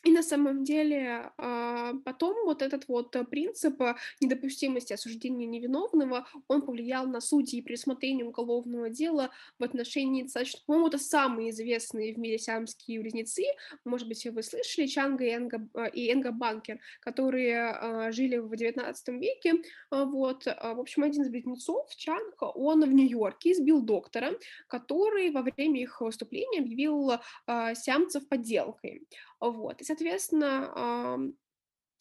И 0.06 0.12
на 0.12 0.22
самом 0.22 0.62
деле 0.62 1.32
а, 1.36 1.94
потом 2.04 2.36
вот 2.44 2.62
этот 2.62 2.86
вот 2.86 3.16
принцип 3.28 3.82
недопустимости 4.20 4.92
осуждения 4.92 5.46
невиновного, 5.46 6.28
он 6.46 6.62
повлиял 6.62 7.08
на 7.08 7.20
судьи 7.20 7.60
при 7.60 7.72
рассмотрении 7.72 8.22
уголовного 8.22 8.88
дела 8.88 9.30
в 9.58 9.64
отношении 9.64 10.22
достаточно, 10.22 10.60
по-моему, 10.64 10.86
это 10.86 10.98
самые 10.98 11.50
известные 11.50 12.14
в 12.14 12.18
мире 12.20 12.38
сиамские 12.38 13.00
близнецы, 13.00 13.42
может 13.84 14.06
быть, 14.06 14.24
вы 14.26 14.44
слышали, 14.44 14.86
Чанга 14.86 15.24
и 15.24 15.34
Энга, 15.34 15.68
а, 15.74 15.86
и 15.86 16.12
Энга 16.12 16.30
Банкер, 16.30 16.78
которые 17.00 17.70
а, 17.70 18.12
жили 18.12 18.36
в 18.36 18.52
XIX 18.52 18.94
веке, 19.18 19.54
вот, 19.90 20.44
в 20.44 20.80
общем, 20.80 21.02
один 21.02 21.22
из 21.22 21.30
близнецов, 21.30 21.92
Чанг, 21.96 22.36
он 22.40 22.84
в 22.84 22.92
Нью-Йорке 22.92 23.50
избил 23.50 23.82
доктора, 23.82 24.34
который 24.68 25.32
во 25.32 25.42
время 25.42 25.82
их 25.82 26.00
выступления 26.00 26.60
объявил 26.60 27.10
сиамцев 27.48 28.28
подделкой, 28.28 29.02
вот, 29.40 29.80
и, 29.80 29.84
соответственно, 29.84 31.32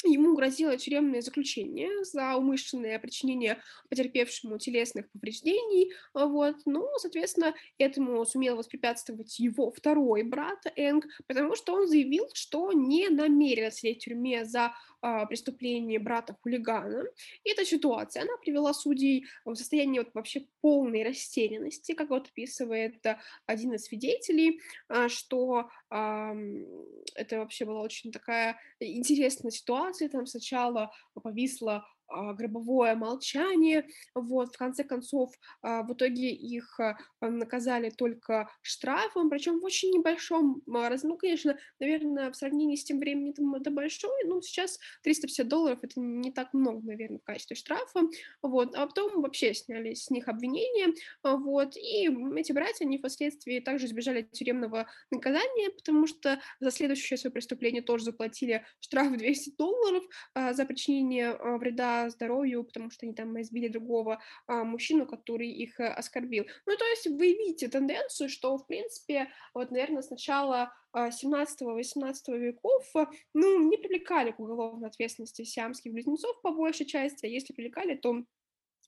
Ему 0.04 0.36
грозило 0.36 0.78
тюремное 0.78 1.22
заключение 1.22 2.04
за 2.04 2.36
умышленное 2.36 3.00
причинение 3.00 3.60
потерпевшему 3.90 4.60
телесных 4.60 5.10
повреждений, 5.12 5.94
вот, 6.14 6.58
ну, 6.66 6.86
соответственно, 6.98 7.56
этому 7.80 8.24
сумел 8.26 8.58
воспрепятствовать 8.58 9.40
его 9.40 9.72
второй 9.72 10.24
брат 10.24 10.60
Энг, 10.76 11.06
потому 11.28 11.56
что 11.56 11.74
он 11.74 11.88
заявил, 11.88 12.28
что 12.34 12.72
не 12.74 13.10
намерен 13.10 13.72
сидеть 13.72 14.02
в 14.02 14.06
тюрьме 14.06 14.46
за 14.46 14.74
а, 15.06 15.28
преступление 15.28 16.00
брата-хулигана. 16.00 17.04
И 17.44 17.52
эта 17.52 17.64
ситуация, 17.64 18.24
она 18.24 18.38
привела 18.38 18.74
судей 18.74 19.28
в 19.46 19.54
состояние 19.54 20.02
вот 20.02 20.12
вообще 20.16 20.48
полной 20.62 21.04
растерянности, 21.04 21.94
как 21.94 22.10
вот 22.10 22.30
описывает 22.30 23.06
один 23.46 23.74
из 23.74 23.84
свидетелей, 23.84 24.62
а, 24.90 25.08
что 25.08 25.70
это 25.92 27.38
вообще 27.38 27.66
была 27.66 27.82
очень 27.82 28.12
такая 28.12 28.60
интересная 28.80 29.52
ситуация, 29.52 30.10
там 30.10 30.26
сначала 30.26 30.92
повисла 31.14 31.86
гробовое 32.10 32.96
молчание, 32.96 33.88
вот, 34.14 34.56
в 34.56 34.58
конце 34.58 34.84
концов, 34.84 35.34
а, 35.62 35.84
в 35.84 35.94
итоге 35.94 36.32
их 36.32 36.80
а, 36.80 36.98
наказали 37.22 37.90
только 37.90 38.50
штрафом, 38.62 39.30
причем 39.30 39.60
в 39.60 39.64
очень 39.64 39.92
небольшом 39.92 40.62
размере, 40.68 41.00
ну, 41.06 41.18
конечно, 41.18 41.58
наверное, 41.80 42.32
в 42.32 42.36
сравнении 42.36 42.76
с 42.76 42.84
тем 42.84 43.00
временем 43.00 43.56
это 43.56 43.72
большое, 43.72 44.26
но 44.26 44.42
сейчас 44.42 44.80
350 45.04 45.48
долларов 45.48 45.80
это 45.82 46.00
не 46.00 46.32
так 46.32 46.54
много, 46.54 46.86
наверное, 46.86 47.20
в 47.20 47.24
качестве 47.24 47.56
штрафа, 47.56 48.02
вот, 48.42 48.76
а 48.76 48.88
потом 48.88 49.22
вообще 49.22 49.54
сняли 49.54 49.94
с 49.94 50.10
них 50.10 50.28
обвинения, 50.28 50.94
вот, 51.24 51.76
и 51.78 52.10
эти 52.38 52.52
братья, 52.52 52.86
они 52.86 52.98
впоследствии 52.98 53.60
также 53.60 53.86
избежали 53.86 54.24
тюремного 54.24 54.88
наказания, 55.12 55.70
потому 55.72 56.08
что 56.08 56.40
за 56.60 56.72
следующее 56.72 57.18
свое 57.18 57.32
преступление 57.32 57.82
тоже 57.82 58.06
заплатили 58.06 58.66
штраф 58.80 59.12
в 59.12 59.18
200 59.18 59.56
долларов 59.58 60.04
за 60.34 60.66
причинение 60.66 61.38
вреда 61.58 61.95
здоровью, 62.10 62.64
потому 62.64 62.90
что 62.92 63.06
они 63.06 63.16
там 63.16 63.40
избили 63.42 63.68
другого 63.68 64.22
а, 64.48 64.64
мужчину, 64.64 65.06
который 65.06 65.50
их 65.50 65.80
а, 65.80 65.94
оскорбил. 65.94 66.46
Ну, 66.66 66.76
то 66.78 66.86
есть 66.86 67.08
вы 67.08 67.34
видите 67.34 67.68
тенденцию, 67.68 68.30
что, 68.30 68.58
в 68.58 68.68
принципе, 68.68 69.30
вот, 69.54 69.72
наверное, 69.72 70.02
с 70.02 70.10
начала 70.10 70.74
17-18 70.96 72.38
веков, 72.38 72.84
ну, 73.34 73.70
не 73.70 73.78
привлекали 73.78 74.32
к 74.32 74.40
уголовной 74.40 74.88
ответственности 74.88 75.44
сиамских 75.44 75.92
близнецов 75.92 76.42
по 76.42 76.52
большей 76.52 76.86
части, 76.86 77.26
а 77.26 77.30
если 77.30 77.54
привлекали, 77.54 77.96
то 77.96 78.24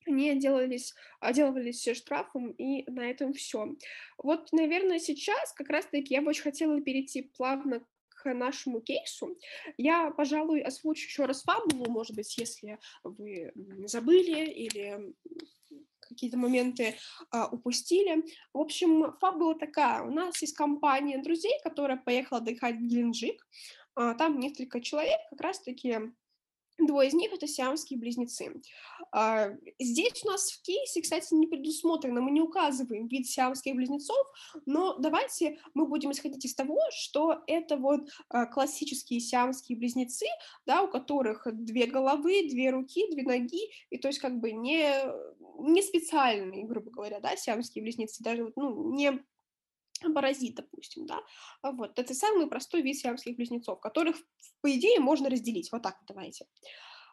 они 0.07 0.29
отделались, 0.29 0.93
отделывались 1.19 1.87
штрафом, 1.95 2.51
и 2.51 2.89
на 2.89 3.09
этом 3.09 3.33
все. 3.33 3.75
Вот, 4.17 4.51
наверное, 4.51 4.99
сейчас 4.99 5.53
как 5.53 5.69
раз-таки 5.69 6.13
я 6.13 6.21
бы 6.21 6.29
очень 6.29 6.43
хотела 6.43 6.81
перейти 6.81 7.23
плавно 7.37 7.85
нашему 8.33 8.81
кейсу. 8.81 9.37
Я, 9.77 10.11
пожалуй, 10.11 10.61
озвучу 10.61 11.07
еще 11.07 11.25
раз 11.25 11.43
фабулу, 11.43 11.89
может 11.89 12.15
быть, 12.15 12.37
если 12.37 12.79
вы 13.03 13.53
забыли 13.85 14.49
или 14.49 15.13
какие-то 15.99 16.37
моменты 16.37 16.95
а, 17.31 17.47
упустили. 17.47 18.23
В 18.53 18.59
общем, 18.59 19.13
фабула 19.19 19.55
такая. 19.55 20.03
У 20.03 20.11
нас 20.11 20.41
есть 20.41 20.55
компания 20.55 21.21
друзей, 21.21 21.53
которая 21.63 21.97
поехала 21.97 22.39
отдыхать 22.39 22.75
в 22.77 22.81
Геленджик. 22.81 23.45
А, 23.95 24.13
там 24.13 24.39
несколько 24.39 24.79
человек 24.79 25.19
как 25.29 25.41
раз-таки 25.41 25.97
Двое 26.79 27.09
из 27.09 27.13
них 27.13 27.33
это 27.33 27.47
сиамские 27.47 27.99
близнецы. 27.99 28.61
А, 29.11 29.49
здесь 29.79 30.23
у 30.23 30.27
нас 30.27 30.51
в 30.51 30.61
кейсе, 30.61 31.01
кстати, 31.01 31.33
не 31.33 31.47
предусмотрено, 31.47 32.21
мы 32.21 32.31
не 32.31 32.41
указываем 32.41 33.07
вид 33.07 33.27
сиамских 33.27 33.75
близнецов, 33.75 34.17
но 34.65 34.95
давайте 34.97 35.59
мы 35.73 35.87
будем 35.87 36.11
исходить 36.11 36.45
из 36.45 36.53
того, 36.53 36.79
что 36.91 37.41
это 37.47 37.77
вот 37.77 38.09
а, 38.29 38.45
классические 38.45 39.19
сиамские 39.19 39.77
близнецы, 39.77 40.27
да, 40.65 40.83
у 40.83 40.87
которых 40.87 41.47
две 41.51 41.87
головы, 41.87 42.47
две 42.47 42.69
руки, 42.69 43.09
две 43.11 43.23
ноги, 43.23 43.71
и 43.89 43.97
то 43.97 44.09
есть 44.09 44.19
как 44.19 44.39
бы 44.39 44.51
не, 44.51 44.91
не 45.59 45.81
специальные, 45.81 46.65
грубо 46.65 46.91
говоря, 46.91 47.19
да, 47.19 47.35
сиамские 47.35 47.83
близнецы, 47.83 48.23
даже 48.23 48.51
ну, 48.55 48.93
не 48.93 49.23
паразит, 50.13 50.55
допустим, 50.55 51.05
да, 51.05 51.19
а 51.61 51.71
вот, 51.71 51.97
это 51.99 52.13
самый 52.13 52.47
простой 52.47 52.81
вид 52.81 52.97
сиамских 52.97 53.35
близнецов, 53.35 53.79
которых, 53.79 54.17
по 54.61 54.75
идее, 54.75 54.99
можно 54.99 55.29
разделить, 55.29 55.71
вот 55.71 55.83
так 55.83 55.97
вот 55.99 56.07
давайте. 56.07 56.45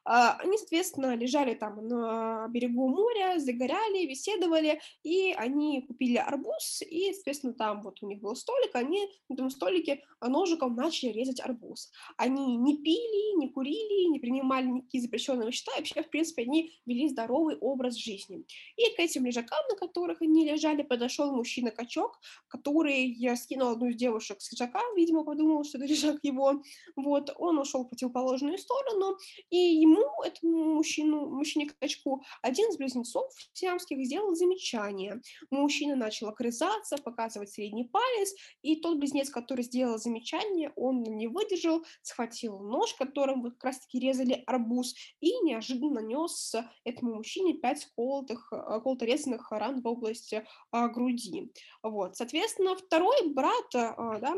А, 0.04 0.36
они, 0.38 0.58
соответственно, 0.58 1.16
лежали 1.16 1.54
там 1.54 1.86
на 1.86 2.46
берегу 2.48 2.88
моря, 2.88 3.38
загоряли, 3.38 4.06
беседовали, 4.06 4.80
и 5.02 5.32
они 5.32 5.82
купили 5.82 6.16
арбуз, 6.16 6.82
и, 6.82 7.12
соответственно, 7.14 7.54
там 7.54 7.82
вот 7.82 8.02
у 8.02 8.06
них 8.06 8.20
был 8.20 8.36
столик, 8.36 8.74
они 8.74 9.08
на 9.28 9.34
этом 9.34 9.50
столике 9.50 10.02
ножиком 10.20 10.76
начали 10.76 11.10
резать 11.10 11.40
арбуз. 11.40 11.90
Они 12.16 12.56
не 12.56 12.76
пили, 12.82 13.38
не 13.38 13.48
курили, 13.48 14.10
не 14.10 14.20
принимали 14.20 14.66
никакие 14.66 15.02
запрещенные 15.02 15.48
вещества, 15.48 15.72
и 15.74 15.78
вообще, 15.78 16.02
в 16.02 16.10
принципе, 16.10 16.42
они 16.42 16.72
вели 16.86 17.08
здоровый 17.08 17.56
образ 17.56 17.94
жизни. 17.94 18.44
И 18.76 18.94
к 18.94 19.00
этим 19.00 19.24
лежакам, 19.24 19.64
на 19.70 19.76
которых 19.76 20.20
они 20.22 20.44
лежали, 20.44 20.82
подошел 20.82 21.32
мужчина-качок, 21.34 22.20
который 22.48 23.16
скинул 23.36 23.70
одну 23.70 23.88
из 23.88 23.96
девушек 23.96 24.40
с 24.40 24.52
лежака, 24.52 24.80
видимо, 24.96 25.24
подумал, 25.24 25.64
что 25.64 25.78
это 25.78 25.86
лежак 25.92 26.18
его, 26.22 26.62
вот, 26.96 27.34
он 27.36 27.58
ушел 27.58 27.84
в 27.84 27.88
противоположную 27.88 28.58
сторону, 28.58 29.16
и 29.50 29.56
ему 29.56 29.93
ему, 30.00 30.22
этому 30.22 30.74
мужчину, 30.74 31.26
мужчине-качку, 31.26 32.22
один 32.42 32.70
из 32.70 32.76
близнецов 32.76 33.32
сиамских 33.52 34.04
сделал 34.04 34.34
замечание. 34.34 35.20
Мужчина 35.50 35.96
начал 35.96 36.28
окрызаться, 36.28 36.96
показывать 36.96 37.50
средний 37.50 37.84
палец, 37.84 38.34
и 38.62 38.76
тот 38.76 38.98
близнец, 38.98 39.30
который 39.30 39.64
сделал 39.64 39.98
замечание, 39.98 40.72
он 40.76 41.02
не 41.02 41.26
выдержал, 41.26 41.84
схватил 42.02 42.58
нож, 42.60 42.94
которым 42.94 43.42
как 43.42 43.64
раз-таки 43.64 43.98
резали 43.98 44.42
арбуз 44.46 44.94
и 45.20 45.38
неожиданно 45.40 46.00
нанес 46.00 46.54
этому 46.84 47.14
мужчине 47.14 47.54
пять 47.54 47.86
колотых, 47.96 48.52
э, 48.52 48.80
колото-резанных 48.80 49.50
ран 49.50 49.80
в 49.80 49.86
области 49.86 50.46
а, 50.70 50.88
груди. 50.88 51.52
Вот. 51.82 52.16
Соответственно, 52.16 52.76
второй 52.76 53.28
брат, 53.28 53.74
а, 53.74 54.18
да, 54.18 54.34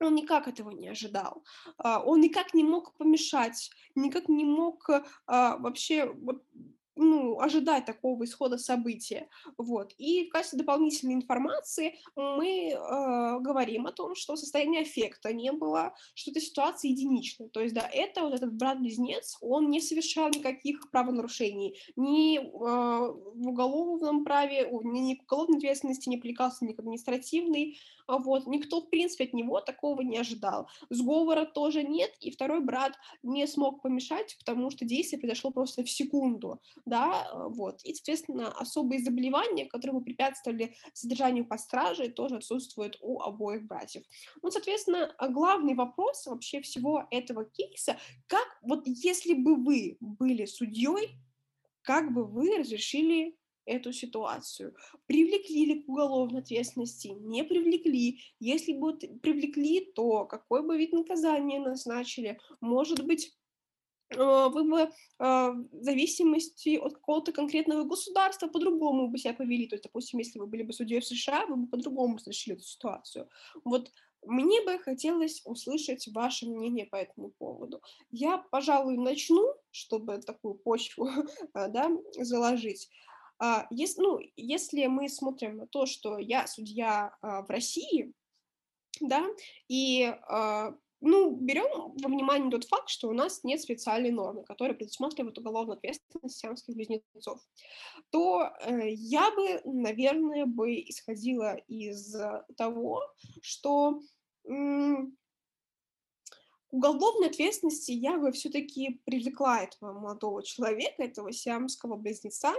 он 0.00 0.14
никак 0.14 0.48
этого 0.48 0.70
не 0.70 0.88
ожидал. 0.88 1.44
А, 1.78 2.02
он 2.02 2.20
никак 2.20 2.54
не 2.54 2.64
мог 2.64 2.94
помешать, 2.96 3.70
никак 3.94 4.28
не 4.28 4.44
мог 4.44 4.88
а, 5.26 5.56
вообще 5.58 6.12
ну, 6.96 7.38
ожидать 7.40 7.84
такого 7.84 8.24
исхода 8.24 8.58
события. 8.58 9.28
Вот. 9.58 9.94
И 9.98 10.26
в 10.26 10.30
качестве 10.30 10.58
дополнительной 10.58 11.14
информации 11.14 11.98
мы 12.16 12.70
э, 12.70 13.40
говорим 13.40 13.86
о 13.86 13.92
том, 13.92 14.14
что 14.14 14.36
состояние 14.36 14.82
эффекта 14.82 15.32
не 15.32 15.52
было, 15.52 15.94
что 16.14 16.30
эта 16.30 16.40
ситуация 16.40 16.90
единичная. 16.90 17.48
То 17.48 17.60
есть, 17.60 17.74
да, 17.74 17.88
это 17.92 18.22
вот 18.22 18.34
этот 18.34 18.52
брат-близнец, 18.54 19.36
он 19.40 19.70
не 19.70 19.80
совершал 19.80 20.30
никаких 20.30 20.90
правонарушений, 20.90 21.78
ни 21.96 22.38
э, 22.38 22.42
в 22.48 23.48
уголовном 23.48 24.24
праве, 24.24 24.68
ни, 24.82 25.00
ни 25.00 25.14
к 25.14 25.22
уголовной 25.24 25.58
ответственности 25.58 26.08
не 26.08 26.16
привлекался, 26.16 26.64
ни 26.64 26.72
к 26.72 26.78
административной, 26.78 27.78
вот, 28.08 28.46
никто, 28.46 28.80
в 28.80 28.88
принципе, 28.88 29.24
от 29.24 29.32
него 29.32 29.60
такого 29.60 30.00
не 30.02 30.18
ожидал. 30.18 30.68
Сговора 30.90 31.44
тоже 31.44 31.82
нет, 31.82 32.12
и 32.20 32.30
второй 32.30 32.60
брат 32.60 32.92
не 33.22 33.46
смог 33.46 33.82
помешать, 33.82 34.36
потому 34.38 34.70
что 34.70 34.84
действие 34.84 35.20
произошло 35.20 35.50
просто 35.50 35.82
в 35.82 35.90
секунду, 35.90 36.60
да, 36.86 37.28
э, 37.30 37.48
вот. 37.48 37.82
И, 37.84 37.92
соответственно, 37.94 38.52
особые 38.52 39.00
заболевания, 39.02 39.66
которые 39.66 39.98
бы 39.98 40.04
препятствовали 40.04 40.76
содержанию 40.94 41.44
под 41.44 41.60
стражей, 41.60 42.08
тоже 42.10 42.36
отсутствуют 42.36 42.96
у 43.00 43.20
обоих 43.20 43.66
братьев. 43.66 44.04
Ну, 44.42 44.50
соответственно, 44.50 45.14
главный 45.30 45.74
вопрос 45.74 46.26
вообще 46.26 46.60
всего 46.60 47.06
этого 47.10 47.44
кейса, 47.44 47.98
как 48.28 48.46
вот 48.62 48.84
если 48.86 49.34
бы 49.34 49.56
вы 49.56 49.98
были 50.00 50.44
судьей, 50.46 51.18
как 51.82 52.12
бы 52.12 52.24
вы 52.24 52.56
разрешили 52.58 53.36
эту 53.64 53.92
ситуацию. 53.92 54.76
Привлекли 55.06 55.66
ли 55.66 55.82
к 55.82 55.88
уголовной 55.88 56.40
ответственности? 56.40 57.08
Не 57.08 57.42
привлекли. 57.42 58.20
Если 58.38 58.72
бы 58.72 58.96
привлекли, 58.96 59.92
то 59.92 60.24
какой 60.24 60.64
бы 60.64 60.78
вид 60.78 60.92
наказания 60.92 61.58
назначили? 61.58 62.38
Может 62.60 63.04
быть, 63.04 63.36
вы 64.14 64.64
бы 64.64 64.80
э, 64.80 64.88
в 65.18 65.82
зависимости 65.82 66.76
от 66.76 66.94
какого-то 66.94 67.32
конкретного 67.32 67.84
государства 67.84 68.46
по-другому 68.46 69.08
бы 69.08 69.18
себя 69.18 69.34
повели. 69.34 69.66
То 69.66 69.74
есть, 69.74 69.84
допустим, 69.84 70.20
если 70.20 70.38
вы 70.38 70.46
были 70.46 70.62
бы 70.62 70.72
судьей 70.72 71.00
в 71.00 71.06
США, 71.06 71.46
вы 71.46 71.56
бы 71.56 71.66
по-другому 71.66 72.16
разрешили 72.16 72.56
эту 72.56 72.64
ситуацию. 72.64 73.28
Вот 73.64 73.90
мне 74.24 74.62
бы 74.62 74.78
хотелось 74.78 75.42
услышать 75.44 76.08
ваше 76.08 76.46
мнение 76.46 76.86
по 76.86 76.96
этому 76.96 77.30
поводу. 77.30 77.82
Я, 78.10 78.38
пожалуй, 78.38 78.96
начну, 78.96 79.54
чтобы 79.70 80.18
такую 80.18 80.54
почву 80.54 81.08
да, 81.54 81.90
заложить. 82.18 82.88
А, 83.38 83.66
если, 83.70 84.00
ну, 84.00 84.20
если 84.36 84.86
мы 84.86 85.08
смотрим 85.08 85.56
на 85.56 85.66
то, 85.66 85.86
что 85.86 86.18
я 86.18 86.46
судья 86.46 87.16
в 87.20 87.46
России, 87.48 88.12
да, 89.00 89.26
и 89.68 90.14
ну, 91.00 91.36
берем 91.36 91.92
во 92.02 92.08
внимание 92.08 92.50
тот 92.50 92.64
факт, 92.64 92.88
что 92.88 93.08
у 93.08 93.12
нас 93.12 93.44
нет 93.44 93.60
специальной 93.60 94.10
нормы, 94.10 94.44
которая 94.44 94.76
предусматривает 94.76 95.38
уголовную 95.38 95.76
ответственность 95.76 96.38
сиамских 96.38 96.74
близнецов, 96.74 97.40
то 98.10 98.50
э, 98.62 98.90
я 98.90 99.30
бы, 99.32 99.60
наверное, 99.64 100.46
бы 100.46 100.74
исходила 100.74 101.56
из 101.68 102.14
того, 102.56 103.02
что 103.42 104.00
м- 104.46 105.16
уголовной 106.70 107.28
ответственности 107.28 107.92
я 107.92 108.18
бы 108.18 108.32
все-таки 108.32 109.00
привлекла 109.04 109.62
этого 109.62 109.92
молодого 109.92 110.42
человека, 110.42 111.02
этого 111.02 111.32
сиамского 111.32 111.96
близнеца, 111.96 112.52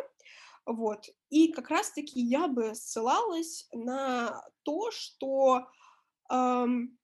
вот. 0.65 1.05
И 1.29 1.51
как 1.51 1.69
раз-таки 1.69 2.19
я 2.19 2.47
бы 2.47 2.75
ссылалась 2.75 3.67
на 3.71 4.43
то, 4.63 4.91
что 4.91 5.67
эм, 6.29 6.96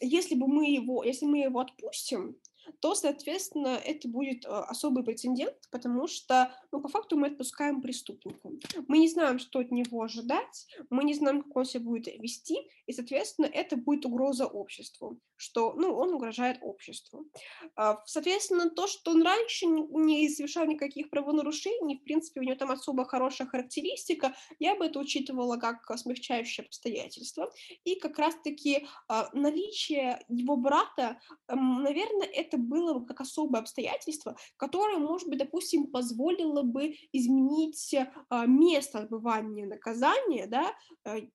если 0.00 0.34
бы 0.34 0.46
мы 0.48 0.70
его, 0.70 1.02
если 1.04 1.26
мы 1.26 1.38
его 1.38 1.60
отпустим, 1.60 2.36
то, 2.80 2.94
соответственно, 2.94 3.80
это 3.84 4.08
будет 4.08 4.44
э, 4.44 4.48
особый 4.48 5.04
прецедент, 5.04 5.56
потому 5.70 6.06
что, 6.06 6.52
ну, 6.72 6.80
по 6.80 6.88
факту 6.88 7.16
мы 7.16 7.28
отпускаем 7.28 7.80
преступника. 7.82 8.50
Мы 8.88 8.98
не 8.98 9.08
знаем, 9.08 9.38
что 9.38 9.60
от 9.60 9.70
него 9.70 10.02
ожидать, 10.02 10.66
мы 10.90 11.04
не 11.04 11.14
знаем, 11.14 11.42
как 11.42 11.56
он 11.56 11.64
себя 11.64 11.84
будет 11.84 12.06
вести, 12.06 12.68
и, 12.86 12.92
соответственно, 12.92 13.46
это 13.46 13.76
будет 13.76 14.06
угроза 14.06 14.46
обществу, 14.46 15.20
что, 15.36 15.74
ну, 15.74 15.94
он 15.94 16.14
угрожает 16.14 16.58
обществу. 16.62 17.26
А, 17.74 18.02
соответственно, 18.06 18.70
то, 18.70 18.86
что 18.86 19.10
он 19.10 19.22
раньше 19.22 19.66
не 19.66 20.28
совершал 20.28 20.66
никаких 20.66 21.10
правонарушений, 21.10 21.98
в 21.98 22.04
принципе, 22.04 22.40
у 22.40 22.44
него 22.44 22.56
там 22.56 22.70
особо 22.70 23.04
хорошая 23.04 23.48
характеристика, 23.48 24.34
я 24.58 24.76
бы 24.76 24.86
это 24.86 24.98
учитывала 24.98 25.56
как 25.56 25.84
смягчающее 25.98 26.64
обстоятельство. 26.64 27.50
И 27.84 27.96
как 27.96 28.18
раз-таки 28.18 28.86
а, 29.08 29.28
наличие 29.32 30.24
его 30.28 30.56
брата, 30.56 31.20
наверное, 31.48 32.26
это 32.26 32.55
было 32.56 32.94
бы 32.94 33.06
как 33.06 33.20
особое 33.20 33.60
обстоятельство, 33.60 34.36
которое, 34.56 34.98
может 34.98 35.28
быть, 35.28 35.38
допустим, 35.38 35.86
позволило 35.86 36.62
бы 36.62 36.94
изменить 37.12 37.94
а, 38.28 38.46
место 38.46 39.00
отбывания 39.00 39.66
наказания, 39.66 40.46
да, 40.46 40.74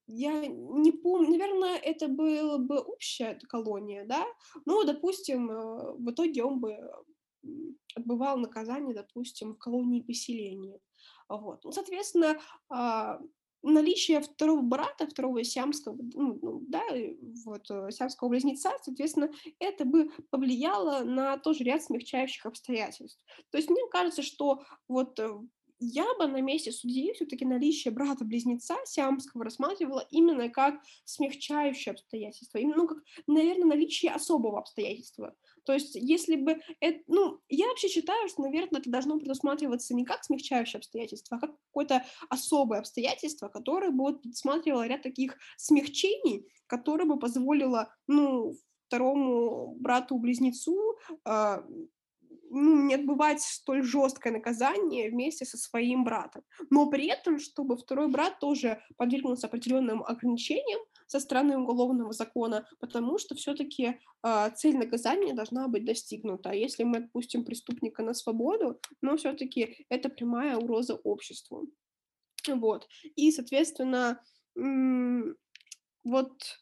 я 0.06 0.46
не 0.46 0.92
помню, 0.92 1.30
наверное, 1.30 1.76
это 1.76 2.08
была 2.08 2.58
бы 2.58 2.78
общая 2.78 3.38
колония, 3.48 4.04
да, 4.06 4.24
но, 4.66 4.84
допустим, 4.84 5.50
э, 5.50 5.92
в 5.98 6.10
итоге 6.10 6.44
он 6.44 6.60
бы 6.60 6.76
отбывал 7.94 8.38
наказание, 8.38 8.94
допустим, 8.94 9.54
в 9.54 9.58
колонии 9.58 10.00
поселения. 10.00 10.78
Вот. 11.28 11.64
Ну, 11.64 11.72
соответственно, 11.72 12.40
а, 12.68 13.18
наличие 13.62 14.20
второго 14.20 14.60
брата, 14.60 15.06
второго 15.06 15.44
сиамского, 15.44 15.96
ну, 16.14 16.38
ну, 16.42 16.62
да, 16.68 16.82
вот, 17.44 17.70
э, 17.70 17.90
сиамского 17.90 18.28
близнеца, 18.28 18.72
соответственно, 18.82 19.30
это 19.58 19.84
бы 19.84 20.10
повлияло 20.30 21.04
на 21.04 21.38
тоже 21.38 21.64
ряд 21.64 21.82
смягчающих 21.82 22.46
обстоятельств. 22.46 23.20
То 23.50 23.58
есть 23.58 23.70
мне 23.70 23.82
кажется, 23.90 24.22
что 24.22 24.62
вот 24.88 25.18
э, 25.20 25.30
я 25.78 26.06
бы 26.14 26.26
на 26.26 26.40
месте 26.40 26.70
судьи 26.70 27.12
все-таки 27.12 27.44
наличие 27.44 27.92
брата-близнеца 27.92 28.76
сиамского 28.84 29.44
рассматривала 29.44 30.06
именно 30.10 30.48
как 30.48 30.76
смягчающее 31.04 31.92
обстоятельство, 31.92 32.58
именно, 32.58 32.76
ну, 32.76 32.88
как, 32.88 32.98
наверное, 33.26 33.66
наличие 33.66 34.12
особого 34.12 34.60
обстоятельства. 34.60 35.34
То 35.64 35.72
есть, 35.72 35.94
если 35.94 36.36
бы 36.36 36.60
это, 36.80 37.00
ну, 37.06 37.40
я 37.48 37.68
вообще 37.68 37.88
считаю, 37.88 38.28
что, 38.28 38.42
наверное, 38.42 38.80
это 38.80 38.90
должно 38.90 39.18
предусматриваться 39.18 39.94
не 39.94 40.04
как 40.04 40.24
смягчающее 40.24 40.78
обстоятельство, 40.78 41.36
а 41.36 41.40
как 41.40 41.56
какое-то 41.68 42.04
особое 42.28 42.80
обстоятельство, 42.80 43.48
которое 43.48 43.90
бы 43.90 44.04
вот 44.04 44.22
предусматривало 44.22 44.86
ряд 44.86 45.02
таких 45.02 45.36
смягчений, 45.56 46.46
которое 46.66 47.04
бы 47.04 47.18
позволило, 47.18 47.94
ну, 48.06 48.56
второму 48.86 49.74
брату-близнецу 49.80 50.98
э, 51.24 51.62
ну, 52.50 52.82
не 52.86 52.94
отбывать 52.94 53.40
столь 53.40 53.82
жесткое 53.82 54.34
наказание 54.34 55.10
вместе 55.10 55.46
со 55.46 55.56
своим 55.56 56.04
братом. 56.04 56.42
Но 56.68 56.90
при 56.90 57.06
этом, 57.06 57.38
чтобы 57.38 57.78
второй 57.78 58.08
брат 58.08 58.38
тоже 58.40 58.82
подвергнулся 58.98 59.46
определенным 59.46 60.02
ограничениям 60.02 60.80
со 61.12 61.20
стороны 61.20 61.58
уголовного 61.58 62.12
закона, 62.12 62.66
потому 62.80 63.18
что 63.18 63.34
все-таки 63.34 63.84
э, 63.84 63.94
а, 64.22 64.48
цель 64.48 64.78
наказания 64.78 65.34
должна 65.34 65.68
быть 65.68 65.84
достигнута. 65.84 66.52
Если 66.52 66.84
мы 66.84 66.98
отпустим 67.00 67.44
преступника 67.44 68.02
на 68.02 68.14
свободу, 68.14 68.80
но 69.02 69.18
все-таки 69.18 69.84
это 69.90 70.08
прямая 70.08 70.56
угроза 70.56 70.94
обществу. 70.94 71.68
Вот. 72.48 72.88
И, 73.14 73.30
соответственно, 73.30 74.22
вот 76.02 76.61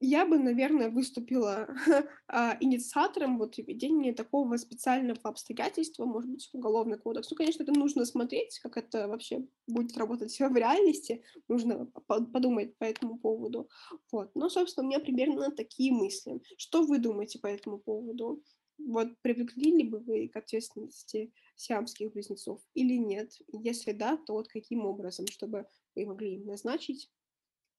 я 0.00 0.26
бы, 0.26 0.38
наверное, 0.38 0.90
выступила 0.90 1.68
а, 2.28 2.56
инициатором 2.60 3.38
вот 3.38 3.56
введения 3.56 4.12
такого 4.12 4.56
специального 4.56 5.18
обстоятельства, 5.22 6.04
может 6.04 6.30
быть, 6.30 6.48
уголовный 6.52 6.98
кодекс. 6.98 7.30
Ну, 7.30 7.36
конечно, 7.36 7.62
это 7.62 7.72
нужно 7.72 8.04
смотреть, 8.04 8.58
как 8.60 8.76
это 8.76 9.08
вообще 9.08 9.46
будет 9.66 9.96
работать 9.96 10.36
в 10.38 10.56
реальности, 10.56 11.22
нужно 11.48 11.86
подумать 12.06 12.76
по 12.78 12.84
этому 12.84 13.18
поводу. 13.18 13.68
Вот. 14.12 14.30
Но, 14.34 14.48
собственно, 14.48 14.86
у 14.86 14.88
меня 14.90 15.00
примерно 15.00 15.50
такие 15.50 15.92
мысли. 15.92 16.40
Что 16.58 16.82
вы 16.82 16.98
думаете 16.98 17.38
по 17.38 17.46
этому 17.46 17.78
поводу? 17.78 18.42
Вот 18.78 19.08
привлекли 19.22 19.72
ли 19.72 19.84
бы 19.84 20.00
вы 20.00 20.28
к 20.28 20.36
ответственности 20.36 21.32
сиамских 21.54 22.12
близнецов 22.12 22.60
или 22.74 22.96
нет? 22.96 23.32
Если 23.50 23.92
да, 23.92 24.18
то 24.18 24.34
вот 24.34 24.48
каким 24.48 24.84
образом, 24.84 25.26
чтобы 25.26 25.66
вы 25.94 26.04
могли 26.04 26.34
им 26.34 26.46
назначить 26.46 27.10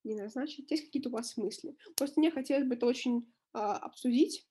не 0.03 0.15
назначить. 0.15 0.71
Есть 0.71 0.85
какие-то 0.85 1.09
у 1.09 1.13
вас 1.13 1.37
мысли? 1.37 1.75
Просто 1.95 2.19
мне 2.19 2.31
хотелось 2.31 2.67
бы 2.67 2.75
это 2.75 2.85
очень 2.85 3.31
а, 3.53 3.77
обсудить, 3.77 4.47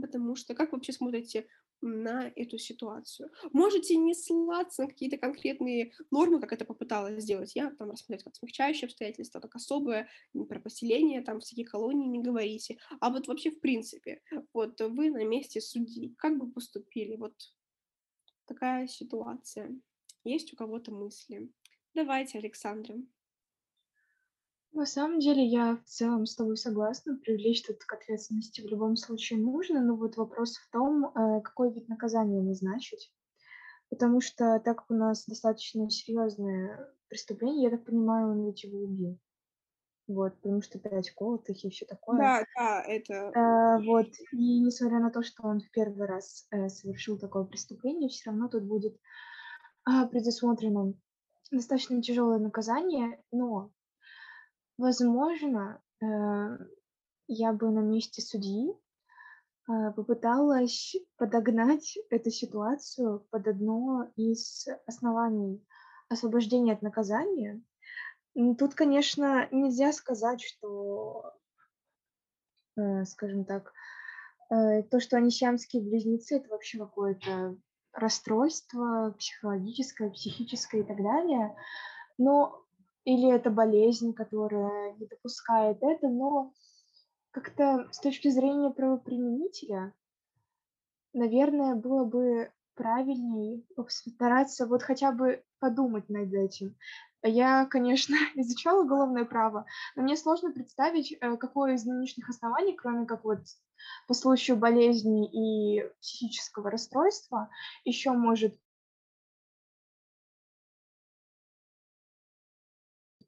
Потому 0.00 0.36
что 0.36 0.54
как 0.54 0.70
вы 0.70 0.78
вообще 0.78 0.92
смотрите 0.92 1.46
на 1.82 2.30
эту 2.36 2.58
ситуацию? 2.58 3.30
Можете 3.52 3.96
не 3.96 4.14
ссылаться 4.14 4.82
на 4.82 4.88
какие-то 4.88 5.16
конкретные 5.16 5.92
нормы, 6.10 6.40
как 6.40 6.52
это 6.52 6.64
попыталась 6.64 7.22
сделать 7.22 7.56
я, 7.56 7.70
там 7.70 7.90
рассмотреть 7.90 8.24
как 8.24 8.36
смягчающие 8.36 8.86
обстоятельства, 8.86 9.40
как 9.40 9.56
особое, 9.56 10.08
про 10.48 10.60
поселение, 10.60 11.22
там 11.22 11.40
всякие 11.40 11.66
колонии 11.66 12.06
не 12.06 12.22
говорите, 12.22 12.78
а 13.00 13.10
вот 13.10 13.26
вообще 13.28 13.50
в 13.50 13.60
принципе, 13.60 14.22
вот 14.52 14.80
вы 14.80 15.10
на 15.10 15.24
месте 15.24 15.60
судьи, 15.60 16.14
как 16.18 16.38
бы 16.38 16.50
поступили? 16.50 17.16
Вот 17.16 17.34
такая 18.46 18.86
ситуация. 18.86 19.74
Есть 20.24 20.52
у 20.52 20.56
кого-то 20.56 20.92
мысли? 20.92 21.50
Давайте, 21.94 22.38
Александра. 22.38 22.96
На 24.72 24.86
самом 24.86 25.18
деле 25.18 25.44
я 25.44 25.76
в 25.76 25.84
целом 25.84 26.26
с 26.26 26.36
тобой 26.36 26.56
согласна, 26.56 27.16
привлечь 27.16 27.62
тут 27.62 27.78
к 27.78 27.92
ответственности 27.92 28.60
в 28.60 28.66
любом 28.66 28.96
случае 28.96 29.40
нужно, 29.40 29.82
но 29.82 29.96
вот 29.96 30.16
вопрос 30.16 30.56
в 30.56 30.70
том, 30.70 31.06
э, 31.06 31.40
какой 31.42 31.72
вид 31.72 31.88
наказания 31.88 32.40
назначить. 32.40 33.12
Потому 33.88 34.20
что 34.20 34.60
так 34.64 34.78
как 34.78 34.90
у 34.90 34.94
нас 34.94 35.26
достаточно 35.26 35.90
серьезное 35.90 36.94
преступление, 37.08 37.64
я 37.64 37.70
так 37.70 37.84
понимаю, 37.84 38.30
он 38.30 38.46
ведь 38.46 38.62
его 38.62 38.78
убил. 38.78 39.18
Вот, 40.06 40.36
потому 40.36 40.62
что 40.62 40.78
пять 40.78 41.10
колотых 41.10 41.64
и 41.64 41.70
все 41.70 41.86
такое. 41.86 42.18
Да, 42.18 42.44
да, 42.56 42.82
это... 42.82 43.14
Э, 43.14 43.84
вот, 43.84 44.08
и 44.32 44.60
несмотря 44.60 45.00
на 45.00 45.10
то, 45.10 45.22
что 45.22 45.42
он 45.44 45.60
в 45.60 45.70
первый 45.72 46.06
раз 46.06 46.46
э, 46.52 46.68
совершил 46.68 47.18
такое 47.18 47.44
преступление, 47.44 48.08
все 48.08 48.30
равно 48.30 48.48
тут 48.48 48.64
будет 48.64 48.96
э, 49.88 50.06
предусмотрено 50.08 50.94
достаточно 51.50 52.00
тяжелое 52.00 52.38
наказание, 52.38 53.22
но 53.32 53.72
Возможно, 54.80 55.78
э, 56.00 56.06
я 57.28 57.52
бы 57.52 57.70
на 57.70 57.80
месте 57.80 58.22
судьи 58.22 58.72
э, 58.72 59.90
попыталась 59.94 60.96
подогнать 61.18 61.98
эту 62.08 62.30
ситуацию 62.30 63.26
под 63.30 63.46
одно 63.46 64.10
из 64.16 64.66
оснований 64.86 65.62
освобождения 66.08 66.72
от 66.72 66.80
наказания. 66.80 67.62
Тут, 68.58 68.74
конечно, 68.74 69.48
нельзя 69.50 69.92
сказать, 69.92 70.40
что, 70.40 71.34
э, 72.78 73.04
скажем 73.04 73.44
так, 73.44 73.74
то, 74.48 74.98
что 74.98 75.16
они 75.18 75.30
сиамские 75.30 75.82
близнецы, 75.82 76.38
это 76.38 76.48
вообще 76.48 76.78
какое-то 76.78 77.56
расстройство 77.92 79.14
психологическое, 79.16 80.10
психическое 80.10 80.80
и 80.80 80.84
так 80.84 80.96
далее. 80.96 81.54
Но 82.18 82.64
или 83.10 83.34
это 83.34 83.50
болезнь, 83.50 84.14
которая 84.14 84.92
не 84.94 85.06
допускает 85.06 85.78
это, 85.82 86.08
но 86.08 86.52
как-то 87.32 87.88
с 87.90 87.98
точки 87.98 88.28
зрения 88.28 88.70
правоприменителя, 88.70 89.92
наверное, 91.12 91.74
было 91.74 92.04
бы 92.04 92.52
правильнее 92.74 93.64
постараться 93.74 94.66
вот 94.66 94.82
хотя 94.82 95.10
бы 95.10 95.42
подумать 95.58 96.08
над 96.08 96.32
этим. 96.32 96.76
Я, 97.22 97.66
конечно, 97.66 98.14
изучала 98.36 98.84
уголовное 98.84 99.24
право, 99.24 99.66
но 99.96 100.02
мне 100.02 100.16
сложно 100.16 100.52
представить, 100.52 101.12
э, 101.12 101.36
какое 101.36 101.74
из 101.74 101.84
нынешних 101.84 102.28
оснований, 102.28 102.76
кроме 102.76 103.06
как 103.06 103.24
вот 103.24 103.40
по 104.06 104.14
случаю 104.14 104.56
болезни 104.56 105.26
и 105.26 105.84
психического 106.00 106.70
расстройства, 106.70 107.50
еще 107.84 108.12
может 108.12 108.56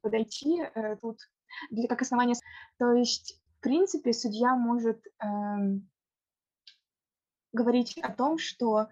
подойти 0.03 0.61
э, 0.61 0.97
тут 0.97 1.17
для, 1.71 1.87
как 1.87 2.01
основание. 2.01 2.35
То 2.77 2.93
есть, 2.93 3.41
в 3.57 3.61
принципе, 3.61 4.13
судья 4.13 4.55
может 4.55 5.03
э, 5.07 5.25
говорить 7.53 7.97
о 7.99 8.11
том, 8.11 8.37
что 8.37 8.89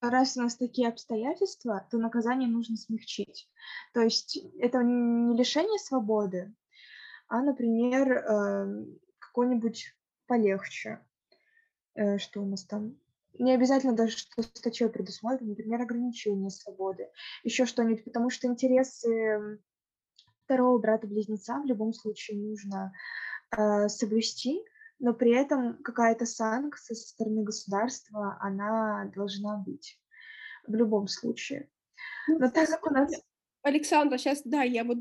раз 0.00 0.36
у 0.36 0.42
нас 0.42 0.56
такие 0.56 0.88
обстоятельства, 0.88 1.86
то 1.90 1.98
наказание 1.98 2.48
нужно 2.48 2.76
смягчить. 2.76 3.48
То 3.92 4.00
есть 4.00 4.38
это 4.58 4.82
не 4.82 5.36
лишение 5.36 5.78
свободы, 5.78 6.54
а, 7.28 7.42
например, 7.42 8.12
э, 8.12 8.84
какой-нибудь 9.18 9.94
полегче. 10.26 11.00
Э, 11.94 12.18
что 12.18 12.42
у 12.42 12.46
нас 12.46 12.64
там? 12.64 12.96
Не 13.38 13.52
обязательно 13.52 13.94
даже, 13.94 14.16
что 14.16 14.42
статьей 14.42 14.88
предусмотрено, 14.88 15.50
например, 15.50 15.82
ограничение 15.82 16.50
свободы, 16.50 17.10
еще 17.42 17.66
что-нибудь, 17.66 18.04
потому 18.04 18.30
что 18.30 18.46
интересы 18.46 19.58
второго 20.44 20.78
брата-близнеца 20.78 21.60
в 21.60 21.66
любом 21.66 21.92
случае 21.92 22.38
нужно 22.38 22.92
э, 23.56 23.88
соблюсти, 23.88 24.62
но 24.98 25.14
при 25.14 25.32
этом 25.32 25.82
какая-то 25.82 26.26
санкция 26.26 26.94
со 26.94 27.08
стороны 27.08 27.42
государства, 27.42 28.38
она 28.40 29.10
должна 29.14 29.56
быть 29.56 29.98
в 30.66 30.74
любом 30.74 31.08
случае. 31.08 31.68
Ну, 32.28 32.38
но 32.38 32.50
так 32.50 32.68
как 32.68 32.86
у 32.86 32.90
нас... 32.90 33.10
Александра, 33.64 34.18
сейчас, 34.18 34.42
да, 34.44 34.62
я 34.62 34.84
вот 34.84 34.98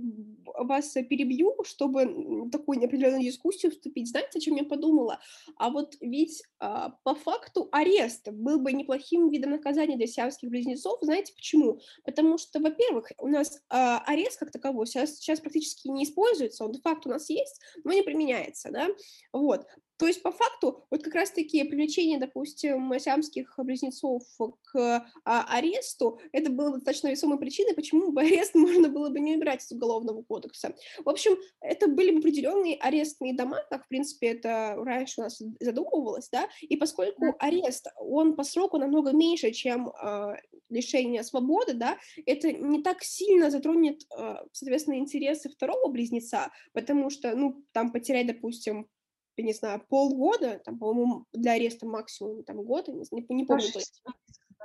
вас 0.57 0.93
перебью, 1.09 1.53
чтобы 1.66 2.49
такую 2.49 2.80
неопределенную 2.80 3.24
дискуссию 3.24 3.72
вступить. 3.72 4.09
Знаете, 4.09 4.39
о 4.39 4.41
чем 4.41 4.55
я 4.55 4.64
подумала? 4.64 5.20
А 5.57 5.70
вот 5.70 5.95
ведь 5.99 6.41
а, 6.59 6.91
по 7.03 7.14
факту 7.14 7.68
арест 7.74 8.30
был 8.30 8.59
бы 8.59 8.72
неплохим 8.72 9.30
видом 9.30 9.51
наказания 9.51 9.97
для 9.97 10.07
сиамских 10.07 10.49
близнецов. 10.49 10.97
Знаете 11.01 11.34
почему? 11.36 11.82
Потому 12.05 12.38
что, 12.38 12.61
во-первых, 12.61 13.11
у 13.18 13.28
нас 13.28 13.59
а, 13.70 13.99
арест 14.05 14.39
как 14.39 14.51
таковой 14.51 14.88
сейчас, 14.88 15.18
сейчас 15.18 15.41
практически 15.41 15.89
не 15.89 16.05
используется, 16.05 16.64
он 16.64 16.72
де-факто 16.72 17.09
у 17.09 17.11
нас 17.11 17.30
есть, 17.30 17.59
но 17.84 17.91
не 17.91 18.01
применяется, 18.01 18.72
да? 18.72 18.88
Вот. 19.34 19.66
То 19.97 20.07
есть, 20.07 20.23
по 20.23 20.31
факту, 20.31 20.85
вот 20.89 21.03
как 21.03 21.13
раз-таки 21.13 21.63
привлечение, 21.63 22.19
допустим, 22.19 22.91
сиамских 22.99 23.53
близнецов 23.57 24.23
к 24.63 25.05
а, 25.23 25.45
аресту, 25.55 26.19
это 26.31 26.51
было 26.51 26.71
достаточно 26.71 27.09
весомой 27.09 27.37
причиной, 27.37 27.75
почему 27.75 28.11
бы 28.11 28.21
арест 28.21 28.55
можно 28.55 28.89
было 28.89 29.09
бы 29.09 29.19
не 29.19 29.35
убирать 29.35 29.63
из 29.63 29.71
Уголовного 29.71 30.23
кодекса. 30.23 30.75
В 31.03 31.09
общем, 31.09 31.37
это 31.61 31.87
были 31.87 32.11
бы 32.11 32.19
определенные 32.19 32.75
арестные 32.77 33.35
дома, 33.35 33.59
как, 33.69 33.85
в 33.85 33.87
принципе, 33.87 34.27
это 34.27 34.75
раньше 34.77 35.21
у 35.21 35.23
нас 35.23 35.41
задумывалось, 35.59 36.29
да, 36.29 36.47
и 36.61 36.75
поскольку 36.75 37.35
арест, 37.39 37.87
он 37.97 38.35
по 38.35 38.43
сроку 38.43 38.77
намного 38.77 39.11
меньше, 39.11 39.51
чем 39.51 39.89
э, 39.89 40.35
лишение 40.69 41.23
свободы, 41.23 41.73
да, 41.73 41.97
это 42.25 42.51
не 42.51 42.81
так 42.81 43.03
сильно 43.03 43.49
затронет, 43.51 44.01
э, 44.17 44.35
соответственно, 44.51 44.97
интересы 44.97 45.49
второго 45.49 45.89
близнеца, 45.89 46.51
потому 46.73 47.09
что, 47.09 47.35
ну, 47.35 47.63
там 47.71 47.91
потерять, 47.91 48.27
допустим, 48.27 48.87
я 49.38 49.43
не 49.43 49.53
знаю, 49.53 49.81
полгода, 49.89 50.61
там, 50.63 50.77
по-моему, 50.77 51.25
для 51.34 51.53
ареста 51.53 51.86
максимум 51.86 52.43
там 52.43 52.63
год, 52.63 52.88
не, 52.88 53.25
не, 53.29 53.45
помню, 53.45 53.71
то 53.71 53.79
есть, 53.79 54.01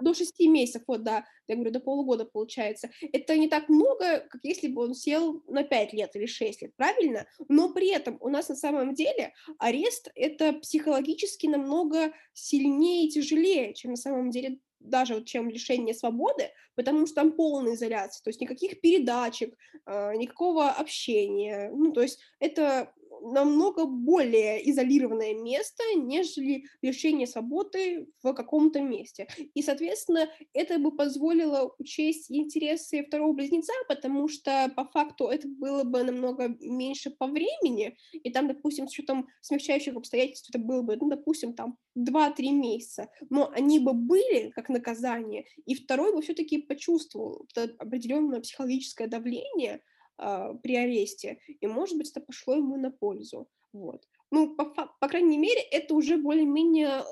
до 0.00 0.14
шести 0.14 0.48
месяцев, 0.48 0.82
вот, 0.86 1.02
да, 1.02 1.24
я 1.46 1.56
говорю, 1.56 1.72
до 1.72 1.80
полугода 1.80 2.24
получается. 2.24 2.90
Это 3.12 3.36
не 3.36 3.48
так 3.48 3.68
много, 3.68 4.26
как 4.28 4.40
если 4.44 4.68
бы 4.68 4.82
он 4.84 4.94
сел 4.94 5.42
на 5.48 5.64
пять 5.64 5.92
лет 5.92 6.14
или 6.14 6.26
шесть 6.26 6.62
лет, 6.62 6.74
правильно? 6.76 7.26
Но 7.48 7.72
при 7.72 7.88
этом 7.88 8.16
у 8.20 8.28
нас 8.28 8.48
на 8.48 8.56
самом 8.56 8.94
деле 8.94 9.32
арест— 9.58 10.10
это 10.14 10.52
психологически 10.54 11.46
намного 11.46 12.12
сильнее 12.32 13.06
и 13.06 13.10
тяжелее, 13.10 13.74
чем 13.74 13.92
на 13.92 13.96
самом 13.96 14.30
деле 14.30 14.58
даже 14.80 15.14
вот 15.14 15.26
чем 15.26 15.50
лишение 15.50 15.94
свободы, 15.94 16.50
потому 16.76 17.06
что 17.06 17.16
там 17.16 17.32
полная 17.32 17.74
изоляция, 17.74 18.22
то 18.22 18.30
есть 18.30 18.40
никаких 18.40 18.80
передачек, 18.80 19.56
а, 19.86 20.14
никакого 20.14 20.70
общения, 20.70 21.70
ну, 21.74 21.92
то 21.92 22.02
есть 22.02 22.20
это 22.38 22.92
намного 23.22 23.86
более 23.86 24.68
изолированное 24.70 25.34
место, 25.34 25.82
нежели 25.96 26.64
лишение 26.82 27.26
свободы 27.26 28.08
в 28.22 28.32
каком-то 28.32 28.80
месте. 28.80 29.28
И, 29.54 29.62
соответственно, 29.62 30.28
это 30.52 30.78
бы 30.78 30.94
позволило 30.94 31.74
учесть 31.78 32.30
интересы 32.30 33.04
второго 33.04 33.32
близнеца, 33.32 33.72
потому 33.88 34.28
что 34.28 34.72
по 34.76 34.84
факту 34.84 35.26
это 35.26 35.48
было 35.48 35.84
бы 35.84 36.02
намного 36.02 36.56
меньше 36.60 37.10
по 37.10 37.26
времени, 37.26 37.96
и 38.12 38.30
там, 38.30 38.48
допустим, 38.48 38.88
с 38.88 38.92
учетом 38.92 39.28
смягчающих 39.40 39.96
обстоятельств, 39.96 40.50
это 40.50 40.58
было 40.58 40.82
бы, 40.82 40.96
ну, 40.96 41.08
допустим, 41.08 41.54
там 41.54 41.76
2-3 41.96 42.52
месяца, 42.52 43.08
но 43.30 43.50
они 43.52 43.78
бы 43.78 43.92
были 43.92 44.50
как 44.50 44.68
наказание, 44.68 45.44
и 45.66 45.74
второй 45.74 46.14
бы 46.14 46.22
все-таки 46.22 46.58
почувствовал 46.58 47.46
определенное 47.78 48.40
психологическое 48.40 49.06
давление, 49.08 49.82
а, 50.18 50.54
при 50.54 50.76
аресте, 50.76 51.38
и, 51.60 51.66
может 51.66 51.96
быть, 51.96 52.10
это 52.10 52.20
пошло 52.20 52.54
ему 52.54 52.76
на 52.76 52.90
пользу. 52.90 53.48
Вот. 53.72 54.06
Ну, 54.30 54.54
по, 54.56 54.64
по 54.64 55.08
крайней 55.08 55.38
мере, 55.38 55.60
это 55.60 55.94
уже 55.94 56.16
более-менее 56.16 57.04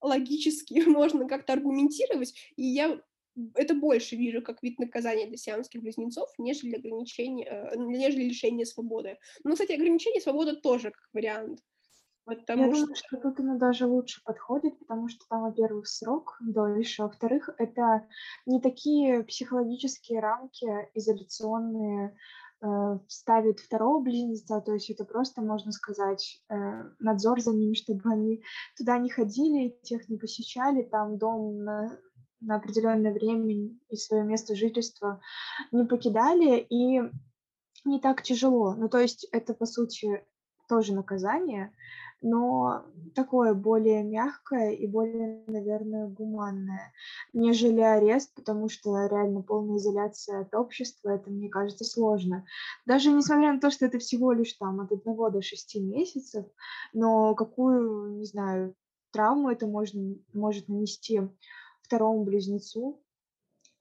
логически 0.00 0.74
можно 0.86 1.26
как-то 1.26 1.52
аргументировать, 1.52 2.34
и 2.56 2.62
я 2.62 3.00
это 3.54 3.74
больше 3.74 4.14
вижу 4.14 4.42
как 4.42 4.62
вид 4.62 4.78
наказания 4.78 5.26
для 5.26 5.36
сиамских 5.36 5.82
близнецов, 5.82 6.28
нежели 6.38 6.76
ограничение, 6.76 7.46
э, 7.46 7.76
нежели 7.76 8.24
лишение 8.24 8.64
свободы. 8.64 9.18
Но, 9.42 9.52
кстати, 9.52 9.72
ограничение 9.72 10.20
свободы 10.20 10.54
тоже 10.54 10.92
как 10.92 11.08
вариант. 11.12 11.58
Потому 12.24 12.66
Я 12.66 12.70
что... 12.70 12.80
думаю, 12.80 12.96
что 12.96 13.16
тут 13.18 13.40
оно 13.40 13.58
даже 13.58 13.86
лучше 13.86 14.22
подходит, 14.24 14.78
потому 14.78 15.08
что 15.08 15.26
там, 15.28 15.42
во-первых, 15.42 15.86
срок 15.86 16.38
дольше, 16.40 17.02
а 17.02 17.06
во-вторых, 17.06 17.50
это 17.58 18.08
не 18.46 18.60
такие 18.60 19.24
психологические 19.24 20.20
рамки 20.20 20.66
изоляционные, 20.94 22.16
э, 22.64 22.98
ставит 23.08 23.60
второго 23.60 24.02
близнеца, 24.02 24.60
то 24.60 24.72
есть 24.72 24.90
это 24.90 25.04
просто, 25.04 25.42
можно 25.42 25.72
сказать, 25.72 26.42
э, 26.48 26.54
надзор 26.98 27.40
за 27.40 27.52
ними, 27.52 27.74
чтобы 27.74 28.10
они 28.10 28.42
туда 28.76 28.98
не 28.98 29.10
ходили, 29.10 29.78
тех 29.82 30.08
не 30.08 30.16
посещали, 30.16 30.82
там 30.82 31.18
дом 31.18 31.62
на, 31.62 31.98
на 32.40 32.56
определенное 32.56 33.12
время 33.12 33.70
и 33.90 33.96
свое 33.96 34.24
место 34.24 34.54
жительства 34.54 35.20
не 35.72 35.84
покидали, 35.84 36.58
и 36.58 37.02
не 37.84 38.00
так 38.00 38.22
тяжело. 38.22 38.74
Ну, 38.74 38.88
то 38.88 38.98
есть 38.98 39.26
это, 39.30 39.54
по 39.54 39.66
сути, 39.66 40.24
тоже 40.68 40.94
наказание, 40.94 41.72
но 42.24 42.82
такое 43.14 43.52
более 43.52 44.02
мягкое 44.02 44.72
и 44.72 44.86
более, 44.86 45.44
наверное, 45.46 46.08
гуманное, 46.08 46.90
нежели 47.34 47.80
арест, 47.80 48.34
потому 48.34 48.70
что 48.70 49.06
реально 49.06 49.42
полная 49.42 49.76
изоляция 49.76 50.40
от 50.40 50.54
общества, 50.54 51.10
это, 51.10 51.30
мне 51.30 51.50
кажется, 51.50 51.84
сложно. 51.84 52.46
Даже 52.86 53.12
несмотря 53.12 53.52
на 53.52 53.60
то, 53.60 53.70
что 53.70 53.84
это 53.84 53.98
всего 53.98 54.32
лишь 54.32 54.54
там 54.54 54.80
от 54.80 54.90
одного 54.90 55.28
до 55.28 55.42
шести 55.42 55.80
месяцев, 55.80 56.46
но 56.94 57.34
какую, 57.34 58.16
не 58.16 58.24
знаю, 58.24 58.74
травму 59.12 59.50
это 59.50 59.66
можно, 59.66 60.16
может 60.32 60.68
нанести 60.68 61.20
второму 61.82 62.24
близнецу, 62.24 63.03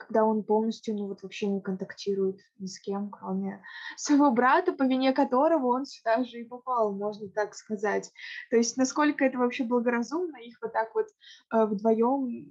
когда 0.05 0.25
он 0.25 0.43
полностью, 0.43 0.95
ну 0.95 1.07
вот 1.07 1.23
вообще 1.23 1.47
не 1.47 1.61
контактирует 1.61 2.39
ни 2.59 2.67
с 2.67 2.79
кем, 2.79 3.09
кроме 3.09 3.63
своего 3.97 4.31
брата, 4.31 4.73
по 4.73 4.83
вине 4.83 5.13
которого 5.13 5.67
он 5.67 5.85
сюда 5.85 6.23
же 6.23 6.41
и 6.41 6.45
попал, 6.45 6.93
можно 6.93 7.29
так 7.29 7.55
сказать. 7.55 8.11
То 8.49 8.57
есть 8.57 8.77
насколько 8.77 9.25
это 9.25 9.37
вообще 9.37 9.63
благоразумно 9.63 10.37
их 10.37 10.57
вот 10.61 10.73
так 10.73 10.93
вот 10.95 11.07
э, 11.53 11.65
вдвоем 11.65 12.47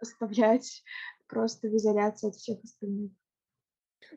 оставлять 0.00 0.82
просто 1.28 1.68
в 1.68 1.76
изоляции 1.76 2.28
от 2.28 2.36
всех 2.36 2.62
остальных. 2.62 3.10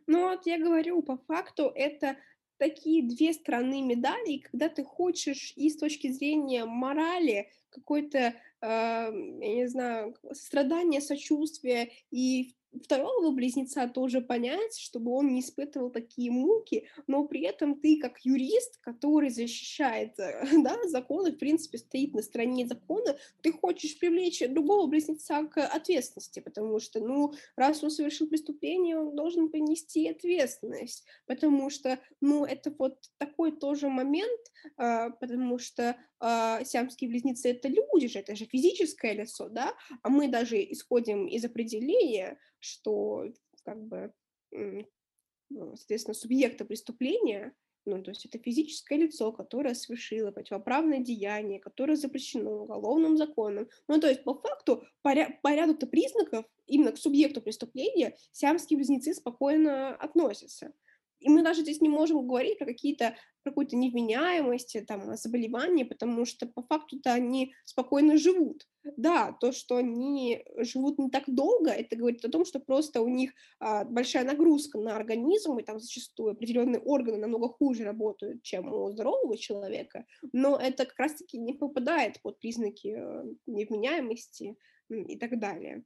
Ну 0.07 0.30
вот 0.30 0.45
я 0.45 0.60
говорю, 0.60 1.01
по 1.01 1.18
факту 1.18 1.72
это 1.74 2.18
такие 2.57 3.07
две 3.07 3.34
стороны 3.34 3.82
медали, 3.82 4.39
когда 4.39 4.70
ты 4.70 4.84
хочешь 4.84 5.53
и 5.55 5.70
с 5.70 5.78
точки 5.78 6.12
зрения 6.12 6.66
морали 6.66 7.49
какой-то 7.70 8.36
я 8.62 9.12
не 9.12 9.68
знаю, 9.68 10.16
страдания, 10.34 11.01
сочувствия 11.01 11.89
и 12.12 12.53
второго 12.84 13.32
близнеца 13.32 13.88
тоже 13.88 14.22
понять, 14.22 14.78
чтобы 14.78 15.12
он 15.12 15.34
не 15.34 15.41
испытывал 15.41 15.89
такие 15.89 16.32
муки, 16.32 16.88
но 17.07 17.26
при 17.26 17.41
этом 17.41 17.80
ты 17.80 17.99
как 17.99 18.20
юрист, 18.24 18.78
который 18.82 19.30
защищает 19.30 20.16
да, 20.18 20.78
законы, 20.88 21.32
в 21.32 21.38
принципе, 21.38 21.78
стоит 21.78 22.14
на 22.14 22.22
стороне 22.22 22.68
закона, 22.68 23.18
ты 23.41 23.51
хочешь 23.51 23.97
привлечь 23.97 24.43
другого 24.47 24.88
близнеца 24.88 25.43
к 25.45 25.66
ответственности, 25.66 26.39
потому 26.39 26.80
что, 26.80 26.99
ну, 26.99 27.34
раз 27.55 27.84
он 27.84 27.89
совершил 27.89 28.28
преступление, 28.28 28.99
он 28.99 29.16
должен 29.16 29.49
понести 29.49 30.07
ответственность, 30.07 31.05
потому 31.26 31.70
что, 31.70 31.99
ну, 32.22 32.45
это 32.45 32.74
вот 32.78 32.97
такой 33.18 33.51
тоже 33.51 33.89
момент, 33.89 34.39
а, 34.78 35.10
потому 35.10 35.57
что 35.57 35.95
э, 36.22 36.65
сиамские 36.65 37.09
близнецы— 37.09 37.49
это 37.51 37.67
люди 37.67 38.07
же, 38.07 38.20
это 38.20 38.36
же 38.36 38.45
физическое 38.45 39.13
лицо, 39.13 39.49
да, 39.49 39.76
а 40.01 40.09
мы 40.09 40.28
даже 40.28 40.57
исходим 40.72 41.28
из 41.28 41.45
определения, 41.45 42.38
что 42.59 43.26
как 43.63 43.82
бы, 43.82 44.13
ну, 44.51 45.76
соответственно, 45.76 46.15
субъекта 46.15 46.65
преступления, 46.65 47.53
ну, 47.86 48.03
то 48.03 48.11
есть 48.11 48.26
это 48.26 48.38
физическое 48.38 48.97
лицо, 48.97 49.32
которое 49.32 49.74
совершило 49.74 50.32
противоправное 50.32 50.99
деяние, 50.99 51.59
которое 51.59 51.95
запрещено 51.95 52.63
уголовным 52.63 53.17
законом. 53.17 53.67
Ну, 53.88 53.99
то 53.99 54.07
есть, 54.07 54.24
по 54.24 54.36
факту, 54.36 54.84
по, 55.01 55.15
ря- 55.15 55.34
по 55.41 55.53
ряду-то 55.53 55.88
признаков 55.88 56.45
именно 56.67 56.91
к 56.91 56.97
субъекту 56.97 57.41
преступления 57.41 58.15
сиамские 58.32 58.78
близнецы 58.78 59.13
спокойно 59.13 59.95
относятся. 59.95 60.74
И 61.20 61.30
мы 61.30 61.43
даже 61.43 61.61
здесь 61.61 61.82
не 61.82 61.89
можем 61.89 62.26
говорить 62.26 62.57
про 62.57 62.65
какие-то 62.65 63.15
какую-то 63.43 63.76
невменяемость, 63.76 64.78
там, 64.86 65.15
заболевания, 65.15 65.86
потому 65.86 66.26
что 66.26 66.45
по 66.45 66.61
факту-то 66.63 67.13
они 67.13 67.53
спокойно 67.65 68.17
живут. 68.17 68.67
Да, 68.97 69.34
то, 69.39 69.51
что 69.51 69.78
они 69.78 70.43
живут 70.57 70.99
не 70.99 71.09
так 71.09 71.24
долго, 71.28 71.72
это 71.72 71.95
говорит 71.95 72.24
о 72.26 72.30
том, 72.30 72.45
что 72.45 72.59
просто 72.59 73.01
у 73.01 73.07
них 73.07 73.32
а, 73.59 73.84
большая 73.86 74.24
нагрузка 74.24 74.80
на 74.80 74.95
организм, 74.95 75.57
и 75.57 75.63
там 75.63 75.80
зачастую 75.80 76.32
определенные 76.32 76.82
органы 76.82 77.17
намного 77.17 77.49
хуже 77.49 77.84
работают, 77.84 78.41
чем 78.43 78.74
у 78.74 78.89
здорового 78.89 79.38
человека, 79.38 80.05
но 80.32 80.57
это 80.57 80.86
как 80.86 80.97
раз-таки 80.97 81.38
не 81.38 81.53
попадает 81.53 82.22
под 82.22 82.39
признаки 82.39 82.95
э, 82.97 83.24
невменяемости 83.47 84.57
и 84.89 85.17
так 85.17 85.39
далее. 85.39 85.84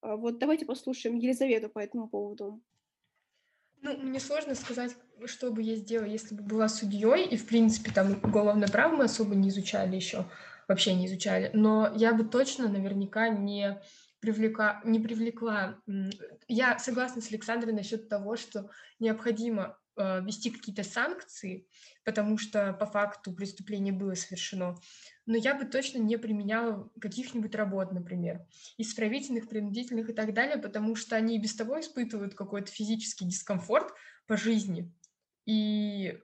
А 0.00 0.16
вот 0.16 0.38
давайте 0.38 0.64
послушаем 0.64 1.16
Елизавету 1.16 1.68
по 1.68 1.78
этому 1.78 2.08
поводу. 2.08 2.60
Ну, 3.82 3.96
мне 3.96 4.20
сложно 4.20 4.54
сказать, 4.54 4.94
что 5.24 5.50
бы 5.50 5.62
я 5.62 5.76
сделала, 5.76 6.06
если 6.06 6.34
бы 6.34 6.42
была 6.42 6.68
судьей, 6.68 7.26
и, 7.26 7.36
в 7.36 7.46
принципе, 7.46 7.90
там 7.90 8.20
уголовное 8.22 8.68
право 8.68 8.96
мы 8.96 9.04
особо 9.04 9.34
не 9.34 9.48
изучали 9.48 9.96
еще, 9.96 10.26
вообще 10.68 10.94
не 10.94 11.06
изучали, 11.06 11.50
но 11.54 11.92
я 11.96 12.12
бы 12.12 12.24
точно 12.24 12.68
наверняка 12.68 13.28
не 13.28 13.80
привлекла, 14.20 14.80
не 14.84 15.00
привлекла. 15.00 15.78
Я 16.46 16.78
согласна 16.78 17.22
с 17.22 17.30
Александрой 17.30 17.72
насчет 17.72 18.08
того, 18.08 18.36
что 18.36 18.70
необходимо 18.98 19.78
э, 19.96 20.20
ввести 20.22 20.50
какие-то 20.50 20.84
санкции, 20.84 21.66
потому 22.04 22.36
что 22.36 22.74
по 22.74 22.86
факту 22.86 23.32
преступление 23.32 23.94
было 23.94 24.14
совершено 24.14 24.76
но 25.30 25.36
я 25.36 25.54
бы 25.54 25.64
точно 25.64 25.98
не 25.98 26.16
применяла 26.16 26.90
каких-нибудь 27.00 27.54
работ, 27.54 27.92
например, 27.92 28.44
исправительных, 28.78 29.48
принудительных 29.48 30.10
и 30.10 30.12
так 30.12 30.34
далее, 30.34 30.58
потому 30.58 30.96
что 30.96 31.14
они 31.14 31.36
и 31.36 31.40
без 31.40 31.54
того 31.54 31.78
испытывают 31.78 32.34
какой-то 32.34 32.72
физический 32.72 33.26
дискомфорт 33.26 33.94
по 34.26 34.36
жизни. 34.36 34.92
И 35.46 36.18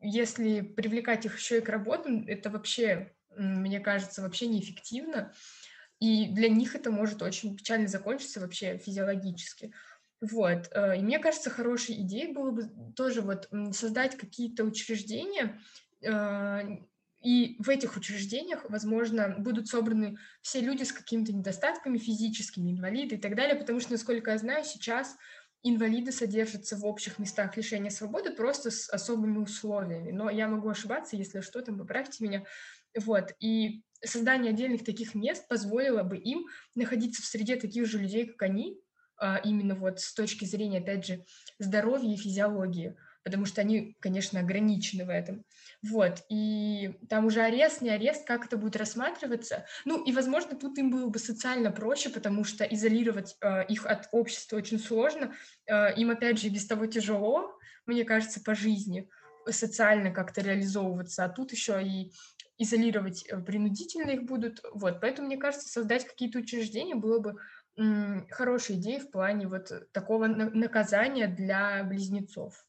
если 0.00 0.62
привлекать 0.62 1.24
их 1.24 1.38
еще 1.38 1.58
и 1.58 1.60
к 1.60 1.68
работам, 1.68 2.26
это 2.26 2.50
вообще, 2.50 3.14
мне 3.36 3.78
кажется, 3.78 4.22
вообще 4.22 4.48
неэффективно. 4.48 5.32
И 6.00 6.26
для 6.26 6.48
них 6.48 6.74
это 6.74 6.90
может 6.90 7.22
очень 7.22 7.56
печально 7.56 7.86
закончиться 7.86 8.40
вообще 8.40 8.76
физиологически. 8.78 9.72
Вот. 10.20 10.68
Э, 10.72 10.98
и 10.98 11.00
мне 11.00 11.20
кажется, 11.20 11.48
хорошей 11.48 12.02
идеей 12.02 12.32
было 12.32 12.50
бы 12.50 12.68
тоже 12.96 13.20
вот 13.20 13.48
создать 13.70 14.16
какие-то 14.16 14.64
учреждения, 14.64 15.60
э, 16.02 16.78
и 17.20 17.56
в 17.58 17.68
этих 17.68 17.96
учреждениях, 17.96 18.68
возможно, 18.70 19.34
будут 19.38 19.68
собраны 19.68 20.18
все 20.40 20.60
люди 20.60 20.84
с 20.84 20.92
какими-то 20.92 21.32
недостатками 21.32 21.98
физическими, 21.98 22.70
инвалиды 22.70 23.16
и 23.16 23.18
так 23.18 23.34
далее, 23.34 23.56
потому 23.56 23.80
что, 23.80 23.92
насколько 23.92 24.30
я 24.30 24.38
знаю, 24.38 24.64
сейчас 24.64 25.16
инвалиды 25.62 26.12
содержатся 26.12 26.76
в 26.76 26.84
общих 26.84 27.18
местах 27.18 27.56
лишения 27.56 27.90
свободы 27.90 28.30
просто 28.30 28.70
с 28.70 28.88
особыми 28.88 29.38
условиями. 29.38 30.12
Но 30.12 30.30
я 30.30 30.48
могу 30.48 30.68
ошибаться, 30.68 31.16
если 31.16 31.40
что, 31.40 31.60
там 31.60 31.78
поправьте 31.78 32.24
меня. 32.24 32.44
Вот. 32.96 33.32
И 33.40 33.82
создание 34.04 34.50
отдельных 34.50 34.84
таких 34.84 35.14
мест 35.14 35.48
позволило 35.48 36.04
бы 36.04 36.16
им 36.16 36.46
находиться 36.76 37.22
в 37.22 37.26
среде 37.26 37.56
таких 37.56 37.86
же 37.86 37.98
людей, 37.98 38.26
как 38.26 38.42
они, 38.42 38.80
а, 39.16 39.38
именно 39.38 39.74
вот 39.74 39.98
с 39.98 40.14
точки 40.14 40.44
зрения, 40.44 40.78
опять 40.78 41.04
же, 41.04 41.24
здоровья 41.58 42.14
и 42.14 42.16
физиологии 42.16 42.96
потому 43.28 43.44
что 43.44 43.60
они, 43.60 43.94
конечно, 44.00 44.40
ограничены 44.40 45.04
в 45.04 45.10
этом. 45.10 45.44
Вот, 45.82 46.24
и 46.30 46.98
там 47.10 47.26
уже 47.26 47.42
арест, 47.42 47.82
не 47.82 47.90
арест, 47.90 48.26
как 48.26 48.46
это 48.46 48.56
будет 48.56 48.74
рассматриваться. 48.76 49.66
Ну, 49.84 50.02
и, 50.02 50.12
возможно, 50.12 50.56
тут 50.56 50.78
им 50.78 50.90
было 50.90 51.10
бы 51.10 51.18
социально 51.18 51.70
проще, 51.70 52.08
потому 52.08 52.42
что 52.44 52.64
изолировать 52.64 53.36
э, 53.42 53.66
их 53.66 53.84
от 53.84 54.08
общества 54.12 54.56
очень 54.56 54.78
сложно. 54.78 55.34
Э, 55.66 55.94
им, 55.94 56.08
опять 56.08 56.40
же, 56.40 56.48
без 56.48 56.66
того 56.66 56.86
тяжело, 56.86 57.52
мне 57.84 58.04
кажется, 58.04 58.40
по 58.40 58.54
жизни 58.54 59.10
социально 59.50 60.10
как-то 60.10 60.40
реализовываться, 60.40 61.26
а 61.26 61.28
тут 61.28 61.52
еще 61.52 61.82
и 61.82 62.10
изолировать 62.56 63.26
э, 63.28 63.38
принудительно 63.40 64.12
их 64.12 64.22
будут. 64.22 64.62
Вот, 64.72 65.02
поэтому, 65.02 65.26
мне 65.26 65.36
кажется, 65.36 65.68
создать 65.68 66.06
какие-то 66.06 66.38
учреждения 66.38 66.94
было 66.94 67.18
бы 67.18 67.36
хорошей 68.30 68.74
идеей 68.74 68.98
в 68.98 69.12
плане 69.12 69.46
вот 69.46 69.70
такого 69.92 70.26
наказания 70.26 71.28
для 71.28 71.84
близнецов. 71.84 72.64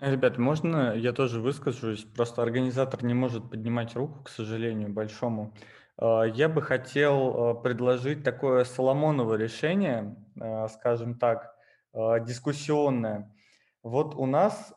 Ребят, 0.00 0.38
можно 0.38 0.94
я 0.94 1.12
тоже 1.12 1.40
выскажусь? 1.40 2.04
Просто 2.04 2.40
организатор 2.40 3.02
не 3.02 3.14
может 3.14 3.50
поднимать 3.50 3.96
руку, 3.96 4.22
к 4.22 4.28
сожалению, 4.28 4.92
большому. 4.92 5.52
А, 5.96 6.22
я 6.22 6.48
бы 6.48 6.62
хотел 6.62 7.48
а, 7.50 7.54
предложить 7.54 8.22
такое 8.22 8.62
Соломоново 8.62 9.34
решение, 9.34 10.14
а, 10.40 10.68
скажем 10.68 11.18
так, 11.18 11.54
дискуссионное. 11.94 13.34
Вот 13.82 14.14
у 14.14 14.26
нас 14.26 14.74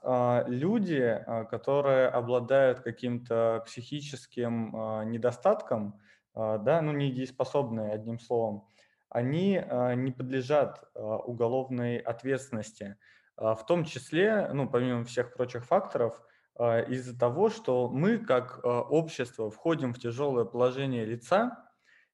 люди, 0.48 1.24
которые 1.52 2.08
обладают 2.08 2.80
каким-то 2.80 3.62
психическим 3.66 4.72
недостатком, 5.12 6.00
да, 6.34 6.82
ну 6.82 6.94
недееспособные, 6.94 7.92
одним 7.92 8.18
словом, 8.18 8.66
они 9.10 9.62
не 9.96 10.12
подлежат 10.12 10.90
уголовной 10.96 11.98
ответственности. 11.98 12.96
А, 13.38 13.56
в 13.56 13.66
том 13.66 13.86
числе, 13.86 14.50
ну, 14.54 14.70
помимо 14.70 15.04
всех 15.04 15.34
прочих 15.34 15.66
факторов, 15.66 16.22
а, 16.56 16.82
из-за 16.82 17.18
того, 17.18 17.50
что 17.50 17.90
мы 17.90 18.18
как 18.18 18.60
а, 18.64 18.82
общество 18.82 19.50
входим 19.50 19.94
в 19.94 20.00
тяжелое 20.00 20.46
положение 20.46 21.06
лица, 21.06 21.68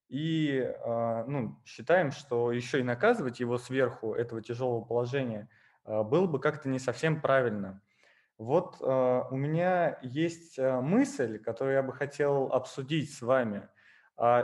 и 0.08 0.66
ну, 0.86 1.60
считаем, 1.66 2.12
что 2.12 2.50
еще 2.50 2.80
и 2.80 2.82
наказывать 2.82 3.40
его 3.40 3.58
сверху 3.58 4.14
этого 4.14 4.40
тяжелого 4.40 4.82
положения 4.82 5.50
было 5.84 6.26
бы 6.26 6.40
как-то 6.40 6.70
не 6.70 6.78
совсем 6.78 7.20
правильно. 7.20 7.82
Вот 8.38 8.80
у 8.80 9.36
меня 9.36 9.98
есть 10.00 10.58
мысль, 10.58 11.38
которую 11.38 11.74
я 11.74 11.82
бы 11.82 11.92
хотел 11.92 12.44
обсудить 12.44 13.12
с 13.12 13.20
вами. 13.20 13.68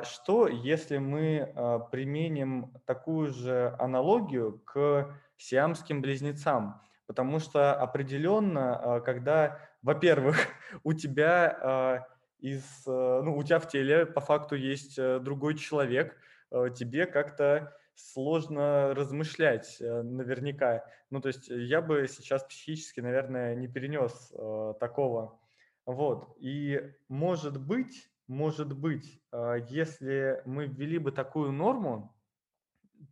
Что, 0.03 0.49
если 0.49 0.99
мы 0.99 1.51
применим 1.91 2.75
такую 2.85 3.29
же 3.29 3.75
аналогию 3.79 4.61
к 4.67 5.17
сиамским 5.37 6.01
близнецам? 6.01 6.81
Потому 7.07 7.39
что 7.39 7.75
определенно, 7.75 9.03
когда, 9.05 9.61
во-первых, 9.83 10.37
у 10.85 10.93
тебя 10.93 12.07
из, 12.45 12.87
э, 12.87 13.23
ну, 13.25 13.39
у 13.39 13.43
тебя 13.43 13.59
в 13.59 13.69
теле 13.69 14.05
по 14.05 14.21
факту 14.21 14.55
есть 14.55 14.99
э, 14.99 15.19
другой 15.19 15.57
человек, 15.57 16.15
э, 16.51 16.67
тебе 16.77 17.07
как-то 17.07 17.75
сложно 17.95 18.93
размышлять 18.95 19.79
наверняка. 19.81 20.85
Ну, 21.09 21.23
то 21.23 21.29
есть 21.29 21.49
я 21.49 21.81
бы 21.81 22.07
сейчас 22.07 22.45
психически, 22.45 23.01
наверное, 23.01 23.55
не 23.55 23.69
перенес 23.69 24.33
такого. 24.81 25.39
Вот. 25.87 26.37
И 26.41 26.93
может 27.09 27.57
быть, 27.57 28.11
может 28.27 28.77
быть, 28.77 29.23
если 29.69 30.43
мы 30.45 30.67
ввели 30.67 30.99
бы 30.99 31.13
такую 31.13 31.53
норму, 31.53 32.13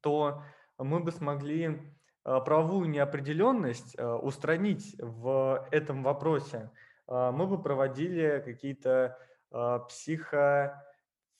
то 0.00 0.42
мы 0.78 0.98
бы 0.98 1.12
смогли 1.12 1.94
правовую 2.22 2.88
неопределенность 2.88 3.98
устранить 3.98 4.96
в 4.98 5.66
этом 5.70 6.02
вопросе. 6.02 6.70
А, 7.06 7.32
мы 7.32 7.46
бы 7.46 7.62
проводили 7.62 8.42
какие-то 8.44 9.18
а, 9.50 9.80
психо, 9.80 10.84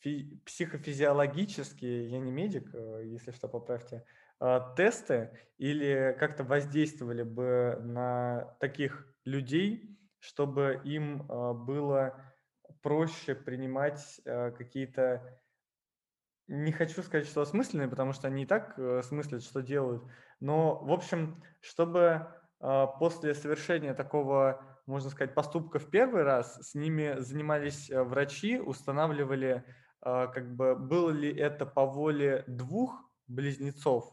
фи, 0.01 0.39
психофизиологические, 0.45 2.11
я 2.11 2.19
не 2.19 2.31
медик, 2.31 2.69
э, 2.75 3.03
если 3.07 3.31
что, 3.31 3.49
поправьте, 3.49 4.05
тесты 4.77 5.31
или 5.57 6.17
как-то 6.19 6.43
воздействовали 6.43 7.23
бы 7.23 7.79
на 7.81 8.57
таких 8.59 9.07
людей, 9.25 9.97
чтобы 10.19 10.81
им 10.83 11.29
было 11.29 12.21
проще 12.83 13.37
принимать 13.37 14.21
какие-то 14.25 15.23
не 16.49 16.73
хочу 16.73 17.03
сказать, 17.03 17.27
что 17.27 17.41
осмысленные, 17.41 17.89
потому 17.89 18.13
что 18.13 18.29
они 18.29 18.43
и 18.43 18.47
так 18.47 18.75
э, 18.77 19.03
смыслят, 19.03 19.43
что 19.43 19.63
делают. 19.63 20.05
Но, 20.43 20.77
в 20.83 20.93
общем, 20.93 21.43
чтобы 21.61 22.27
после 22.99 23.35
совершения 23.35 23.95
такого 23.95 24.73
можно 24.87 25.11
сказать, 25.11 25.35
поступка 25.35 25.79
в 25.79 25.91
первый 25.91 26.23
раз, 26.23 26.59
с 26.71 26.75
ними 26.75 27.17
занимались 27.19 27.91
э, 27.91 28.03
врачи, 28.03 28.59
устанавливали, 28.59 29.65
а, 30.01 30.27
как 30.27 30.55
бы, 30.57 30.75
было 30.75 31.11
ли 31.11 31.33
это 31.35 31.67
по 31.67 31.87
воле 31.87 32.45
двух 32.49 33.09
близнецов, 33.29 34.13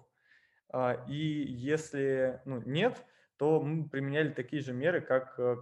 а, 0.71 1.03
и 1.07 1.15
если 1.15 2.41
ну, 2.45 2.61
нет, 2.65 3.03
то 3.37 3.61
мы 3.61 3.89
применяли 3.89 4.29
такие 4.29 4.61
же 4.61 4.73
меры, 4.73 5.01
как 5.01 5.39
э, 5.39 5.55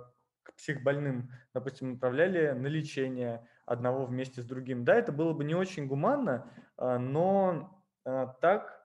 к 0.44 0.56
психбольным. 0.56 1.32
Допустим, 1.54 1.94
направляли 1.94 2.52
на 2.52 2.68
лечение 2.68 3.48
одного 3.66 4.06
вместе 4.06 4.42
с 4.42 4.46
другим. 4.46 4.84
Да, 4.84 4.96
это 4.96 5.12
было 5.12 5.34
бы 5.34 5.44
не 5.44 5.56
очень 5.56 5.88
гуманно, 5.88 6.52
а, 6.78 6.98
но 6.98 7.74
так 8.04 8.77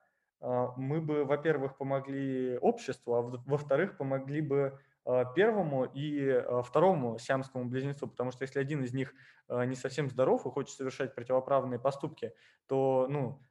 мы 0.75 0.99
бы, 0.99 1.23
во-первых, 1.23 1.77
помогли 1.77 2.57
обществу, 2.57 3.15
а 3.15 3.21
во-вторых, 3.21 3.97
помогли 3.97 4.41
бы 4.41 4.77
а, 5.05 5.25
первому 5.25 5.85
и 5.85 6.29
а, 6.29 6.61
второму 6.61 7.17
сиамскому 7.17 7.65
близнецу, 7.65 8.07
потому 8.07 8.31
что 8.31 8.43
если 8.43 8.59
один 8.59 8.83
из 8.83 8.93
них 8.93 9.13
а, 9.47 9.65
не 9.65 9.75
совсем 9.75 10.09
здоров 10.09 10.45
и 10.45 10.49
хочет 10.49 10.75
совершать 10.75 11.13
противоправные 11.13 11.79
поступки, 11.79 12.33
то, 12.67 13.07
ну, 13.09 13.41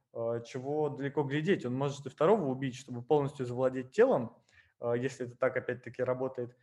чего 0.45 0.91
далеко 0.91 1.23
глядеть, 1.23 1.65
он 1.65 1.75
может 1.75 2.05
и 2.05 2.11
второго 2.11 2.45
убить, 2.45 2.77
чтобы 2.77 3.01
полностью 3.01 3.47
завладеть 3.47 3.93
телом, 3.93 4.37
если 4.95 5.27
это 5.27 5.37
так 5.39 5.57
опять-таки 5.57 6.03
работает, 6.03 6.55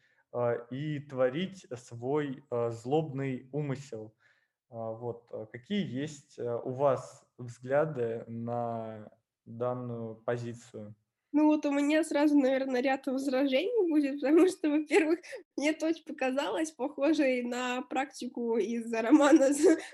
и 0.69 0.99
творить 0.99 1.65
свой 1.75 2.45
злобный 2.51 3.49
умысел. 3.51 4.13
Вот. 4.69 5.49
Какие 5.51 5.83
есть 5.83 6.37
у 6.37 6.73
вас 6.73 7.25
взгляды 7.39 8.23
на 8.27 9.09
данную 9.57 10.15
позицию? 10.15 10.95
Ну 11.31 11.45
вот 11.45 11.65
у 11.65 11.71
меня 11.71 12.03
сразу, 12.03 12.37
наверное, 12.37 12.81
ряд 12.81 13.05
возражений 13.05 13.89
будет, 13.89 14.19
потому 14.19 14.47
что, 14.47 14.69
во-первых, 14.69 15.19
мне 15.57 15.73
точно 15.73 16.01
показалось 16.07 16.71
похожей 16.71 17.43
на 17.43 17.83
практику 17.83 18.57
из 18.57 18.91
романа 18.91 19.49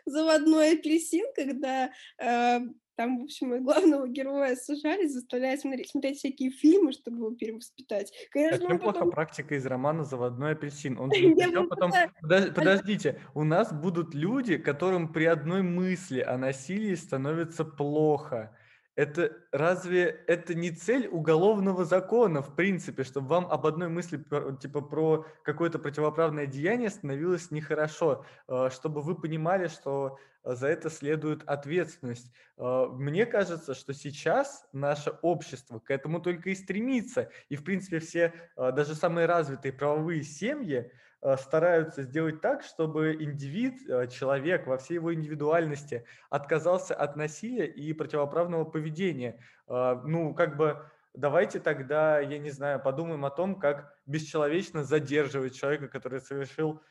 «Заводной 0.06 0.74
апельсин», 0.74 1.26
когда 1.36 1.92
э, 2.20 2.60
там, 2.96 3.20
в 3.20 3.24
общем, 3.24 3.64
главного 3.64 4.08
героя 4.08 4.56
сажали, 4.56 5.08
заставляя 5.08 5.58
смотреть, 5.58 5.90
смотреть 5.90 6.20
всякие 6.20 6.52
фильмы, 6.52 6.94
чтобы 6.94 7.18
его 7.18 7.32
перевоспитать. 7.32 8.14
Конечно, 8.32 8.64
Это 8.64 8.74
неплохо 8.74 8.94
потом... 8.94 9.12
практика 9.12 9.56
из 9.56 9.66
романа 9.66 10.06
«Заводной 10.06 10.54
апельсин». 10.54 10.98
Он 10.98 11.10
потом... 11.70 11.92
Подождите, 12.22 13.22
у 13.34 13.44
нас 13.44 13.74
будут 13.74 14.14
люди, 14.14 14.58
которым 14.58 15.12
при 15.12 15.26
одной 15.26 15.62
мысли 15.62 16.22
о 16.22 16.38
насилии 16.38 16.96
становится 16.96 17.66
плохо. 17.66 18.56
Это 18.96 19.34
разве 19.52 20.24
это 20.28 20.56
не 20.56 20.72
цель 20.72 21.08
уголовного 21.08 21.84
закона, 21.84 22.42
в 22.42 22.56
принципе, 22.56 23.04
чтобы 23.04 23.28
вам 23.28 23.48
об 23.48 23.66
одной 23.66 23.90
мысли, 23.90 24.24
типа, 24.62 24.82
про 24.82 25.26
какое-то 25.44 25.80
противоправное 25.80 26.46
деяние 26.46 26.90
становилось 26.90 27.52
нехорошо, 27.52 28.26
а, 28.48 28.70
чтобы 28.70 29.02
вы 29.02 29.16
понимали, 29.16 29.68
что 29.68 30.18
за 30.44 30.68
это 30.68 30.90
следует 30.90 31.44
ответственность. 31.44 32.32
А, 32.58 32.88
мне 32.88 33.26
кажется, 33.26 33.74
что 33.74 33.94
сейчас 33.94 34.66
наше 34.72 35.12
общество 35.22 35.80
к 35.80 35.92
этому 35.92 36.22
только 36.22 36.52
и 36.52 36.56
стремится. 36.56 37.30
И, 37.50 37.58
в 37.58 37.66
принципе, 37.66 38.00
все, 38.00 38.34
даже 38.56 38.96
самые 38.96 39.26
развитые 39.26 39.74
правовые 39.74 40.24
семьи, 40.24 40.90
Э, 41.15 41.15
стараются 41.38 42.04
сделать 42.04 42.42
так, 42.42 42.64
чтобы 42.64 43.16
индивид, 43.20 43.90
э, 43.90 44.08
человек 44.08 44.68
во 44.68 44.78
всей 44.78 44.96
его 44.96 45.14
индивидуальности 45.14 46.06
отказался 46.30 46.94
от 46.94 47.16
насилия 47.16 47.66
и 47.66 47.94
противоправного 47.94 48.66
поведения. 48.66 49.40
Э, 49.68 50.00
ну, 50.04 50.34
как 50.34 50.56
бы 50.58 50.86
давайте 51.14 51.60
тогда, 51.60 52.20
я 52.20 52.38
не 52.38 52.52
знаю, 52.52 52.80
подумаем 52.80 53.26
о 53.26 53.32
том, 53.32 53.60
как 53.60 53.96
бесчеловечно 54.06 54.84
задерживать 54.84 55.56
человека, 55.56 55.88
который 55.88 56.20
совершил 56.20 56.82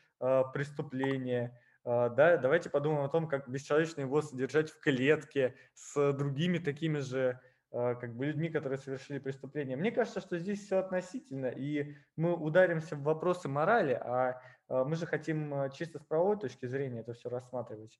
преступление. 0.53 1.59
Да, 1.83 2.37
давайте 2.37 2.69
подумаем 2.69 3.03
о 3.03 3.09
том, 3.09 3.27
как 3.27 3.49
бесчеловечно 3.49 3.99
его 3.99 4.21
содержать 4.21 4.71
в 4.71 4.79
клетке 4.79 5.55
с 5.73 6.13
другими 6.13 6.57
такими 6.57 6.99
же 6.99 7.39
как 7.75 8.15
бы 8.15 8.27
людьми, 8.27 8.47
которые 8.47 8.79
совершили 8.79 9.19
преступление. 9.19 9.75
Мне 9.75 9.91
кажется, 9.91 10.21
что 10.21 10.39
здесь 10.39 10.65
все 10.65 10.77
относительно, 10.77 11.47
и 11.47 11.95
мы 12.15 12.33
ударимся 12.33 12.95
в 12.95 13.03
вопросы 13.03 13.49
морали, 13.49 13.93
а, 13.93 14.41
а 14.69 14.85
мы 14.85 14.95
же 14.95 15.05
хотим 15.05 15.53
а, 15.53 15.69
чисто 15.69 15.99
с 15.99 16.03
правовой 16.05 16.39
точки 16.39 16.67
зрения 16.67 17.01
это 17.01 17.13
все 17.13 17.29
рассматривать. 17.29 17.99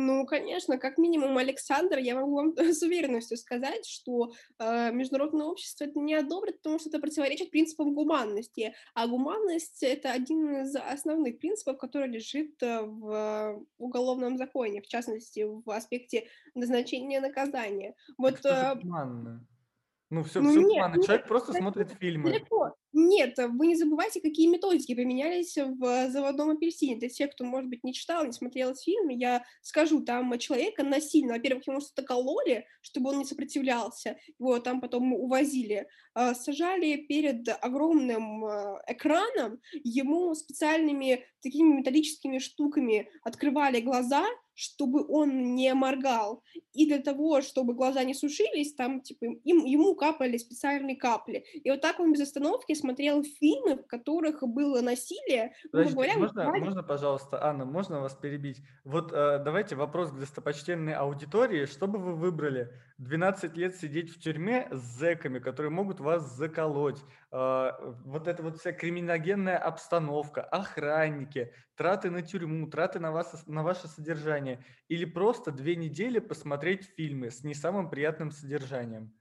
Ну, 0.00 0.24
конечно, 0.26 0.78
как 0.78 0.96
минимум, 0.96 1.36
Александр, 1.38 1.98
я 1.98 2.14
могу 2.14 2.36
вам 2.36 2.56
с 2.56 2.80
уверенностью 2.82 3.36
сказать, 3.36 3.84
что 3.84 4.32
э, 4.60 4.92
международное 4.92 5.46
общество 5.46 5.86
это 5.86 5.98
не 5.98 6.14
одобрит, 6.14 6.58
потому 6.58 6.78
что 6.78 6.88
это 6.88 7.00
противоречит 7.00 7.50
принципам 7.50 7.94
гуманности. 7.94 8.74
А 8.94 9.08
гуманность 9.08 9.82
это 9.82 10.12
один 10.12 10.62
из 10.62 10.76
основных 10.76 11.40
принципов, 11.40 11.78
который 11.78 12.08
лежит 12.08 12.62
э, 12.62 12.82
в 12.82 13.64
уголовном 13.78 14.36
законе, 14.38 14.82
в 14.82 14.86
частности, 14.86 15.44
в 15.44 15.68
аспекте 15.68 16.28
назначения 16.54 17.20
наказания. 17.20 17.96
Вот. 18.18 18.40
Так 18.40 18.78
что 18.78 18.80
э, 18.80 19.40
ну, 20.10 20.22
все, 20.22 20.40
ну, 20.40 20.50
все 20.50 20.60
нет, 20.60 20.68
гуманно. 20.68 21.02
Человек 21.02 21.22
нет, 21.22 21.28
просто 21.28 21.52
смотрит 21.54 21.90
фильмы. 21.98 22.30
Далеко. 22.30 22.74
Нет, 22.92 23.36
вы 23.36 23.66
не 23.66 23.76
забывайте, 23.76 24.20
какие 24.20 24.46
методики 24.46 24.94
применялись 24.94 25.56
в 25.56 26.10
«Заводном 26.10 26.50
апельсине». 26.50 26.96
Для 26.96 27.08
тех, 27.08 27.32
кто, 27.32 27.44
может 27.44 27.68
быть, 27.68 27.84
не 27.84 27.92
читал, 27.92 28.24
не 28.24 28.32
смотрел 28.32 28.70
этот 28.70 28.82
фильм, 28.82 29.08
я 29.10 29.44
скажу, 29.60 30.00
там 30.00 30.38
человека 30.38 30.82
насильно, 30.82 31.34
во-первых, 31.34 31.66
ему 31.66 31.80
что-то 31.80 32.02
кололи, 32.02 32.66
чтобы 32.80 33.10
он 33.10 33.18
не 33.18 33.24
сопротивлялся, 33.26 34.16
его 34.38 34.58
там 34.58 34.80
потом 34.80 35.12
увозили, 35.12 35.86
сажали 36.14 36.96
перед 36.96 37.46
огромным 37.60 38.44
экраном, 38.86 39.60
ему 39.84 40.34
специальными 40.34 41.24
такими 41.42 41.76
металлическими 41.76 42.38
штуками 42.38 43.10
открывали 43.22 43.80
глаза, 43.80 44.24
чтобы 44.54 45.06
он 45.06 45.54
не 45.54 45.72
моргал. 45.72 46.42
И 46.72 46.86
для 46.86 46.98
того, 46.98 47.42
чтобы 47.42 47.74
глаза 47.74 48.02
не 48.02 48.12
сушились, 48.12 48.74
там, 48.74 49.02
типа, 49.02 49.26
им, 49.44 49.64
ему 49.64 49.94
капали 49.94 50.36
специальные 50.36 50.96
капли. 50.96 51.44
И 51.62 51.70
вот 51.70 51.80
так 51.80 52.00
он 52.00 52.12
без 52.12 52.22
остановки 52.22 52.74
смотрел 52.78 53.22
фильмы, 53.22 53.76
в 53.76 53.86
которых 53.86 54.42
было 54.42 54.80
насилие, 54.80 55.52
грубо 55.72 55.90
Подождите, 55.90 55.94
говоря, 55.94 56.18
можно, 56.18 56.42
вызывали 56.42 56.64
можно, 56.64 56.82
пожалуйста, 56.82 57.44
Анна, 57.44 57.64
можно 57.64 58.00
вас 58.00 58.14
перебить? 58.14 58.62
Вот 58.84 59.12
э, 59.12 59.40
давайте 59.44 59.76
вопрос 59.76 60.10
к 60.10 60.18
достопочтенной 60.18 60.94
аудитории. 60.94 61.66
Что 61.66 61.86
бы 61.86 61.98
вы 61.98 62.14
выбрали? 62.14 62.72
12 62.98 63.56
лет 63.56 63.76
сидеть 63.76 64.10
в 64.10 64.20
тюрьме 64.20 64.68
с 64.70 64.80
зэками, 64.98 65.38
которые 65.38 65.70
могут 65.70 66.00
вас 66.00 66.34
заколоть, 66.36 67.00
э, 67.30 67.70
вот 68.04 68.26
эта 68.28 68.42
вот 68.42 68.58
вся 68.58 68.72
криминогенная 68.72 69.58
обстановка, 69.58 70.42
охранники, 70.42 71.52
траты 71.76 72.10
на 72.10 72.22
тюрьму, 72.22 72.66
траты 72.68 72.98
на, 73.00 73.12
вас, 73.12 73.44
на 73.46 73.62
ваше 73.62 73.88
содержание, 73.88 74.64
или 74.88 75.04
просто 75.04 75.52
две 75.52 75.76
недели 75.76 76.18
посмотреть 76.18 76.84
фильмы 76.96 77.30
с 77.30 77.44
не 77.44 77.54
самым 77.54 77.90
приятным 77.90 78.30
содержанием? 78.30 79.12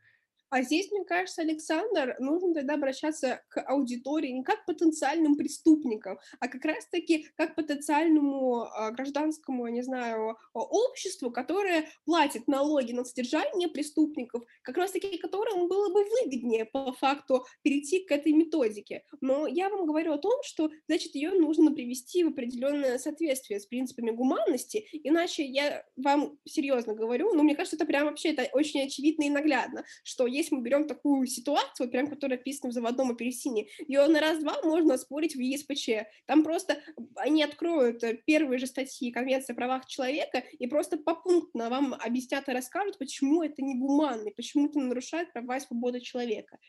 А 0.49 0.61
здесь, 0.61 0.91
мне 0.91 1.03
кажется, 1.03 1.41
Александр, 1.41 2.15
нужно 2.19 2.53
тогда 2.53 2.75
обращаться 2.75 3.41
к 3.49 3.61
аудитории 3.61 4.29
не 4.29 4.43
как 4.43 4.65
потенциальным 4.65 5.35
преступникам, 5.35 6.19
а 6.39 6.47
как 6.47 6.63
раз-таки 6.63 7.27
как 7.35 7.55
потенциальному 7.55 8.61
а, 8.61 8.91
гражданскому, 8.91 9.65
я 9.67 9.73
не 9.73 9.81
знаю, 9.81 10.37
обществу, 10.53 11.31
которое 11.31 11.89
платит 12.05 12.47
налоги 12.47 12.93
на 12.93 13.03
содержание 13.03 13.67
преступников, 13.67 14.43
как 14.61 14.77
раз-таки 14.77 15.17
которым 15.17 15.67
было 15.67 15.89
бы 15.91 16.05
выгоднее 16.05 16.65
по 16.65 16.93
факту 16.93 17.45
перейти 17.61 18.05
к 18.05 18.11
этой 18.11 18.31
методике. 18.31 19.03
Но 19.19 19.47
я 19.47 19.69
вам 19.69 19.85
говорю 19.85 20.13
о 20.13 20.17
том, 20.17 20.41
что, 20.43 20.71
значит, 20.87 21.15
ее 21.15 21.31
нужно 21.31 21.73
привести 21.73 22.23
в 22.23 22.29
определенное 22.29 22.97
соответствие 22.99 23.59
с 23.59 23.65
принципами 23.65 24.11
гуманности, 24.11 24.87
иначе 25.03 25.45
я 25.45 25.83
вам 25.97 26.37
серьезно 26.45 26.93
говорю, 26.93 27.33
но 27.33 27.43
мне 27.43 27.55
кажется, 27.55 27.75
это 27.75 27.85
прям 27.85 28.05
вообще 28.05 28.29
это 28.29 28.47
очень 28.53 28.81
очевидно 28.81 29.23
и 29.23 29.29
наглядно, 29.29 29.83
что 30.03 30.25
если 30.37 30.55
мы 30.55 30.61
берем 30.61 30.87
такую 30.87 31.25
ситуацию, 31.27 31.89
прям 31.89 32.07
которая 32.07 32.37
описана 32.37 32.71
в 32.71 32.73
заводном 32.73 33.11
апельсине, 33.11 33.67
ее 33.87 34.07
на 34.07 34.19
раз-два 34.19 34.61
можно 34.63 34.97
спорить 34.97 35.35
в 35.35 35.39
ЕСПЧ. 35.39 36.07
Там 36.25 36.43
просто 36.43 36.81
они 37.15 37.43
откроют 37.43 38.03
э, 38.03 38.19
первые 38.25 38.59
же 38.59 38.67
статьи 38.67 39.11
Конвенции 39.11 39.53
о 39.53 39.55
правах 39.55 39.85
человека 39.85 40.43
и 40.59 40.67
просто 40.67 40.97
попунктно 40.97 41.69
вам 41.69 41.93
объяснят 41.93 42.47
и 42.47 42.51
расскажут, 42.51 42.97
почему 42.97 43.43
это 43.43 43.61
негуманно, 43.61 44.31
почему 44.31 44.67
это 44.67 44.79
нарушает 44.79 45.33
права 45.33 45.57
и 45.57 45.59
свободы 45.59 45.99
человека 45.99 46.59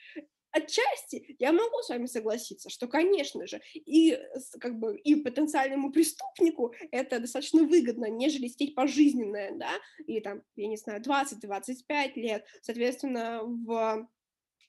отчасти 0.59 1.37
я 1.39 1.53
могу 1.53 1.83
с 1.83 1.89
вами 1.89 2.07
согласиться, 2.07 2.71
что, 2.71 2.87
конечно 2.87 3.47
же, 3.47 3.61
и 3.75 4.19
как 4.61 4.79
бы 4.79 4.97
и 4.97 5.17
потенциальному 5.17 5.91
преступнику 5.93 6.75
это 6.91 7.21
достаточно 7.21 7.65
выгодно, 7.65 8.07
нежели 8.07 8.49
сидеть 8.49 8.75
пожизненное, 8.75 9.53
да, 9.57 9.73
или 10.07 10.21
там, 10.21 10.43
я 10.57 10.69
не 10.69 10.77
знаю, 10.77 11.03
20-25 11.03 12.13
лет, 12.17 12.45
соответственно, 12.63 13.43
в 13.43 14.09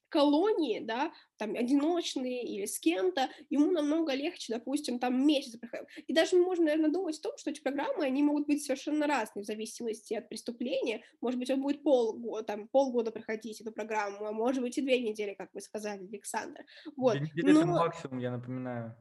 колонии, 0.10 0.80
да, 0.80 1.12
там, 1.38 1.55
одиночные 1.55 2.43
или 2.43 2.66
с 2.66 2.80
кем-то, 2.80 3.30
ему 3.49 3.72
намного 3.72 4.14
легче, 4.14 4.53
допустим, 4.53 4.99
там 4.99 5.26
месяц 5.26 5.60
И 6.07 6.14
даже 6.14 6.36
можно, 6.36 6.66
наверное, 6.66 6.91
думать 6.91 7.18
о 7.20 7.22
том, 7.22 7.38
что 7.38 7.51
эти 7.51 7.62
программы, 7.62 8.05
они 8.05 8.24
могут 8.24 8.47
быть 8.47 8.64
совершенно 8.64 9.07
разные 9.07 9.43
в 9.43 9.45
зависимости 9.45 10.14
от 10.14 10.28
преступления. 10.30 11.01
Может 11.22 11.39
быть, 11.39 11.49
он 11.49 11.62
будет 11.62 11.84
полгода, 11.84 12.43
там, 12.43 12.68
полгода 12.68 13.12
проходить 13.12 13.62
эту 13.62 13.72
программу, 13.72 14.26
а 14.26 14.32
может 14.32 14.62
быть 14.62 14.78
и 14.78 14.82
две 14.82 14.99
недели, 14.99 15.34
как 15.34 15.49
вы 15.53 15.62
сказали, 15.62 16.07
Александр. 16.07 16.66
Вот. 16.95 17.18
Две 17.18 17.28
недели 17.28 17.51
Но... 17.51 17.60
это 17.60 17.68
максимум, 17.68 18.20
я 18.20 18.32
напоминаю. 18.32 18.95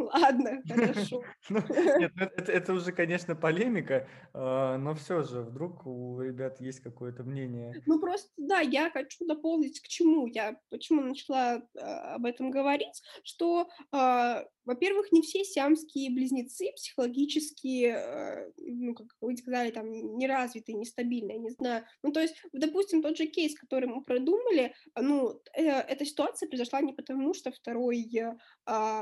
Ладно, 0.00 0.62
хорошо. 0.66 1.22
Ну, 1.50 1.60
нет, 1.98 2.12
ну, 2.14 2.26
это, 2.26 2.72
уже, 2.72 2.92
конечно, 2.92 3.34
полемика, 3.34 4.08
а, 4.32 4.78
но 4.78 4.94
все 4.94 5.22
же, 5.22 5.42
вдруг 5.42 5.86
у 5.86 6.20
ребят 6.20 6.60
есть 6.60 6.80
какое-то 6.80 7.24
мнение. 7.24 7.74
Ну, 7.86 8.00
просто, 8.00 8.30
да, 8.36 8.60
я 8.60 8.90
хочу 8.90 9.26
дополнить 9.26 9.80
к 9.80 9.88
чему 9.88 10.26
я, 10.26 10.56
почему 10.70 11.02
начала 11.02 11.62
а, 11.76 12.14
об 12.14 12.26
этом 12.26 12.50
говорить, 12.50 13.02
что 13.24 13.68
а, 13.92 14.44
во-первых, 14.64 15.10
не 15.10 15.22
все 15.22 15.42
сиамские 15.44 16.10
близнецы 16.10 16.70
психологически, 16.76 17.96
ну, 18.58 18.94
как 18.94 19.08
вы 19.20 19.36
сказали, 19.36 19.70
там, 19.70 19.90
неразвитые, 20.16 20.76
нестабильные, 20.76 21.38
не 21.38 21.50
знаю. 21.50 21.84
Ну, 22.02 22.12
то 22.12 22.20
есть, 22.20 22.36
допустим, 22.52 23.02
тот 23.02 23.16
же 23.16 23.26
кейс, 23.26 23.58
который 23.58 23.88
мы 23.88 24.04
продумали, 24.04 24.74
ну, 24.94 25.40
э, 25.56 25.64
эта 25.64 26.04
ситуация 26.04 26.48
произошла 26.48 26.82
не 26.82 26.92
потому, 26.92 27.34
что 27.34 27.50
второй 27.50 28.08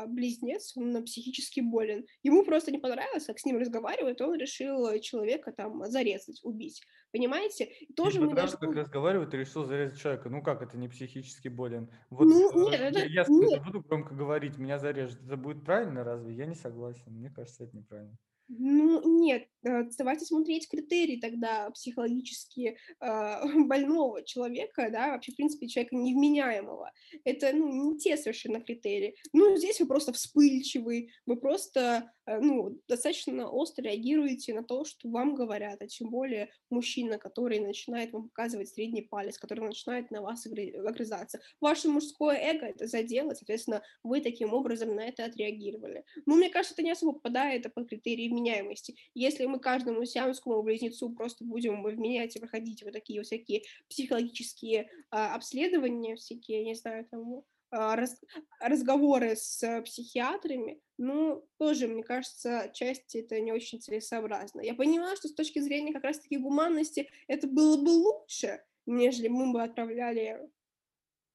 близнец, 0.06 0.72
он 0.76 0.87
психически 1.04 1.60
болен. 1.60 2.06
Ему 2.22 2.44
просто 2.44 2.70
не 2.70 2.78
понравилось, 2.78 3.26
как 3.26 3.38
с 3.38 3.44
ним 3.44 3.58
разговаривают, 3.58 4.20
он 4.20 4.36
решил 4.36 4.98
человека 5.00 5.52
там 5.52 5.84
зарезать, 5.86 6.40
убить. 6.42 6.82
Понимаете? 7.12 7.64
И 7.64 7.92
тоже 7.94 8.20
мы 8.20 8.34
даже... 8.34 8.56
как 8.58 8.74
разговаривают 8.74 9.32
и 9.32 9.38
решил 9.38 9.64
зарезать 9.64 9.98
человека. 9.98 10.28
Ну 10.28 10.42
как 10.42 10.62
это 10.62 10.76
не 10.76 10.88
психически 10.88 11.48
болен? 11.48 11.90
Вот 12.10 12.26
ну, 12.26 12.70
нет, 12.70 12.80
это... 12.80 12.98
я, 13.00 13.22
я 13.22 13.24
нет. 13.28 13.64
буду 13.64 13.80
громко 13.80 14.14
говорить, 14.14 14.58
меня 14.58 14.78
зарежут. 14.78 15.22
Это 15.24 15.36
будет 15.36 15.64
правильно 15.64 16.04
разве? 16.04 16.34
Я 16.34 16.44
не 16.46 16.54
согласен. 16.54 17.02
Мне 17.06 17.30
кажется, 17.30 17.64
это 17.64 17.76
неправильно. 17.76 18.16
Ну, 18.48 19.02
нет, 19.20 19.46
э, 19.62 19.84
давайте 19.98 20.24
смотреть 20.24 20.70
критерии 20.70 21.20
тогда 21.20 21.70
психологически 21.70 22.78
э, 23.00 23.40
больного 23.66 24.24
человека, 24.24 24.88
да, 24.90 25.08
вообще, 25.08 25.32
в 25.32 25.36
принципе, 25.36 25.68
человека 25.68 25.94
невменяемого. 25.96 26.90
Это, 27.24 27.52
ну, 27.52 27.92
не 27.92 27.98
те 27.98 28.16
совершенно 28.16 28.60
критерии. 28.60 29.16
Ну, 29.34 29.54
здесь 29.56 29.80
вы 29.80 29.86
просто 29.86 30.14
вспыльчивый, 30.14 31.12
вы 31.26 31.36
просто, 31.36 32.10
э, 32.24 32.40
ну, 32.40 32.80
достаточно 32.88 33.50
остро 33.50 33.82
реагируете 33.82 34.54
на 34.54 34.64
то, 34.64 34.86
что 34.86 35.10
вам 35.10 35.34
говорят, 35.34 35.82
а 35.82 35.86
тем 35.86 36.08
более 36.08 36.48
мужчина, 36.70 37.18
который 37.18 37.60
начинает 37.60 38.14
вам 38.14 38.30
показывать 38.30 38.70
средний 38.70 39.02
палец, 39.02 39.36
который 39.36 39.60
начинает 39.60 40.10
на 40.10 40.22
вас 40.22 40.46
огрызаться. 40.46 41.38
Ваше 41.60 41.90
мужское 41.90 42.36
эго 42.36 42.64
это 42.64 42.86
задело, 42.86 43.34
соответственно, 43.34 43.82
вы 44.02 44.22
таким 44.22 44.54
образом 44.54 44.94
на 44.94 45.06
это 45.06 45.26
отреагировали. 45.26 46.04
Ну, 46.24 46.36
мне 46.36 46.48
кажется, 46.48 46.74
это 46.74 46.82
не 46.82 46.92
особо 46.92 47.12
попадает 47.12 47.72
под 47.74 47.88
критерии 47.90 48.37
вменяемости. 48.38 48.96
Если 49.14 49.46
мы 49.46 49.58
каждому 49.58 50.04
сиамскому 50.04 50.62
близнецу 50.62 51.10
просто 51.10 51.44
будем 51.44 51.82
вменять 51.82 52.36
и 52.36 52.40
проходить 52.40 52.82
вот 52.82 52.92
такие 52.92 53.20
вот 53.20 53.26
всякие 53.26 53.62
психологические 53.88 54.90
а, 55.10 55.34
обследования, 55.34 56.16
всякие, 56.16 56.64
не 56.64 56.74
знаю, 56.74 57.06
там, 57.10 57.42
а, 57.70 57.96
раз, 57.96 58.20
разговоры 58.60 59.36
с 59.36 59.82
психиатрами, 59.82 60.80
ну, 60.96 61.46
тоже, 61.58 61.88
мне 61.88 62.02
кажется, 62.02 62.70
части 62.74 63.18
это 63.18 63.40
не 63.40 63.52
очень 63.52 63.80
целесообразно. 63.80 64.60
Я 64.60 64.74
понимаю, 64.74 65.16
что 65.16 65.28
с 65.28 65.34
точки 65.34 65.58
зрения 65.58 65.92
как 65.92 66.04
раз-таки 66.04 66.38
гуманности 66.38 67.08
это 67.26 67.46
было 67.46 67.76
бы 67.76 67.90
лучше, 67.90 68.62
нежели 68.86 69.28
мы 69.28 69.52
бы 69.52 69.62
отправляли 69.62 70.50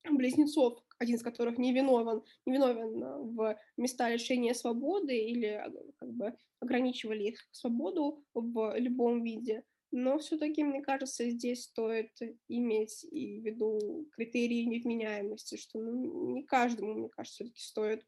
близнецов 0.09 0.83
один 1.03 1.15
из 1.15 1.23
которых 1.23 1.57
не 1.57 1.73
виновен, 1.73 2.23
не 2.45 2.53
виновен 2.53 3.03
а, 3.03 3.17
в 3.19 3.57
места 3.77 4.09
лишения 4.09 4.53
свободы 4.53 5.17
или 5.17 5.47
а, 5.47 5.71
как 5.99 6.13
бы 6.13 6.33
ограничивали 6.59 7.23
их 7.25 7.47
свободу 7.51 8.23
в 8.33 8.77
любом 8.77 9.23
виде. 9.23 9.63
Но 9.91 10.17
все-таки, 10.17 10.63
мне 10.63 10.81
кажется, 10.81 11.29
здесь 11.29 11.65
стоит 11.65 12.11
иметь 12.47 13.03
и 13.11 13.39
в 13.39 13.45
виду 13.45 14.09
критерии 14.15 14.63
невменяемости, 14.63 15.55
что 15.55 15.79
ну, 15.79 16.33
не 16.33 16.43
каждому, 16.43 16.95
мне 16.95 17.09
кажется, 17.09 17.43
все-таки 17.43 17.61
стоит 17.61 18.03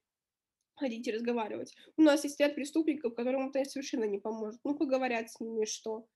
ходить 0.75 1.07
и 1.07 1.11
разговаривать. 1.11 1.75
У 1.95 2.01
нас 2.01 2.23
есть 2.23 2.39
ряд 2.39 2.55
преступников, 2.55 3.13
которым 3.13 3.49
это 3.49 3.63
совершенно 3.69 4.05
не 4.05 4.17
поможет. 4.17 4.59
Ну, 4.63 4.75
поговорят 4.75 5.29
с 5.29 5.39
ними, 5.39 5.65
что? 5.65 6.07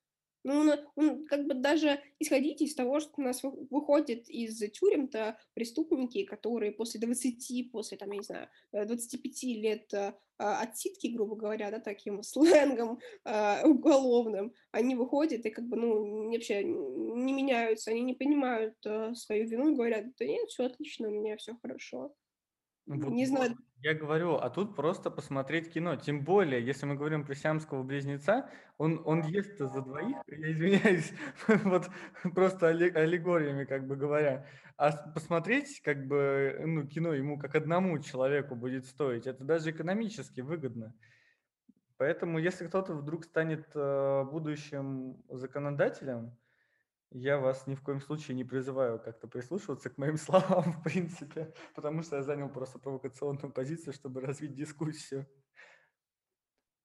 Ну, 0.44 0.60
он, 0.62 0.72
он 0.96 1.26
как 1.26 1.46
бы 1.46 1.54
даже 1.54 2.02
исходить 2.20 2.62
из 2.62 2.74
того, 2.74 3.00
что 3.00 3.14
у 3.18 3.22
нас 3.22 3.42
выходит 3.44 4.30
из 4.30 4.58
тюрем-то 4.72 5.38
преступники, 5.54 6.24
которые 6.24 6.72
после 6.72 7.00
20, 7.02 7.72
после, 7.72 7.98
там, 7.98 8.12
я 8.12 8.18
не 8.18 8.24
знаю, 8.24 8.48
25 8.72 9.44
э, 9.44 9.48
лет 9.48 9.94
э, 9.94 10.14
отсидки, 10.38 11.08
грубо 11.08 11.36
говоря, 11.36 11.72
да, 11.72 11.80
таким 11.80 12.24
сленгом 12.24 13.00
э, 13.26 13.66
уголовным, 13.66 14.54
они 14.72 14.96
выходят 14.96 15.46
и 15.46 15.50
как 15.50 15.68
бы, 15.68 15.76
ну, 15.76 16.32
вообще 16.32 16.64
не 16.64 17.34
меняются, 17.34 17.92
они 17.92 18.02
не 18.02 18.14
понимают 18.14 18.76
э, 18.86 19.14
свою 19.16 19.48
вину 19.48 19.72
и 19.72 19.76
говорят, 19.76 20.06
да 20.18 20.26
нет, 20.26 20.50
все 20.50 20.66
отлично, 20.66 21.10
у 21.10 21.12
меня 21.12 21.36
все 21.38 21.58
хорошо. 21.62 22.16
Вот, 22.90 23.12
не 23.12 23.26
знаю. 23.28 23.56
Я 23.82 23.94
говорю, 23.94 24.36
а 24.36 24.50
тут 24.50 24.76
просто 24.76 25.12
посмотреть 25.12 25.72
кино. 25.72 25.96
Тем 25.96 26.24
более, 26.24 26.66
если 26.66 26.86
мы 26.86 26.96
говорим 26.96 27.24
про 27.24 27.36
сиамского 27.36 27.84
близнеца, 27.84 28.50
он, 28.78 29.02
он 29.06 29.22
ест 29.22 29.58
за 29.60 29.82
двоих, 29.82 30.18
я 30.28 30.52
извиняюсь, 30.52 31.14
вот 31.48 31.88
просто 32.34 32.68
аллегориями, 32.68 33.66
как 33.66 33.88
бы 33.88 33.96
говоря. 33.96 34.48
А 34.76 34.92
посмотреть, 34.92 35.82
как 35.82 36.08
бы, 36.08 36.60
ну, 36.66 36.88
кино 36.88 37.14
ему 37.14 37.38
как 37.38 37.56
одному 37.56 38.00
человеку 38.00 38.56
будет 38.56 38.86
стоить, 38.86 39.28
это 39.28 39.44
даже 39.44 39.70
экономически 39.70 40.42
выгодно. 40.42 40.96
Поэтому, 41.98 42.40
если 42.40 42.66
кто-то 42.66 42.96
вдруг 42.96 43.26
станет 43.26 43.68
э, 43.76 44.24
будущим 44.24 45.22
законодателем, 45.30 46.36
я 47.12 47.39
вас 47.39 47.66
ни 47.68 47.76
в 47.76 47.82
коем 47.82 48.01
случае 48.01 48.36
не 48.36 48.43
призываю 48.43 48.99
как-то 48.99 49.28
прислушиваться 49.28 49.89
к 49.89 49.97
моим 49.97 50.18
словам, 50.18 50.74
в 50.74 50.84
принципе, 50.84 51.53
потому 51.76 52.03
что 52.03 52.18
я 52.18 52.24
занял 52.24 52.49
просто 52.49 52.80
провокационную 52.80 53.51
позицию, 53.51 53.93
чтобы 53.93 54.22
развить 54.22 54.53
дискуссию. 54.53 55.28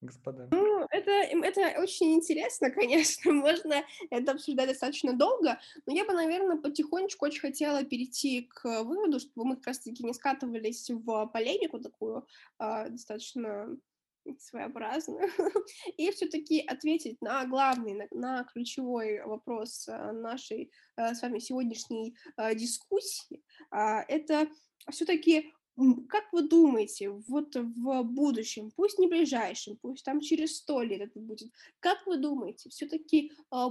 господа? 0.01 0.49
Ну, 0.51 0.87
это, 0.91 1.11
это 1.11 1.81
очень 1.81 2.15
интересно, 2.15 2.71
конечно, 2.71 3.33
можно 3.33 3.85
это 4.11 4.33
обсуждать 4.33 4.69
достаточно 4.69 5.13
долго, 5.13 5.61
но 5.87 5.95
я 5.95 6.05
бы, 6.05 6.13
наверное, 6.15 6.57
потихонечку 6.57 7.27
очень 7.27 7.41
хотела 7.41 7.85
перейти 7.85 8.43
к 8.43 8.83
выводу, 8.83 9.21
чтобы 9.21 9.47
мы 9.47 9.57
как 9.57 9.69
раз-таки 9.69 10.05
не 10.05 10.15
скатывались 10.15 10.91
в 10.91 11.27
полемику 11.27 11.81
такую 11.81 12.27
э, 12.59 12.89
достаточно 12.91 13.77
своеобразную, 14.39 15.29
и 15.97 16.11
все-таки 16.11 16.61
ответить 16.61 17.21
на 17.21 17.45
главный, 17.47 17.95
на, 17.95 18.07
на 18.11 18.45
ключевой 18.45 19.23
вопрос 19.25 19.89
э, 19.89 20.13
нашей 20.13 20.71
э, 20.97 21.15
с 21.15 21.23
вами 21.23 21.39
сегодняшней 21.39 22.17
э, 22.37 22.55
дискуссии. 22.55 23.43
Э, 23.71 24.01
это 24.09 24.49
все-таки 24.91 25.53
как 26.09 26.33
вы 26.33 26.49
думаете, 26.49 27.11
вот 27.11 27.57
в 27.57 28.03
будущем, 28.05 28.71
пусть 28.77 28.99
не 28.99 29.09
ближайшем, 29.09 29.77
пусть 29.83 30.05
там 30.05 30.21
через 30.21 30.59
сто 30.59 30.83
лет 30.83 31.01
это 31.01 31.19
будет, 31.19 31.51
как 31.81 32.07
вы 32.07 32.17
думаете, 32.17 32.69
все-таки 32.71 33.33
а, 33.51 33.71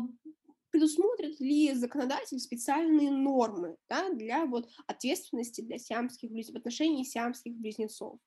предусмотрит 0.74 1.40
ли 1.40 1.72
законодатель 1.74 2.40
специальные 2.40 3.12
нормы 3.12 3.78
да, 3.88 4.10
для 4.10 4.46
вот 4.48 4.68
ответственности 4.88 5.62
для 5.62 5.78
сиамских 5.78 6.32
близнецов, 6.32 6.56
в 6.56 6.58
отношении 6.58 7.04
сиамских 7.04 7.54
близнецов? 7.54 8.20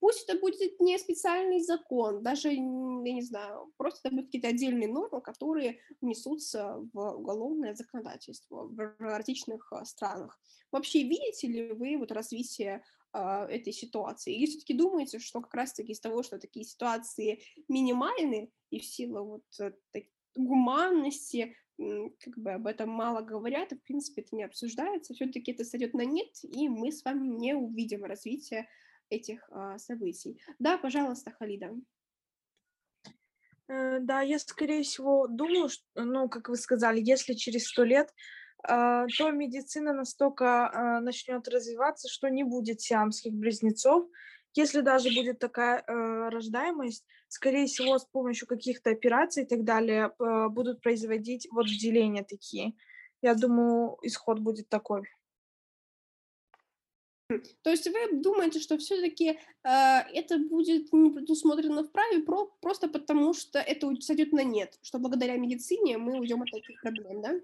Пусть 0.00 0.28
это 0.28 0.38
будет 0.38 0.78
не 0.80 0.98
специальный 0.98 1.62
закон, 1.62 2.22
даже, 2.22 2.52
я 2.52 2.60
не 2.60 3.22
знаю, 3.22 3.72
просто 3.78 4.00
это 4.04 4.10
будут 4.10 4.26
какие-то 4.26 4.48
отдельные 4.48 4.86
нормы, 4.86 5.22
которые 5.22 5.78
внесутся 6.02 6.76
в 6.92 7.14
уголовное 7.14 7.74
законодательство 7.74 8.64
в 8.64 8.96
различных 8.98 9.72
а, 9.72 9.86
странах. 9.86 10.38
Вообще 10.70 11.04
видите 11.04 11.46
ли 11.46 11.72
вы 11.72 11.96
вот 11.96 12.12
развитие 12.12 12.84
а, 13.12 13.46
этой 13.46 13.72
ситуации. 13.72 14.34
Или 14.34 14.44
все-таки 14.44 14.74
думаете, 14.74 15.20
что 15.20 15.40
как 15.40 15.54
раз-таки 15.54 15.92
из 15.92 16.00
того, 16.00 16.22
что 16.22 16.38
такие 16.38 16.66
ситуации 16.66 17.40
минимальны, 17.68 18.50
и 18.68 18.78
в 18.78 18.84
силу 18.84 19.24
вот 19.24 19.60
э, 19.60 20.02
гуманности, 20.36 21.56
как 21.76 22.38
бы 22.38 22.52
об 22.52 22.66
этом 22.66 22.88
мало 22.88 23.20
говорят, 23.20 23.72
и, 23.72 23.76
в 23.76 23.82
принципе, 23.82 24.22
это 24.22 24.36
не 24.36 24.44
обсуждается, 24.44 25.14
все-таки 25.14 25.52
это 25.52 25.64
сойдет 25.64 25.94
на 25.94 26.04
нет, 26.04 26.32
и 26.42 26.68
мы 26.68 26.92
с 26.92 27.04
вами 27.04 27.26
не 27.26 27.54
увидим 27.54 28.04
развития 28.04 28.68
этих 29.10 29.48
а, 29.50 29.78
событий. 29.78 30.40
Да, 30.58 30.78
пожалуйста, 30.78 31.32
Халида. 31.32 31.74
Э, 33.68 33.98
да, 34.00 34.20
я, 34.22 34.38
скорее 34.38 34.82
всего, 34.82 35.26
думаю, 35.26 35.68
что, 35.68 35.84
ну, 35.94 36.28
как 36.28 36.48
вы 36.48 36.56
сказали, 36.56 37.00
если 37.02 37.34
через 37.34 37.66
сто 37.66 37.84
лет 37.84 38.12
а, 38.66 39.06
то 39.18 39.30
медицина 39.30 39.92
настолько 39.92 40.70
а, 40.70 41.00
начнет 41.00 41.46
развиваться, 41.48 42.08
что 42.08 42.28
не 42.28 42.44
будет 42.44 42.80
сиамских 42.80 43.32
близнецов. 43.34 44.08
Если 44.54 44.80
даже 44.80 45.10
будет 45.14 45.38
такая 45.38 45.82
а, 45.86 46.30
рождаемость, 46.30 47.04
скорее 47.28 47.66
всего, 47.66 47.98
с 47.98 48.04
помощью 48.04 48.46
каких-то 48.46 48.90
операций 48.90 49.42
и 49.42 49.46
так 49.46 49.64
далее 49.64 50.12
будут 50.50 50.80
производить 50.80 51.48
вот 51.50 51.66
деления 51.66 52.22
такие. 52.22 52.74
Я 53.22 53.34
думаю, 53.34 53.98
исход 54.02 54.38
будет 54.38 54.68
такой. 54.68 55.02
То 57.62 57.70
есть 57.70 57.86
вы 57.86 58.20
думаете, 58.20 58.60
что 58.60 58.76
все-таки 58.76 59.30
э, 59.30 59.38
это 59.64 60.38
будет 60.38 60.92
не 60.92 61.10
предусмотрено 61.10 61.82
в 61.82 61.90
праве 61.90 62.22
про, 62.22 62.46
просто 62.60 62.88
потому, 62.88 63.32
что 63.32 63.58
это 63.58 63.90
сойдет 64.00 64.32
на 64.32 64.44
нет, 64.44 64.78
что 64.82 64.98
благодаря 64.98 65.36
медицине 65.36 65.96
мы 65.96 66.18
уйдем 66.18 66.42
от 66.42 66.50
таких 66.50 66.80
проблем, 66.82 67.22
да? 67.22 67.40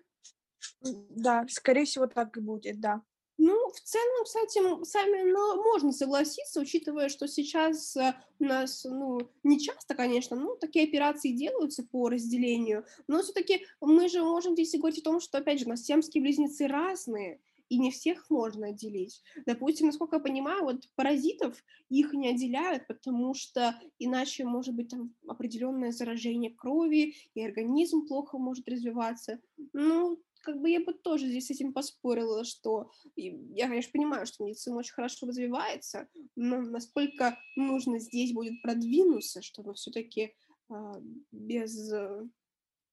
Да, 0.82 1.46
скорее 1.48 1.86
всего, 1.86 2.06
так 2.06 2.36
и 2.36 2.40
будет, 2.40 2.80
да. 2.80 3.02
Ну, 3.42 3.70
в 3.70 3.80
целом 3.80 4.26
этим 4.44 4.84
сами 4.84 5.22
ну, 5.22 5.62
можно 5.62 5.92
согласиться, 5.92 6.60
учитывая, 6.60 7.08
что 7.08 7.26
сейчас 7.26 7.96
э, 7.96 8.14
у 8.38 8.44
нас, 8.44 8.84
ну, 8.84 9.18
не 9.42 9.58
часто, 9.58 9.94
конечно, 9.94 10.36
ну, 10.36 10.56
такие 10.56 10.86
операции 10.86 11.30
делаются 11.30 11.82
по 11.82 12.10
разделению, 12.10 12.84
но 13.08 13.22
все-таки 13.22 13.64
мы 13.80 14.10
же 14.10 14.22
можем 14.22 14.52
здесь 14.52 14.74
говорить 14.74 14.98
о 14.98 15.04
том, 15.04 15.20
что, 15.20 15.38
опять 15.38 15.58
же, 15.58 15.64
у 15.64 15.70
нас 15.70 15.82
семские 15.82 16.22
близнецы 16.22 16.66
разные, 16.66 17.40
и 17.70 17.78
не 17.78 17.90
всех 17.90 18.28
можно 18.28 18.66
отделить. 18.66 19.22
Допустим, 19.46 19.86
насколько 19.86 20.16
я 20.16 20.20
понимаю, 20.20 20.64
вот 20.64 20.90
паразитов 20.94 21.64
их 21.88 22.12
не 22.12 22.28
отделяют, 22.28 22.86
потому 22.88 23.32
что 23.32 23.74
иначе 23.98 24.44
может 24.44 24.74
быть 24.74 24.88
там 24.88 25.14
определенное 25.26 25.92
заражение 25.92 26.50
крови, 26.50 27.14
и 27.32 27.42
организм 27.42 28.06
плохо 28.06 28.36
может 28.36 28.68
развиваться. 28.68 29.40
Ну, 29.72 30.20
как 30.40 30.60
бы 30.60 30.70
я 30.70 30.80
бы 30.80 30.92
тоже 30.92 31.26
здесь 31.28 31.46
с 31.46 31.50
этим 31.50 31.72
поспорила, 31.72 32.44
что 32.44 32.90
я, 33.16 33.68
конечно, 33.68 33.92
понимаю, 33.92 34.26
что 34.26 34.44
медицина 34.44 34.76
очень 34.76 34.94
хорошо 34.94 35.26
развивается, 35.26 36.08
но 36.36 36.60
насколько 36.60 37.38
нужно 37.56 37.98
здесь 37.98 38.32
будет 38.32 38.60
продвинуться, 38.62 39.42
чтобы 39.42 39.74
все-таки 39.74 40.34
а, 40.68 41.00
без 41.32 41.92
э, 41.92 42.28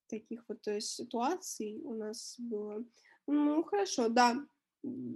таких 0.08 0.44
вот 0.48 0.68
э, 0.68 0.80
ситуаций 0.82 1.80
у 1.84 1.94
нас 1.94 2.36
было. 2.40 2.84
Ну, 3.28 3.64
хорошо, 3.64 4.10
да, 4.10 4.38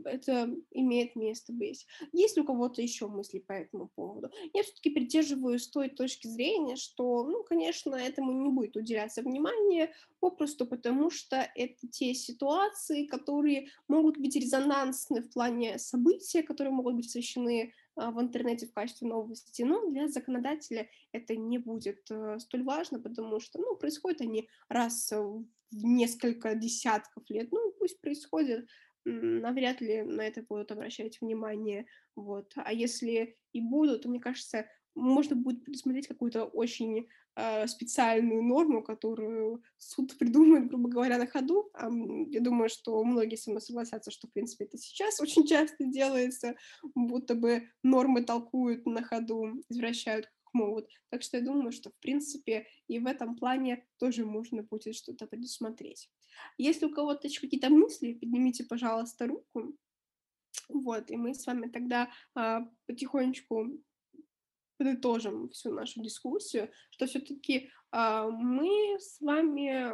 это 0.05 0.49
имеет 0.72 1.15
место 1.15 1.53
быть. 1.53 1.86
Есть 2.11 2.36
ли 2.36 2.43
у 2.43 2.45
кого-то 2.45 2.82
еще 2.82 3.07
мысли 3.07 3.39
по 3.39 3.53
этому 3.53 3.89
поводу? 3.95 4.30
Я 4.53 4.63
все-таки 4.63 4.89
придерживаюсь 4.89 5.67
той 5.67 5.89
точки 5.89 6.28
зрения, 6.28 6.76
что, 6.76 7.24
ну, 7.24 7.43
конечно, 7.43 7.95
этому 7.95 8.32
не 8.32 8.49
будет 8.49 8.76
уделяться 8.76 9.22
внимание, 9.22 9.91
попросту 10.19 10.65
потому 10.65 11.09
что 11.09 11.38
это 11.55 11.88
те 11.88 12.13
ситуации, 12.13 13.05
которые 13.05 13.67
могут 13.88 14.17
быть 14.17 14.36
резонансны 14.36 15.22
в 15.22 15.30
плане 15.30 15.80
события, 15.80 16.43
которые 16.43 16.74
могут 16.74 16.95
быть 16.95 17.07
освещены 17.07 17.74
а, 17.95 18.11
в 18.11 18.22
интернете 18.22 18.67
в 18.67 18.74
качестве 18.74 19.07
новости, 19.07 19.63
но 19.63 19.89
для 19.89 20.07
законодателя 20.07 20.88
это 21.11 21.36
не 21.36 21.57
будет 21.57 22.09
э, 22.09 22.39
столь 22.39 22.63
важно, 22.63 22.99
потому 22.99 23.39
что, 23.39 23.59
ну, 23.59 23.76
происходят 23.76 24.22
они 24.22 24.47
раз 24.69 25.11
в 25.11 25.45
несколько 25.72 26.55
десятков 26.55 27.30
лет, 27.30 27.51
ну, 27.51 27.72
пусть 27.80 27.99
происходит 28.01 28.67
навряд 29.06 29.82
ли 29.82 30.04
на 30.04 30.22
это 30.22 30.43
будут 30.43 30.72
обращать 30.72 31.20
внимание, 31.22 31.86
вот. 32.16 32.54
А 32.56 32.74
если 32.74 33.38
и 33.54 33.62
будут, 33.62 34.04
то, 34.04 34.10
мне 34.10 34.20
кажется, 34.20 34.66
можно 34.95 35.36
будет 35.36 35.64
предусмотреть 35.64 36.08
какую-то 36.08 36.45
очень 36.45 37.08
э, 37.36 37.68
специальную 37.68 38.43
норму, 38.43 38.84
которую 38.84 39.64
суд 39.78 40.18
придумает, 40.20 40.68
грубо 40.68 40.89
говоря, 40.89 41.18
на 41.18 41.28
ходу. 41.28 41.70
А, 41.74 41.89
я 42.28 42.41
думаю, 42.41 42.70
что 42.70 43.04
многие 43.04 43.36
со 43.36 43.49
мной 43.49 43.62
согласятся, 43.62 44.12
что, 44.12 44.28
в 44.28 44.34
принципе, 44.34 44.66
это 44.66 44.78
сейчас 44.78 45.20
очень 45.22 45.45
часто 45.45 45.86
делается, 45.86 46.56
будто 46.95 47.36
бы 47.36 47.70
нормы 47.84 48.24
толкуют 48.24 48.86
на 48.86 49.04
ходу, 49.04 49.62
извращают 49.70 50.30
могут. 50.54 50.88
Так 51.10 51.22
что 51.22 51.38
я 51.38 51.43
думаю, 51.43 51.72
что, 51.72 51.89
в 51.89 51.95
принципе, 51.99 52.68
и 52.88 52.99
в 52.99 53.06
этом 53.06 53.36
плане 53.36 53.86
тоже 53.97 54.26
можно 54.26 54.64
будет 54.64 54.95
что-то 54.95 55.28
предусмотреть. 55.28 56.10
Если 56.58 56.86
у 56.86 56.93
кого-то 56.93 57.28
еще 57.28 57.41
какие-то 57.41 57.70
мысли, 57.70 58.14
поднимите, 58.14 58.64
пожалуйста, 58.64 59.28
руку. 59.28 59.76
Вот, 60.70 61.12
и 61.12 61.18
мы 61.18 61.34
с 61.34 61.45
вами 61.45 61.68
тогда 61.68 62.10
а, 62.34 62.62
потихонечку 62.88 63.82
подытожим 64.78 65.49
всю 65.49 65.72
нашу 65.72 66.02
дискуссию, 66.02 66.72
что 66.91 67.06
все-таки 67.06 67.70
а, 67.91 68.30
мы 68.30 68.97
с 68.99 69.20
вами 69.20 69.91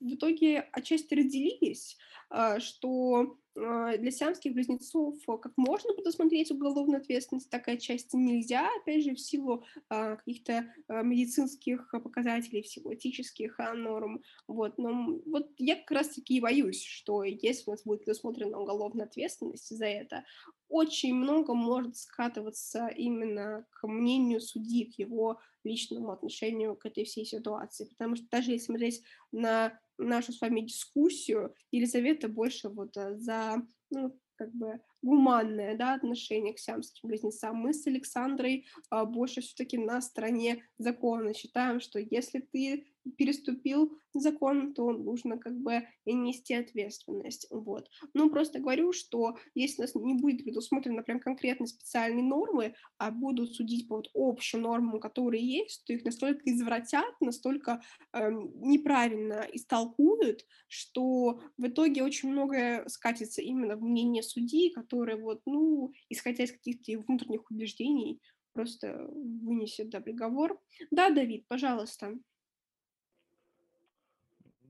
в 0.00 0.14
итоге 0.14 0.60
отчасти 0.72 1.14
разделились, 1.14 1.96
а, 2.28 2.60
что 2.60 3.38
для 3.54 4.10
сиамских 4.10 4.54
близнецов 4.54 5.16
как 5.26 5.52
можно 5.56 5.92
предусмотреть 5.92 6.50
уголовную 6.50 7.00
ответственность, 7.00 7.50
так 7.50 7.68
и 7.68 7.72
отчасти 7.72 8.16
нельзя, 8.16 8.68
опять 8.80 9.04
же, 9.04 9.14
в 9.14 9.20
силу 9.20 9.64
каких-то 9.88 10.72
медицинских 10.88 11.90
показателей, 11.90 12.62
в 12.62 12.68
силу 12.68 12.94
этических 12.94 13.58
норм. 13.74 14.22
Вот. 14.46 14.78
Но 14.78 15.20
вот 15.26 15.50
я 15.58 15.76
как 15.76 15.90
раз-таки 15.90 16.36
и 16.36 16.40
боюсь, 16.40 16.82
что 16.84 17.24
если 17.24 17.64
у 17.66 17.70
нас 17.72 17.82
будет 17.84 18.04
предусмотрена 18.04 18.58
уголовная 18.58 19.06
ответственность 19.06 19.76
за 19.76 19.86
это, 19.86 20.24
очень 20.68 21.14
много 21.14 21.52
может 21.52 21.96
скатываться 21.96 22.86
именно 22.86 23.66
к 23.70 23.88
мнению 23.88 24.40
судьи, 24.40 24.84
к 24.84 24.98
его 25.00 25.40
личному 25.64 26.12
отношению 26.12 26.76
к 26.76 26.86
этой 26.86 27.04
всей 27.04 27.26
ситуации. 27.26 27.86
Потому 27.86 28.14
что 28.14 28.26
даже 28.30 28.52
если 28.52 28.66
смотреть 28.66 29.02
на 29.32 29.78
нашу 30.04 30.32
с 30.32 30.40
вами 30.40 30.62
дискуссию, 30.62 31.54
Елизавета 31.70 32.28
больше 32.28 32.68
вот 32.68 32.96
э, 32.96 33.16
за, 33.16 33.62
ну, 33.90 34.18
как 34.36 34.52
бы 34.54 34.80
гуманное 35.02 35.76
да, 35.76 35.94
отношение 35.94 36.54
к 36.54 36.58
сиамским 36.58 37.08
близнецам. 37.08 37.56
Мы 37.56 37.74
с 37.74 37.86
Александрой 37.86 38.66
а, 38.88 39.04
больше 39.04 39.40
все-таки 39.40 39.76
на 39.78 40.00
стороне 40.00 40.62
закона. 40.78 41.34
Считаем, 41.34 41.80
что 41.80 41.98
если 41.98 42.40
ты 42.40 42.86
переступил 43.16 43.98
закон, 44.12 44.74
то 44.74 44.90
нужно 44.90 45.38
как 45.38 45.58
бы 45.58 45.86
нести 46.04 46.54
ответственность. 46.54 47.46
Вот. 47.50 47.88
Ну, 48.14 48.30
просто 48.30 48.58
говорю, 48.58 48.92
что 48.92 49.36
если 49.54 49.82
у 49.82 49.84
нас 49.84 49.94
не 49.94 50.14
будет 50.14 50.44
предусмотрено 50.44 51.02
прям 51.02 51.20
конкретно 51.20 51.66
специальные 51.66 52.24
нормы, 52.24 52.74
а 52.98 53.10
будут 53.10 53.54
судить 53.54 53.88
по 53.88 53.96
вот 53.96 54.08
общим 54.14 54.62
нормам, 54.62 55.00
которые 55.00 55.44
есть, 55.44 55.84
то 55.86 55.92
их 55.92 56.04
настолько 56.04 56.40
извратят, 56.44 57.14
настолько 57.20 57.80
э, 58.12 58.30
неправильно 58.30 59.46
истолкуют, 59.52 60.44
что 60.68 61.40
в 61.56 61.66
итоге 61.66 62.02
очень 62.02 62.30
многое 62.30 62.86
скатится 62.88 63.42
именно 63.42 63.76
в 63.76 63.82
мнение 63.82 64.22
судьи, 64.22 64.70
которые 64.70 65.16
вот, 65.16 65.42
ну, 65.46 65.92
исходя 66.08 66.44
из 66.44 66.52
каких-то 66.52 66.92
внутренних 67.06 67.50
убеждений, 67.50 68.20
просто 68.52 69.06
вынесет 69.12 69.90
да, 69.90 70.00
приговор. 70.00 70.60
Да, 70.90 71.10
Давид, 71.10 71.46
пожалуйста. 71.48 72.18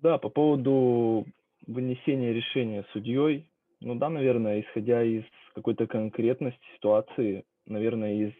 Да, 0.02 0.16
по 0.16 0.30
поводу 0.30 1.26
вынесения 1.66 2.32
решения 2.32 2.86
судьей, 2.92 3.46
ну 3.80 3.94
да, 3.96 4.08
наверное, 4.08 4.62
исходя 4.62 5.02
из 5.02 5.24
какой-то 5.54 5.86
конкретности 5.86 6.60
ситуации, 6.76 7.44
наверное, 7.66 8.28
из 8.28 8.32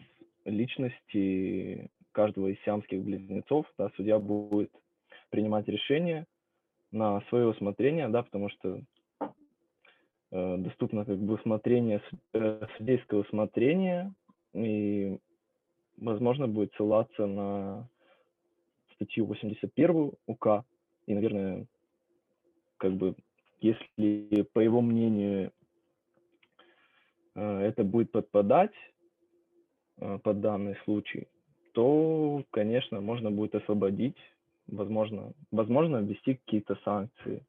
личности 0.46 1.90
каждого 2.12 2.48
из 2.48 2.58
сиамских 2.62 3.02
близнецов, 3.02 3.66
да, 3.76 3.90
судья 3.96 4.18
будет 4.18 4.70
принимать 5.28 5.68
решение 5.68 6.24
на 6.92 7.20
свое 7.28 7.48
усмотрение, 7.48 8.08
да, 8.08 8.22
потому 8.22 8.48
что 8.48 8.80
э, 10.30 10.56
доступно 10.56 11.04
как 11.04 11.18
бы 11.18 11.34
усмотрение, 11.34 12.00
э, 12.32 12.66
судейское 12.78 13.20
усмотрение, 13.20 14.14
и 14.54 15.18
возможно 15.98 16.48
будет 16.48 16.72
ссылаться 16.72 17.26
на 17.26 17.86
статью 18.94 19.26
81 19.26 20.12
УК, 20.26 20.64
и, 21.11 21.14
наверное, 21.14 21.66
как 22.76 22.92
бы, 22.92 23.16
если, 23.61 24.42
по 24.52 24.61
его 24.61 24.80
мнению, 24.80 25.50
э, 27.34 27.61
это 27.62 27.82
будет 27.82 28.12
подпадать 28.12 28.74
э, 29.96 30.18
под 30.22 30.40
данный 30.40 30.76
случай, 30.84 31.26
то, 31.72 32.44
конечно, 32.50 33.00
можно 33.00 33.32
будет 33.32 33.56
освободить, 33.56 34.16
возможно, 34.68 35.32
возможно 35.50 35.96
ввести 35.96 36.36
какие-то 36.36 36.78
санкции. 36.85 37.44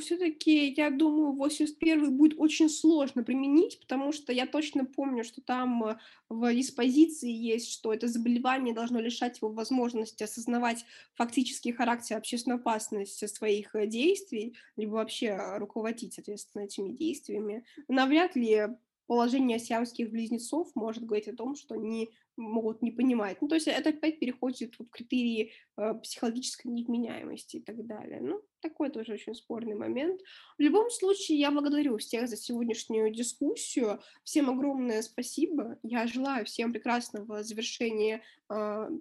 Все-таки, 0.00 0.68
я 0.68 0.90
думаю, 0.90 1.32
81 1.32 2.16
будет 2.16 2.38
очень 2.38 2.68
сложно 2.68 3.22
применить, 3.22 3.80
потому 3.80 4.12
что 4.12 4.32
я 4.32 4.46
точно 4.46 4.84
помню, 4.84 5.24
что 5.24 5.40
там 5.40 5.84
э, 5.84 5.98
в 6.28 6.54
диспозиции 6.54 7.30
есть, 7.30 7.70
что 7.70 7.92
это 7.92 8.08
заболевание 8.08 8.74
должно 8.74 9.00
лишать 9.00 9.38
его 9.40 9.50
возможности 9.50 10.22
осознавать 10.22 10.84
фактический 11.14 11.72
характер 11.72 12.16
общественной 12.16 12.56
опасности 12.56 13.26
своих 13.26 13.74
э, 13.74 13.86
действий, 13.86 14.56
либо 14.76 14.92
вообще 14.92 15.26
э, 15.26 15.58
руководить, 15.58 16.14
соответственно, 16.14 16.62
этими 16.62 16.92
действиями. 16.92 17.64
Навряд 17.88 18.36
ли 18.36 18.68
положение 19.06 19.58
сиамских 19.58 20.10
близнецов 20.10 20.70
может 20.74 21.04
говорить 21.04 21.28
о 21.28 21.36
том, 21.36 21.54
что 21.54 21.74
они 21.74 22.10
могут 22.36 22.82
не 22.82 22.90
понимать. 22.90 23.40
Ну, 23.40 23.48
то 23.48 23.54
есть 23.54 23.68
это 23.68 23.90
опять 23.90 24.18
переходит 24.18 24.74
в 24.78 24.84
критерии 24.86 25.52
э, 25.76 25.94
психологической 26.02 26.70
невменяемости 26.70 27.56
и 27.56 27.62
так 27.62 27.84
далее. 27.86 28.20
Ну, 28.20 28.42
такой 28.60 28.90
тоже 28.90 29.14
очень 29.14 29.34
спорный 29.34 29.74
момент. 29.74 30.20
В 30.58 30.62
любом 30.62 30.90
случае, 30.90 31.38
я 31.38 31.50
благодарю 31.50 31.98
всех 31.98 32.28
за 32.28 32.36
сегодняшнюю 32.36 33.12
дискуссию. 33.12 34.00
Всем 34.24 34.48
огромное 34.50 35.02
спасибо. 35.02 35.78
Я 35.82 36.06
желаю 36.06 36.46
всем 36.46 36.72
прекрасного 36.72 37.42
завершения 37.42 38.22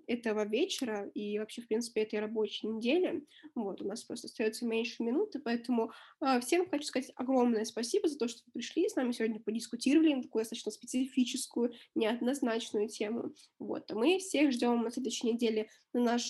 этого 0.08 0.46
вечера 0.46 1.10
и 1.14 1.40
вообще, 1.40 1.62
в 1.62 1.68
принципе, 1.68 2.02
этой 2.02 2.20
рабочей 2.20 2.68
недели. 2.68 3.26
Вот, 3.56 3.82
у 3.82 3.86
нас 3.86 4.04
просто 4.04 4.28
остается 4.28 4.66
меньше 4.66 5.04
минуты, 5.04 5.40
поэтому 5.40 5.92
э, 6.22 6.40
всем 6.42 6.70
хочу 6.70 6.86
сказать 6.86 7.12
огромное 7.16 7.66
спасибо 7.66 8.08
за 8.08 8.18
то, 8.18 8.28
что 8.28 8.42
вы 8.46 8.52
пришли 8.54 8.88
с 8.88 8.96
нами 8.96 9.12
сегодня 9.12 9.40
подискутировали 9.40 10.14
на 10.14 10.24
такую 10.24 10.42
достаточно 10.42 10.72
специфическую, 10.72 11.74
неоднозначную 11.96 12.88
тему. 12.88 13.34
Вот, 13.60 13.90
а 13.92 13.96
мы 13.96 14.20
всех 14.20 14.52
ждем 14.52 14.84
на 14.84 14.92
следующей 14.92 15.28
неделе 15.28 15.70
на 15.94 16.02
наш 16.02 16.24